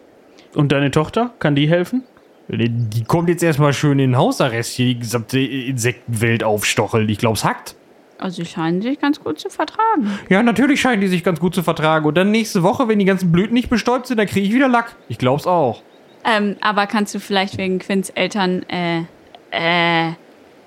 Und 0.56 0.72
deine 0.72 0.92
Tochter? 0.92 1.34
Kann 1.40 1.56
die 1.56 1.68
helfen? 1.68 2.04
Die 2.48 3.04
kommt 3.04 3.30
jetzt 3.30 3.44
erstmal 3.44 3.74
schön 3.74 4.00
in 4.00 4.12
den 4.12 4.18
Hausarrest 4.18 4.74
hier, 4.74 4.88
die 4.88 5.00
gesamte 5.00 5.40
Insektenwelt 5.40 6.44
aufstocheln. 6.44 7.08
Ich 7.08 7.20
glaub's 7.20 7.44
hackt. 7.44 7.76
Also 8.18 8.44
sie 8.44 8.50
scheinen 8.50 8.82
sich 8.82 9.00
ganz 9.00 9.24
gut 9.24 9.40
zu 9.40 9.50
vertragen. 9.50 10.20
Ja, 10.30 10.44
natürlich 10.44 10.82
scheinen 10.82 11.00
die 11.00 11.08
sich 11.08 11.24
ganz 11.24 11.40
gut 11.40 11.56
zu 11.56 11.64
vertragen. 11.64 12.06
Und 12.06 12.16
dann 12.18 12.32
nächste 12.32 12.64
Woche, 12.64 12.88
wenn 12.88 13.00
die 13.00 13.06
ganzen 13.06 13.32
Blüten 13.32 13.54
nicht 13.54 13.70
bestäubt 13.70 14.08
sind, 14.08 14.18
dann 14.18 14.28
kriege 14.28 14.46
ich 14.46 14.54
wieder 14.54 14.68
Lack. 14.68 14.96
Ich 15.08 15.18
glaub's 15.18 15.48
auch. 15.48 15.84
Ähm, 16.26 16.58
aber 16.60 16.86
kannst 16.86 17.16
du 17.16 17.20
vielleicht 17.20 17.58
wegen 17.58 17.80
Quints 17.80 18.10
Eltern 18.10 18.64
äh, 18.68 19.04
äh, 19.52 20.12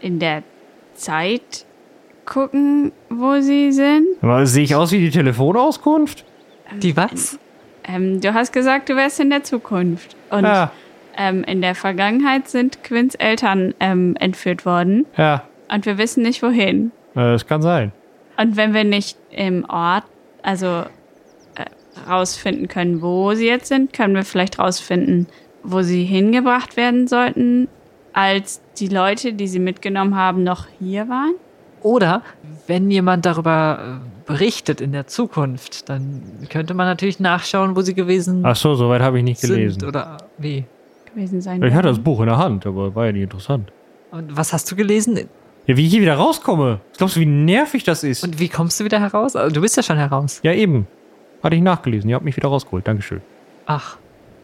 in 0.01 0.19
der 0.19 0.45
Zeit 0.95 1.67
gucken, 2.27 2.93
wo 3.09 3.41
sie 3.41 3.73
sind? 3.73 4.07
Aber 4.21 4.47
sehe 4.47 4.65
ich 4.65 4.75
aus 4.75 4.93
wie 4.93 4.99
die 5.01 5.11
Telefonauskunft? 5.11 6.25
Die 6.79 6.97
was? 6.97 7.39
Ähm, 7.85 8.21
du 8.21 8.33
hast 8.35 8.53
gesagt, 8.53 8.89
du 8.89 8.97
wärst 8.97 9.21
in 9.21 9.31
der 9.31 9.43
Zukunft. 9.43 10.17
Und 10.31 10.45
Ja, 10.45 10.71
ähm, 11.17 11.45
in 11.45 11.61
der 11.61 11.75
Vergangenheit 11.75 12.49
sind 12.49 12.83
Quints 12.85 13.15
Eltern 13.17 13.75
ähm, 13.81 14.17
entführt 14.19 14.65
worden. 14.67 15.07
ja. 15.17 15.45
Und 15.73 15.87
wir 15.87 15.97
wissen 15.97 16.23
nicht, 16.23 16.43
wohin. 16.43 16.93
Das 17.15 17.47
kann 17.47 17.63
sein. 17.63 17.93
Und 18.37 18.57
wenn 18.59 18.75
wir 18.75 18.85
nicht 18.85 19.17
im 19.31 19.65
Ort, 19.65 20.05
also 20.43 20.67
äh, 21.55 21.65
rausfinden 22.11 22.69
können, 22.69 23.01
wo 23.01 23.33
sie 23.33 23.47
jetzt 23.47 23.69
sind, 23.69 23.95
können 23.95 24.15
wir 24.15 24.25
vielleicht 24.25 24.59
rausfinden, 24.59 25.29
wo 25.63 25.81
sie 25.81 26.05
hingebracht 26.05 26.77
werden 26.77 27.09
sollten, 27.09 27.69
als 28.13 28.61
die 28.79 28.89
Leute, 28.89 29.33
die 29.33 29.47
sie 29.47 29.61
mitgenommen 29.61 30.15
haben, 30.15 30.45
noch 30.45 30.67
hier 30.79 31.09
waren. 31.09 31.37
Oder 31.83 32.23
wenn 32.67 32.91
jemand 32.91 33.27
darüber 33.27 34.01
äh, 34.03 34.31
berichtet 34.31 34.81
in 34.81 34.93
der 34.93 35.07
Zukunft, 35.07 35.89
dann 35.89 36.23
könnte 36.49 36.75
man 36.75 36.87
natürlich 36.87 37.21
nachschauen, 37.21 37.75
wo 37.77 37.81
sie 37.83 37.95
gewesen 37.95 38.45
Ach 38.45 38.57
so, 38.57 38.75
soweit 38.75 39.03
habe 39.03 39.19
ich 39.19 39.25
nicht 39.25 39.41
sind. 39.41 39.51
gelesen. 39.55 39.85
Oder 39.85 40.19
wie? 40.39 40.65
gewesen 41.15 41.41
sein. 41.43 41.63
Ich 41.63 41.75
hatte 41.75 41.89
das 41.89 41.99
Buch 41.99 42.21
in 42.21 42.27
der 42.27 42.39
Hand, 42.39 42.65
aber 42.67 42.95
war 42.95 43.07
ja 43.07 43.13
nicht 43.13 43.25
interessant. 43.25 43.71
Und 44.13 44.35
was 44.37 44.53
hast 44.55 44.71
du 44.71 44.77
gelesen? 44.77 45.29
Ja, 45.67 45.77
wie 45.77 45.85
ich 45.87 45.93
hier 45.93 46.01
wieder 46.01 46.15
rauskomme. 46.15 46.81
Glaubst 46.97 47.17
du, 47.17 47.21
wie 47.21 47.27
nervig 47.27 47.85
das 47.85 48.03
ist? 48.03 48.25
Und 48.25 48.39
wie 48.41 48.49
kommst 48.49 48.81
du 48.81 48.85
wieder 48.85 48.99
heraus? 48.99 49.37
Also, 49.37 49.55
du 49.55 49.61
bist 49.61 49.77
ja 49.77 49.83
schon 49.83 49.99
heraus. 49.99 50.41
ja, 50.43 50.53
eben. 50.55 50.87
Hatte 51.43 51.57
ich 51.57 51.63
nachgelesen. 51.63 52.09
Ihr 52.09 52.17
habt 52.17 52.25
mich 52.25 52.37
wieder 52.37 52.49
rausgeholt. 52.49 52.87
Dankeschön. 52.89 53.21
Ach, 53.67 53.97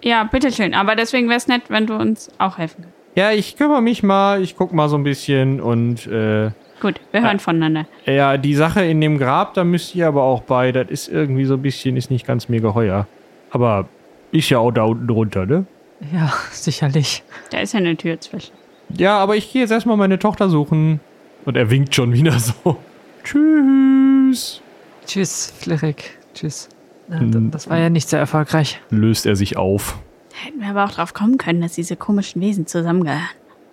Ja, 0.02 0.24
bitteschön. 0.24 0.74
Aber 0.74 0.94
deswegen 0.94 1.28
wäre 1.28 1.38
es 1.38 1.46
nett, 1.48 1.62
wenn 1.68 1.86
du 1.86 1.94
uns 1.94 2.28
auch 2.38 2.58
helfen 2.58 2.82
könntest. 2.82 2.94
Ja, 3.16 3.30
ich 3.32 3.56
kümmere 3.56 3.80
mich 3.82 4.02
mal, 4.02 4.42
ich 4.42 4.54
guck 4.56 4.72
mal 4.72 4.88
so 4.88 4.96
ein 4.96 5.02
bisschen 5.04 5.60
und 5.60 6.06
äh, 6.06 6.50
Gut, 6.80 7.00
wir 7.10 7.22
hören 7.22 7.38
voneinander. 7.40 7.86
ja, 8.06 8.36
die 8.36 8.54
Sache 8.54 8.84
in 8.84 9.00
dem 9.00 9.18
Grab, 9.18 9.54
da 9.54 9.64
müsst 9.64 9.94
ihr 9.94 10.06
aber 10.06 10.22
auch 10.22 10.42
bei. 10.42 10.70
Das 10.72 10.88
ist 10.88 11.08
irgendwie 11.08 11.44
so 11.44 11.54
ein 11.54 11.62
bisschen, 11.62 11.96
ist 11.96 12.10
nicht 12.10 12.26
ganz 12.26 12.48
mir 12.48 12.60
geheuer. 12.60 13.06
Aber 13.50 13.88
ist 14.30 14.48
ja 14.50 14.58
auch 14.58 14.70
da 14.70 14.82
unten 14.84 15.06
drunter, 15.08 15.46
ne? 15.46 15.66
Ja, 16.12 16.32
sicherlich. 16.52 17.22
Da 17.50 17.58
ist 17.60 17.72
ja 17.74 17.78
eine 17.80 17.96
Tür 17.96 18.20
zwischen. 18.20 18.52
Ja, 18.96 19.18
aber 19.18 19.36
ich 19.36 19.52
gehe 19.52 19.62
jetzt 19.62 19.70
erstmal 19.72 19.96
meine 19.96 20.18
Tochter 20.18 20.48
suchen. 20.48 21.00
Und 21.44 21.56
er 21.56 21.70
winkt 21.70 21.94
schon 21.94 22.12
wieder 22.12 22.38
so. 22.38 22.76
Tschüss. 23.24 24.60
Tschüss, 25.06 25.52
Flirik. 25.58 26.18
Tschüss. 26.34 26.68
D- 27.08 27.48
Das 27.50 27.68
war 27.70 27.78
ja 27.78 27.88
nicht 27.90 28.08
sehr 28.08 28.18
erfolgreich. 28.20 28.80
Löst 28.90 29.24
er 29.26 29.34
sich 29.36 29.56
auf. 29.56 29.98
Hätten 30.34 30.60
wir 30.60 30.68
aber 30.68 30.84
auch 30.84 30.90
drauf 30.92 31.14
kommen 31.14 31.38
können, 31.38 31.60
dass 31.62 31.72
diese 31.72 31.96
komischen 31.96 32.40
Wesen 32.42 32.66
zusammengehören. 32.66 33.22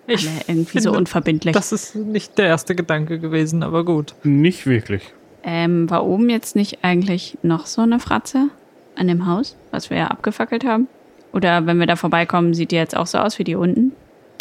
Ich 0.08 0.28
Alle 0.28 0.42
irgendwie 0.48 0.80
so 0.80 0.90
finde, 0.90 1.00
unverbindlich. 1.00 1.54
Das 1.54 1.72
ist 1.72 1.96
nicht 1.96 2.38
der 2.38 2.48
erste 2.48 2.76
Gedanke 2.76 3.20
gewesen, 3.20 3.64
aber 3.64 3.84
gut. 3.84 4.16
Nicht 4.24 4.66
wirklich. 4.66 5.14
Ähm, 5.44 5.90
war 5.90 6.06
oben 6.06 6.30
jetzt 6.30 6.56
nicht 6.56 6.80
eigentlich 6.84 7.38
noch 7.44 7.66
so 7.66 7.82
eine 7.82 8.00
Fratze 8.00 8.50
an 8.96 9.08
dem 9.08 9.26
Haus, 9.26 9.56
was 9.72 9.90
wir 9.90 9.98
ja 9.98 10.08
abgefackelt 10.08 10.66
haben? 10.66 10.88
Oder 11.34 11.66
wenn 11.66 11.80
wir 11.80 11.86
da 11.86 11.96
vorbeikommen, 11.96 12.54
sieht 12.54 12.72
die 12.72 12.78
jetzt 12.78 12.96
auch 12.96 13.08
so 13.08 13.18
aus 13.18 13.40
wie 13.40 13.44
die 13.44 13.56
unten? 13.56 13.92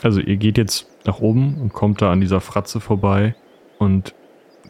Also 0.03 0.21
ihr 0.21 0.37
geht 0.37 0.59
jetzt 0.59 0.87
nach 1.05 1.21
oben 1.21 1.59
und 1.61 1.73
kommt 1.73 2.03
da 2.03 2.12
an 2.12 2.21
dieser 2.21 2.41
Fratze 2.41 2.81
vorbei 2.81 3.35
und 3.79 4.15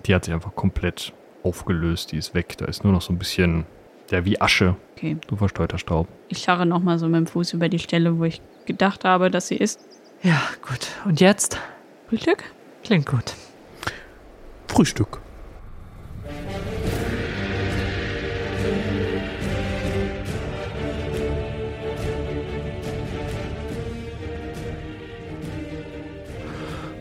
die 0.07 0.15
hat 0.15 0.25
sich 0.25 0.35
einfach 0.35 0.55
komplett 0.55 1.13
aufgelöst. 1.43 2.13
Die 2.13 2.17
ist 2.17 2.35
weg. 2.35 2.57
Da 2.59 2.67
ist 2.67 2.85
nur 2.85 2.93
noch 2.93 3.03
so 3.03 3.13
ein 3.13 3.19
bisschen, 3.19 3.65
ja, 4.11 4.25
wie 4.25 4.41
Asche. 4.41 4.77
Okay. 4.97 5.17
So 5.29 5.37
versteuerter 5.37 5.79
Staub. 5.79 6.09
Ich 6.29 6.39
scharre 6.39 6.67
nochmal 6.67 6.99
so 6.99 7.07
mit 7.07 7.17
dem 7.17 7.27
Fuß 7.27 7.53
über 7.53 7.69
die 7.69 7.79
Stelle, 7.79 8.19
wo 8.19 8.25
ich 8.25 8.41
gedacht 8.67 9.05
habe, 9.05 9.31
dass 9.31 9.49
sie 9.49 9.57
ist. 9.57 9.81
Ja, 10.25 10.41
gut. 10.67 10.89
Und 11.05 11.21
jetzt? 11.21 11.59
Frühstück? 12.09 12.45
Klingt 12.83 13.05
gut. 13.05 13.35
Frühstück. 14.69 15.21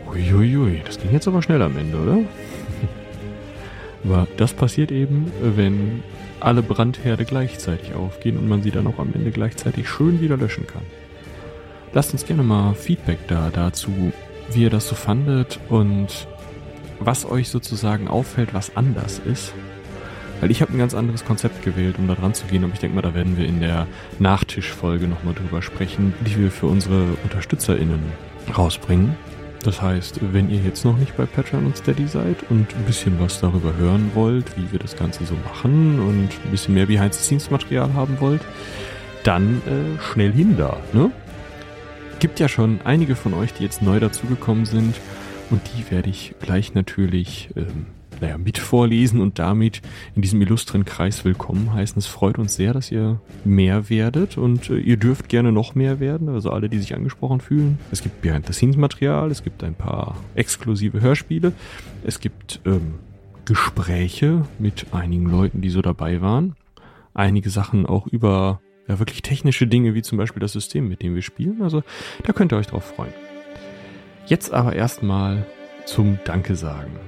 Uiuiui, 0.06 0.82
das 0.86 1.00
ging 1.00 1.14
jetzt 1.14 1.26
aber 1.26 1.42
schnell 1.42 1.62
am 1.62 1.78
Ende, 1.78 1.98
oder? 1.98 2.18
Aber 4.04 4.28
das 4.36 4.52
passiert 4.54 4.92
eben, 4.92 5.32
wenn 5.42 6.04
alle 6.42 6.62
Brandherde 6.62 7.24
gleichzeitig 7.24 7.94
aufgehen 7.94 8.38
und 8.38 8.50
man 8.50 8.62
sie 8.62 8.72
dann 8.72 8.86
auch 8.86 9.00
am 9.00 9.14
Ende 9.14 9.32
gleichzeitig 9.32 9.88
schön 9.88 10.20
wieder 10.20 10.36
löschen 10.36 10.68
kann. 10.68 10.84
Lasst 11.94 12.12
uns 12.12 12.26
gerne 12.26 12.42
mal 12.42 12.74
Feedback 12.74 13.20
da 13.28 13.52
dazu, 13.54 14.12
wie 14.52 14.64
ihr 14.64 14.72
das 14.72 14.88
so 14.88 14.96
fandet 14.96 15.60
und 15.70 16.28
was 17.00 17.24
euch 17.24 17.50
sozusagen 17.50 18.08
auffällt, 18.08 18.54
was 18.54 18.76
anders 18.76 19.22
ist. 19.26 19.54
Weil 20.42 20.50
ich 20.50 20.62
habe 20.62 20.74
ein 20.74 20.80
ganz 20.80 20.96
anderes 20.96 21.24
Konzept 21.24 21.64
gewählt, 21.64 21.96
um 22.00 22.08
da 22.08 22.16
dran 22.16 22.34
zu 22.34 22.46
gehen, 22.48 22.64
aber 22.64 22.74
ich 22.74 22.80
denke 22.80 22.96
mal, 22.96 23.04
da 23.04 23.14
werden 23.14 23.38
wir 23.38 23.46
in 23.46 23.60
der 23.60 23.86
Nachtischfolge 24.18 25.08
nochmal 25.08 25.36
drüber 25.36 25.62
sprechen, 25.62 26.14
die 26.26 26.38
wir 26.40 26.52
für 26.52 26.66
unsere 26.66 27.16
UnterstützerInnen 27.24 28.02
rausbringen. 28.58 29.16
Das 29.64 29.82
heißt, 29.82 30.20
wenn 30.34 30.50
ihr 30.50 30.60
jetzt 30.60 30.84
noch 30.84 30.98
nicht 30.98 31.16
bei 31.16 31.26
Patreon 31.26 31.68
und 31.68 31.78
Steady 31.78 32.08
seid 32.08 32.38
und 32.50 32.76
ein 32.76 32.84
bisschen 32.86 33.20
was 33.20 33.40
darüber 33.40 33.76
hören 33.78 34.12
wollt, 34.16 34.58
wie 34.58 34.72
wir 34.72 34.80
das 34.80 34.98
Ganze 34.98 35.26
so 35.26 35.36
machen 35.48 36.00
und 36.00 36.30
ein 36.44 36.52
bisschen 36.52 36.74
mehr 36.74 36.88
Behind-the-Scenes-Material 36.88 37.94
haben 37.94 38.20
wollt, 38.20 38.42
dann 39.24 39.62
äh, 39.68 40.02
schnell 40.02 40.34
hin 40.34 40.58
da, 40.58 40.78
ne? 40.92 41.12
Gibt 42.24 42.40
ja 42.40 42.48
schon 42.48 42.80
einige 42.86 43.18
von 43.18 43.34
euch, 43.34 43.52
die 43.52 43.64
jetzt 43.64 43.82
neu 43.82 44.00
dazugekommen 44.00 44.64
sind 44.64 44.96
und 45.50 45.60
die 45.76 45.92
werde 45.92 46.10
ich 46.10 46.34
gleich 46.40 46.74
natürlich 46.74 47.50
ähm, 47.58 47.88
naja, 48.22 48.38
mit 48.38 48.60
vorlesen 48.60 49.20
und 49.20 49.40
damit 49.40 49.82
in 50.16 50.22
diesem 50.22 50.42
illustren 50.42 50.86
Kreis 50.86 51.26
willkommen 51.26 51.74
heißen. 51.74 52.00
Es 52.00 52.06
freut 52.06 52.40
uns 52.40 52.56
sehr, 52.56 52.72
dass 52.72 52.90
ihr 52.94 53.20
mehr 53.44 53.90
werdet 53.90 54.38
und 54.38 54.70
äh, 54.70 54.78
ihr 54.78 54.96
dürft 54.96 55.28
gerne 55.28 55.52
noch 55.52 55.76
mehr 55.76 56.00
werden, 56.00 56.30
also 56.30 56.50
alle, 56.50 56.70
die 56.70 56.80
sich 56.80 56.96
angesprochen 56.96 57.42
fühlen. 57.42 57.78
Es 57.92 58.02
gibt 58.02 58.22
Behind-the-Scenes-Material, 58.22 59.30
es 59.30 59.44
gibt 59.44 59.62
ein 59.62 59.76
paar 59.76 60.16
exklusive 60.34 61.02
Hörspiele, 61.02 61.52
es 62.06 62.22
gibt 62.22 62.62
ähm, 62.66 62.94
Gespräche 63.44 64.46
mit 64.60 64.86
einigen 64.94 65.30
Leuten, 65.30 65.60
die 65.60 65.70
so 65.70 65.82
dabei 65.82 66.22
waren. 66.22 66.56
Einige 67.14 67.50
Sachen 67.50 67.86
auch 67.86 68.08
über 68.08 68.62
ja, 68.88 69.00
wirklich 69.00 69.22
technische 69.22 69.68
Dinge, 69.68 69.94
wie 69.94 70.02
zum 70.02 70.18
Beispiel 70.18 70.42
das 70.42 70.54
System, 70.54 70.88
mit 70.88 71.02
dem 71.02 71.16
wir 71.16 71.22
spielen. 71.22 71.62
Also 71.62 71.84
da 72.24 72.34
könnt 72.34 72.52
ihr 72.52 72.58
euch 72.58 72.68
drauf 72.68 72.86
freuen. 72.96 73.14
Jetzt 74.26 74.54
aber 74.54 74.74
erstmal 74.74 75.46
zum 75.86 76.20
Danke 76.26 76.56
sagen. 76.56 77.00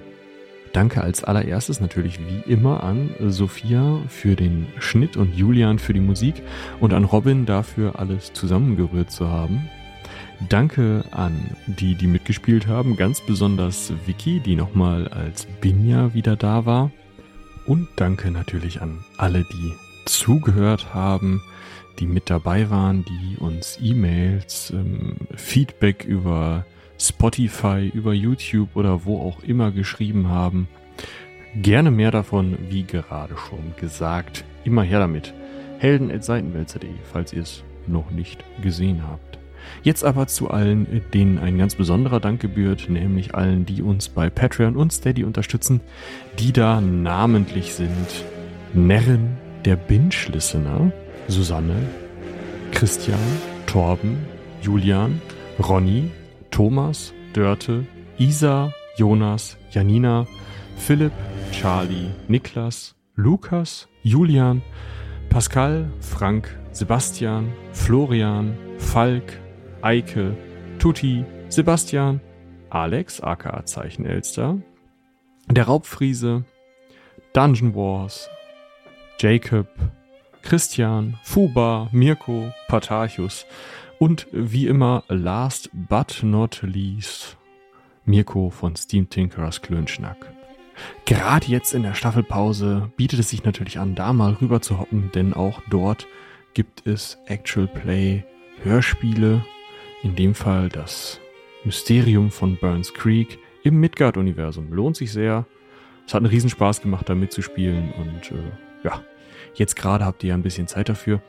Danke 0.73 1.01
als 1.01 1.23
allererstes 1.23 1.79
natürlich 1.79 2.19
wie 2.19 2.51
immer 2.51 2.83
an 2.83 3.09
Sophia 3.27 4.01
für 4.09 4.35
den 4.35 4.67
Schnitt 4.79 5.15
und 5.15 5.33
Julian 5.33 5.79
für 5.79 5.93
die 5.93 6.01
Musik 6.01 6.35
und 6.81 6.93
an 6.93 7.05
Robin 7.05 7.45
dafür 7.45 7.97
alles 7.97 8.33
zusammengerührt 8.33 9.09
zu 9.09 9.29
haben. 9.29 9.69
Danke 10.49 11.05
an 11.11 11.55
die, 11.67 11.95
die 11.95 12.07
mitgespielt 12.07 12.67
haben, 12.67 12.97
ganz 12.97 13.21
besonders 13.21 13.93
Vicky, 14.05 14.41
die 14.41 14.57
nochmal 14.57 15.07
als 15.07 15.45
Binja 15.61 16.13
wieder 16.13 16.35
da 16.35 16.65
war. 16.65 16.91
Und 17.65 17.87
danke 17.95 18.29
natürlich 18.29 18.81
an 18.81 18.99
alle, 19.17 19.45
die 19.45 19.73
zugehört 20.05 20.93
haben, 20.93 21.41
die 21.99 22.07
mit 22.07 22.29
dabei 22.29 22.69
waren, 22.69 23.05
die 23.05 23.37
uns 23.37 23.79
E-Mails, 23.81 24.71
ähm, 24.71 25.15
Feedback 25.35 26.03
über 26.05 26.65
Spotify, 26.99 27.91
über 27.93 28.13
YouTube 28.13 28.75
oder 28.75 29.05
wo 29.05 29.21
auch 29.21 29.43
immer 29.43 29.71
geschrieben 29.71 30.29
haben. 30.29 30.67
Gerne 31.55 31.91
mehr 31.91 32.11
davon, 32.11 32.57
wie 32.69 32.83
gerade 32.83 33.35
schon 33.37 33.73
gesagt. 33.79 34.43
Immer 34.63 34.83
her 34.83 34.99
damit. 34.99 35.33
Helden.seitenwälzer.de, 35.79 36.89
falls 37.11 37.33
ihr 37.33 37.43
es 37.43 37.63
noch 37.87 38.11
nicht 38.11 38.43
gesehen 38.61 39.03
habt. 39.07 39.39
Jetzt 39.83 40.03
aber 40.03 40.27
zu 40.27 40.49
allen, 40.49 41.01
denen 41.13 41.39
ein 41.39 41.57
ganz 41.57 41.75
besonderer 41.75 42.19
Dank 42.19 42.39
gebührt, 42.39 42.89
nämlich 42.89 43.35
allen, 43.35 43.65
die 43.65 43.81
uns 43.81 44.09
bei 44.09 44.29
Patreon 44.29 44.75
und 44.75 44.93
Steady 44.93 45.23
unterstützen, 45.23 45.81
die 46.39 46.53
da 46.53 46.81
namentlich 46.81 47.73
sind. 47.73 48.25
Nerren, 48.73 49.37
der 49.63 49.75
Binge-Listener, 49.75 50.91
Susanne, 51.27 51.87
Christian, 52.71 53.19
Torben, 53.65 54.17
Julian, 54.61 55.21
Ronny, 55.59 56.11
Thomas, 56.51 57.13
Dörte, 57.33 57.85
Isa, 58.17 58.71
Jonas, 58.97 59.57
Janina, 59.71 60.25
Philipp, 60.77 61.13
Charlie, 61.51 62.11
Niklas, 62.27 62.95
Lukas, 63.15 63.87
Julian, 64.03 64.61
Pascal, 65.29 65.87
Frank, 65.99 66.49
Sebastian, 66.71 67.51
Florian, 67.73 68.55
Falk, 68.77 69.33
Eike, 69.81 70.35
Tutti, 70.79 71.25
Sebastian, 71.49 72.19
Alex, 72.69 73.21
aka 73.21 73.65
Zeichen 73.65 74.05
Elster, 74.05 74.57
der 75.49 75.63
Raubfriese, 75.67 76.43
Dungeon 77.33 77.73
Wars, 77.75 78.29
Jacob, 79.17 79.67
Christian, 80.45 81.17
Fuba, 81.23 81.89
Mirko, 81.91 82.53
Patarchus 82.67 83.47
und 83.97 84.27
wie 84.31 84.67
immer, 84.67 85.03
last 85.07 85.71
but 85.73 86.21
not 86.21 86.61
least, 86.61 87.35
Mirko 88.05 88.51
von 88.51 88.75
Steam 88.75 89.09
Tinkerers 89.09 89.63
Klönschnack. 89.63 90.31
Gerade 91.05 91.47
jetzt 91.47 91.73
in 91.73 91.81
der 91.81 91.95
Staffelpause 91.95 92.91
bietet 92.95 93.19
es 93.19 93.29
sich 93.31 93.43
natürlich 93.43 93.79
an, 93.79 93.95
da 93.95 94.13
mal 94.13 94.33
rüber 94.33 94.61
zu 94.61 94.79
hoppen, 94.79 95.09
denn 95.15 95.33
auch 95.33 95.61
dort 95.69 96.05
gibt 96.53 96.85
es 96.85 97.17
Actual 97.25 97.67
Play 97.67 98.23
Hörspiele. 98.61 99.43
In 100.03 100.15
dem 100.15 100.35
Fall 100.35 100.69
das 100.69 101.19
Mysterium 101.63 102.29
von 102.29 102.57
Burns 102.57 102.93
Creek 102.93 103.39
im 103.63 103.79
Midgard-Universum. 103.79 104.71
Lohnt 104.71 104.95
sich 104.95 105.11
sehr. 105.11 105.47
Es 106.05 106.13
hat 106.13 106.19
einen 106.19 106.27
Riesenspaß 106.27 106.81
gemacht, 106.81 107.09
da 107.09 107.15
mitzuspielen 107.15 107.91
und 107.93 108.31
äh, 108.31 108.51
ja, 108.83 109.01
jetzt 109.59 109.75
gerade 109.75 110.05
habt 110.05 110.23
ihr 110.23 110.29
ja 110.29 110.35
ein 110.35 110.43
bisschen 110.43 110.67
Zeit 110.67 110.89
dafür, 110.89 111.21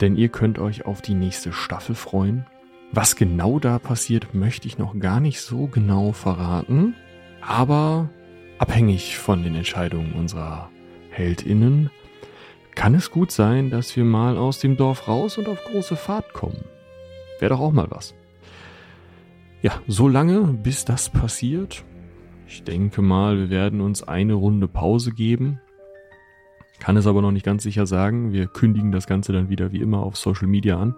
denn 0.00 0.16
ihr 0.16 0.28
könnt 0.28 0.58
euch 0.58 0.84
auf 0.84 1.02
die 1.02 1.14
nächste 1.14 1.52
Staffel 1.52 1.94
freuen. 1.94 2.46
Was 2.92 3.16
genau 3.16 3.58
da 3.58 3.78
passiert, 3.78 4.34
möchte 4.34 4.68
ich 4.68 4.78
noch 4.78 4.98
gar 4.98 5.20
nicht 5.20 5.40
so 5.40 5.66
genau 5.66 6.12
verraten, 6.12 6.94
aber 7.40 8.10
abhängig 8.58 9.18
von 9.18 9.42
den 9.42 9.54
Entscheidungen 9.54 10.12
unserer 10.12 10.70
Heldinnen 11.10 11.90
kann 12.74 12.94
es 12.94 13.10
gut 13.10 13.30
sein, 13.30 13.70
dass 13.70 13.96
wir 13.96 14.04
mal 14.04 14.36
aus 14.36 14.58
dem 14.58 14.76
Dorf 14.76 15.08
raus 15.08 15.38
und 15.38 15.48
auf 15.48 15.62
große 15.64 15.96
Fahrt 15.96 16.32
kommen. 16.32 16.64
Wäre 17.38 17.50
doch 17.50 17.60
auch 17.60 17.72
mal 17.72 17.90
was. 17.90 18.14
Ja, 19.62 19.72
so 19.86 20.08
lange, 20.08 20.40
bis 20.40 20.84
das 20.84 21.08
passiert. 21.08 21.84
Ich 22.46 22.64
denke 22.64 23.02
mal, 23.02 23.38
wir 23.38 23.50
werden 23.50 23.80
uns 23.80 24.02
eine 24.02 24.34
Runde 24.34 24.68
Pause 24.68 25.12
geben. 25.12 25.60
Kann 26.82 26.96
es 26.96 27.06
aber 27.06 27.22
noch 27.22 27.30
nicht 27.30 27.46
ganz 27.46 27.62
sicher 27.62 27.86
sagen. 27.86 28.32
Wir 28.32 28.48
kündigen 28.48 28.90
das 28.90 29.06
Ganze 29.06 29.32
dann 29.32 29.48
wieder 29.48 29.70
wie 29.70 29.80
immer 29.80 30.02
auf 30.02 30.16
Social 30.16 30.48
Media 30.48 30.80
an. 30.80 30.96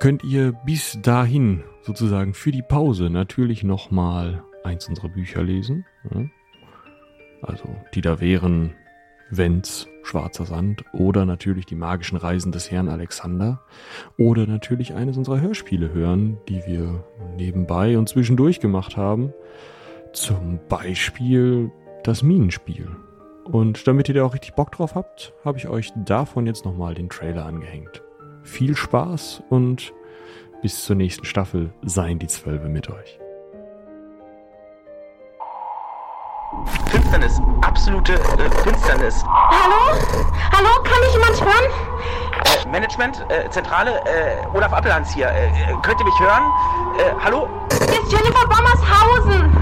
könnt 0.00 0.24
ihr 0.24 0.50
bis 0.66 0.98
dahin 1.00 1.62
sozusagen 1.82 2.34
für 2.34 2.50
die 2.50 2.62
Pause 2.62 3.08
natürlich 3.08 3.62
nochmal 3.62 4.42
eins 4.64 4.88
unserer 4.88 5.08
Bücher 5.08 5.44
lesen. 5.44 5.86
Also 7.40 7.76
die 7.94 8.00
da 8.00 8.20
wären 8.20 8.74
Wenz, 9.30 9.86
Schwarzer 10.02 10.44
Sand 10.44 10.82
oder 10.92 11.24
natürlich 11.24 11.66
die 11.66 11.76
magischen 11.76 12.18
Reisen 12.18 12.50
des 12.50 12.72
Herrn 12.72 12.88
Alexander 12.88 13.60
oder 14.18 14.44
natürlich 14.48 14.94
eines 14.94 15.16
unserer 15.16 15.40
Hörspiele 15.40 15.94
hören, 15.94 16.38
die 16.48 16.62
wir 16.66 17.04
nebenbei 17.36 17.96
und 17.96 18.08
zwischendurch 18.08 18.58
gemacht 18.58 18.96
haben. 18.96 19.32
Zum 20.12 20.58
Beispiel 20.68 21.70
das 22.02 22.24
Minenspiel. 22.24 22.88
Und 23.52 23.86
damit 23.86 24.08
ihr 24.08 24.14
da 24.14 24.24
auch 24.24 24.34
richtig 24.34 24.54
Bock 24.54 24.70
drauf 24.72 24.94
habt, 24.94 25.32
habe 25.44 25.58
ich 25.58 25.68
euch 25.68 25.92
davon 25.96 26.46
jetzt 26.46 26.64
nochmal 26.64 26.94
den 26.94 27.08
Trailer 27.08 27.46
angehängt. 27.46 28.02
Viel 28.42 28.76
Spaß 28.76 29.42
und 29.50 29.92
bis 30.62 30.84
zur 30.84 30.96
nächsten 30.96 31.24
Staffel 31.24 31.72
seien 31.82 32.18
die 32.18 32.26
Zwölfe 32.26 32.68
mit 32.68 32.88
euch. 32.90 33.18
Finsternis, 36.90 37.40
absolute 37.62 38.14
äh, 38.14 38.50
Finsternis. 38.62 39.24
Hallo? 39.24 39.98
Hallo, 40.52 40.82
kann 40.82 41.00
mich 41.00 41.12
jemand 41.12 41.40
hören? 41.40 41.70
Äh, 42.44 42.68
Management, 42.68 43.24
äh, 43.30 43.48
Zentrale, 43.50 44.00
äh, 44.04 44.46
Olaf 44.54 44.72
Appelhans 44.72 45.12
hier. 45.12 45.28
Äh, 45.28 45.46
äh, 45.46 45.76
könnt 45.82 46.00
ihr 46.00 46.04
mich 46.04 46.20
hören? 46.20 46.42
Äh, 46.98 47.14
hallo? 47.24 47.48
Hier 47.70 48.00
ist 48.00 48.12
Jennifer 48.12 48.46
Bommershausen. 48.46 49.56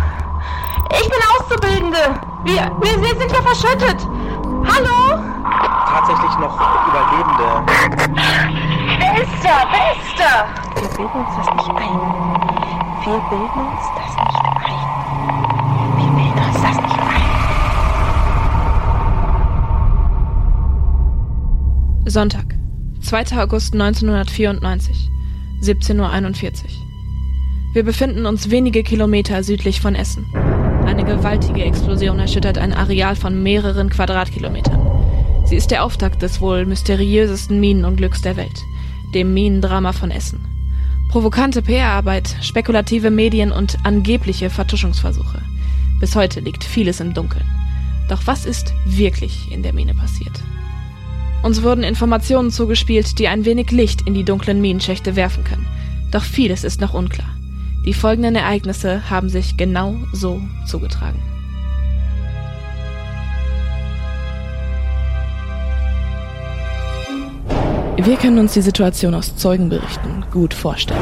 Ich 0.90 1.08
bin 1.08 1.18
Auszubildende. 1.38 2.27
Wir, 2.44 2.70
wir, 2.80 3.02
wir 3.02 3.18
sind 3.18 3.30
hier 3.32 3.42
verschüttet. 3.42 4.06
Hallo? 4.64 5.18
Tatsächlich 5.88 6.38
noch 6.38 6.54
Überlebende. 6.86 7.48
Wer 8.98 9.22
ist 9.22 9.44
da? 9.44 9.66
Wer 9.72 9.92
ist 9.96 10.16
da? 10.16 10.46
Wir 10.80 10.88
bilden 10.96 11.18
uns 11.18 11.34
das 11.36 11.48
nicht 11.56 11.70
ein. 11.70 11.98
Wir 13.04 13.18
bilden 13.28 13.60
uns 13.66 13.86
das 13.96 14.12
nicht 14.22 14.42
ein. 14.54 14.78
Wir 15.96 16.10
bilden 16.14 16.38
uns 16.46 16.62
das 16.62 16.76
nicht 16.76 16.98
ein. 17.00 17.26
Sonntag, 22.06 22.54
2. 23.02 23.36
August 23.42 23.74
1994, 23.74 25.10
17.41 25.62 25.98
Uhr. 26.00 26.70
Wir 27.74 27.84
befinden 27.84 28.26
uns 28.26 28.48
wenige 28.50 28.84
Kilometer 28.84 29.42
südlich 29.42 29.80
von 29.80 29.96
Essen. 29.96 30.24
Eine 30.88 31.04
gewaltige 31.04 31.64
Explosion 31.64 32.18
erschüttert 32.18 32.56
ein 32.56 32.72
Areal 32.72 33.14
von 33.14 33.42
mehreren 33.42 33.90
Quadratkilometern. 33.90 35.44
Sie 35.44 35.54
ist 35.54 35.70
der 35.70 35.84
Auftakt 35.84 36.22
des 36.22 36.40
wohl 36.40 36.64
mysteriösesten 36.64 37.60
Minenunglücks 37.60 38.22
der 38.22 38.38
Welt, 38.38 38.64
dem 39.12 39.34
Minendrama 39.34 39.92
von 39.92 40.10
Essen. 40.10 40.40
Provokante 41.10 41.60
PR-Arbeit, 41.60 42.34
spekulative 42.40 43.10
Medien 43.10 43.52
und 43.52 43.76
angebliche 43.84 44.48
Vertuschungsversuche. 44.48 45.42
Bis 46.00 46.16
heute 46.16 46.40
liegt 46.40 46.64
vieles 46.64 47.00
im 47.00 47.12
Dunkeln. 47.12 47.44
Doch 48.08 48.22
was 48.24 48.46
ist 48.46 48.72
wirklich 48.86 49.52
in 49.52 49.62
der 49.62 49.74
Mine 49.74 49.92
passiert? 49.92 50.42
Uns 51.42 51.62
wurden 51.62 51.84
Informationen 51.84 52.50
zugespielt, 52.50 53.18
die 53.18 53.28
ein 53.28 53.44
wenig 53.44 53.72
Licht 53.72 54.06
in 54.06 54.14
die 54.14 54.24
dunklen 54.24 54.62
Minenschächte 54.62 55.16
werfen 55.16 55.44
können. 55.44 55.66
Doch 56.10 56.24
vieles 56.24 56.64
ist 56.64 56.80
noch 56.80 56.94
unklar. 56.94 57.37
Die 57.88 57.94
folgenden 57.94 58.36
Ereignisse 58.36 59.08
haben 59.08 59.30
sich 59.30 59.56
genau 59.56 59.96
so 60.12 60.42
zugetragen. 60.66 61.22
Wir 67.96 68.16
können 68.18 68.40
uns 68.40 68.52
die 68.52 68.60
Situation 68.60 69.14
aus 69.14 69.36
Zeugenberichten 69.36 70.26
gut 70.30 70.52
vorstellen. 70.52 71.00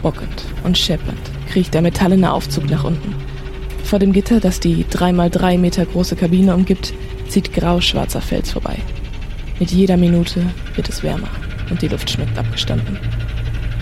Bockend 0.00 0.44
und 0.62 0.78
scheppernd 0.78 1.18
kriecht 1.50 1.74
der 1.74 1.82
metallene 1.82 2.32
Aufzug 2.32 2.70
nach 2.70 2.84
unten. 2.84 3.12
Vor 3.82 3.98
dem 3.98 4.12
Gitter, 4.12 4.38
das 4.38 4.60
die 4.60 4.84
3x3 4.84 5.58
Meter 5.58 5.86
große 5.86 6.14
Kabine 6.14 6.54
umgibt, 6.54 6.94
zieht 7.26 7.52
grau-schwarzer 7.52 8.20
Fels 8.20 8.52
vorbei. 8.52 8.76
Mit 9.58 9.72
jeder 9.72 9.96
Minute 9.96 10.44
wird 10.76 10.88
es 10.88 11.02
wärmer 11.02 11.30
und 11.68 11.82
die 11.82 11.88
Luft 11.88 12.08
schmeckt 12.08 12.38
abgestanden. 12.38 12.96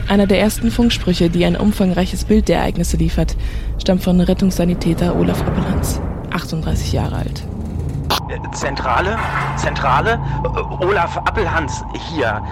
Einer 0.09 0.27
der 0.27 0.39
ersten 0.39 0.71
Funksprüche, 0.71 1.31
die 1.31 1.45
ein 1.47 1.57
umfangreiches 1.57 2.27
Bild 2.27 2.49
der 2.49 2.59
Ereignisse 2.59 2.97
liefert, 2.99 3.37
stammt 3.79 4.03
von 4.03 4.21
Rettungssanitäter 4.21 5.17
Olaf 5.17 5.41
Appelhans, 5.41 6.01
38 6.31 6.93
Jahre 6.93 7.17
alt. 7.17 7.43
Zentrale, 8.53 9.19
Zentrale, 9.57 10.21
Olaf 10.81 11.17
Appelhans 11.17 11.83
hier. 12.11 12.43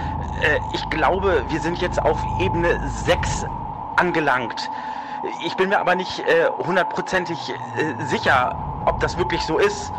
Äh, 0.41 0.59
ich 0.73 0.89
glaube, 0.89 1.43
wir 1.49 1.59
sind 1.59 1.79
jetzt 1.79 2.01
auf 2.01 2.19
Ebene 2.41 2.79
6 3.05 3.45
angelangt. 3.97 4.69
Ich 5.45 5.55
bin 5.55 5.69
mir 5.69 5.79
aber 5.79 5.95
nicht 5.95 6.19
äh, 6.19 6.47
hundertprozentig 6.65 7.37
äh, 7.49 8.05
sicher, 8.07 8.57
ob 8.85 8.99
das 8.99 9.17
wirklich 9.17 9.41
so 9.43 9.59
ist. 9.59 9.93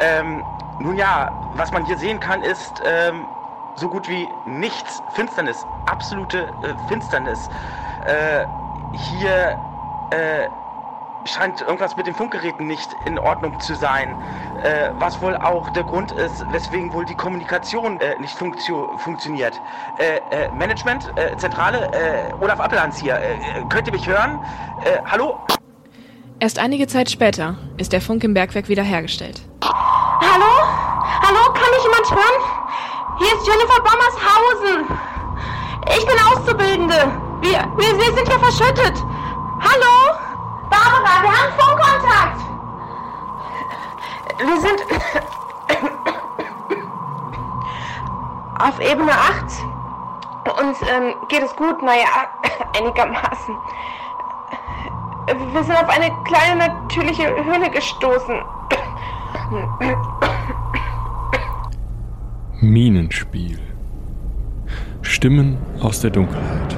Ähm, 0.00 0.42
nun 0.80 0.96
ja, 0.96 1.30
was 1.56 1.72
man 1.72 1.84
hier 1.84 1.98
sehen 1.98 2.20
kann, 2.20 2.42
ist 2.42 2.82
ähm, 2.84 3.26
so 3.76 3.88
gut 3.88 4.08
wie 4.08 4.28
nichts. 4.46 5.02
Finsternis, 5.14 5.66
absolute 5.86 6.48
äh, 6.62 6.88
Finsternis. 6.88 7.48
Äh, 8.06 8.46
hier 8.92 9.58
äh, 10.10 10.48
scheint 11.26 11.60
irgendwas 11.60 11.96
mit 11.96 12.06
den 12.06 12.14
Funkgeräten 12.14 12.66
nicht 12.66 12.88
in 13.04 13.18
Ordnung 13.18 13.58
zu 13.60 13.74
sein. 13.74 14.16
Äh, 14.62 14.90
was 14.98 15.20
wohl 15.20 15.36
auch 15.36 15.68
der 15.70 15.84
Grund 15.84 16.12
ist, 16.12 16.44
weswegen 16.52 16.92
wohl 16.92 17.04
die 17.04 17.14
Kommunikation 17.14 18.00
äh, 18.00 18.18
nicht 18.20 18.34
funktio 18.34 18.96
funktioniert. 18.98 19.60
Äh, 19.98 20.16
äh, 20.30 20.48
Management, 20.52 21.12
äh, 21.16 21.36
Zentrale, 21.36 21.90
äh, 21.92 22.32
Olaf 22.40 22.60
Appelhans 22.60 22.98
hier. 22.98 23.14
Äh, 23.16 23.34
äh, 23.34 23.38
könnt 23.68 23.86
ihr 23.86 23.92
mich 23.92 24.06
hören? 24.06 24.38
Äh, 24.84 24.98
hallo? 25.04 25.38
Erst 26.38 26.58
einige 26.58 26.86
Zeit 26.86 27.10
später 27.10 27.56
ist 27.76 27.92
der 27.92 28.00
Funk 28.00 28.22
im 28.24 28.34
Bergwerk 28.34 28.68
wiederhergestellt. 28.68 29.42
Hallo? 29.62 30.46
Hallo, 31.22 31.52
kann 31.52 31.70
mich 31.70 31.82
jemand 31.82 32.10
hören? 32.10 32.56
Hier 33.18 33.34
ist 33.34 33.46
Jennifer 33.46 33.80
Bommershausen. 33.80 34.98
Ich 35.96 36.06
bin 36.06 36.16
Auszubildende. 36.30 37.12
Wir, 37.40 37.66
wir, 37.76 37.98
wir 37.98 38.14
sind 38.14 38.28
hier 38.28 38.38
verschüttet. 38.38 39.02
Hallo? 39.58 40.18
Barbara, 40.68 41.22
wir 41.22 41.32
haben 41.32 41.52
Funkkontakt. 41.56 42.40
Wir 44.38 44.60
sind 44.60 44.84
auf 48.60 48.80
Ebene 48.80 49.12
8. 49.12 49.64
Uns 50.60 50.82
ähm, 50.82 51.14
geht 51.28 51.42
es 51.42 51.56
gut, 51.56 51.82
naja, 51.82 52.28
einigermaßen. 52.78 53.56
Wir 55.52 55.64
sind 55.64 55.76
auf 55.76 55.88
eine 55.88 56.14
kleine 56.24 56.68
natürliche 56.68 57.34
Höhle 57.44 57.70
gestoßen. 57.70 58.44
Minenspiel. 62.66 63.58
Stimmen 65.00 65.56
aus 65.78 66.00
der 66.00 66.10
Dunkelheit. 66.10 66.76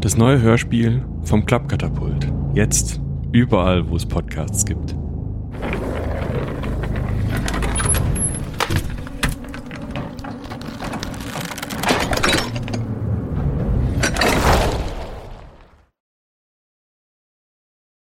Das 0.00 0.16
neue 0.16 0.40
Hörspiel 0.40 1.02
vom 1.22 1.44
Klappkatapult. 1.44 2.32
Jetzt 2.54 3.00
überall, 3.32 3.90
wo 3.90 3.96
es 3.96 4.06
Podcasts 4.06 4.64
gibt. 4.64 4.94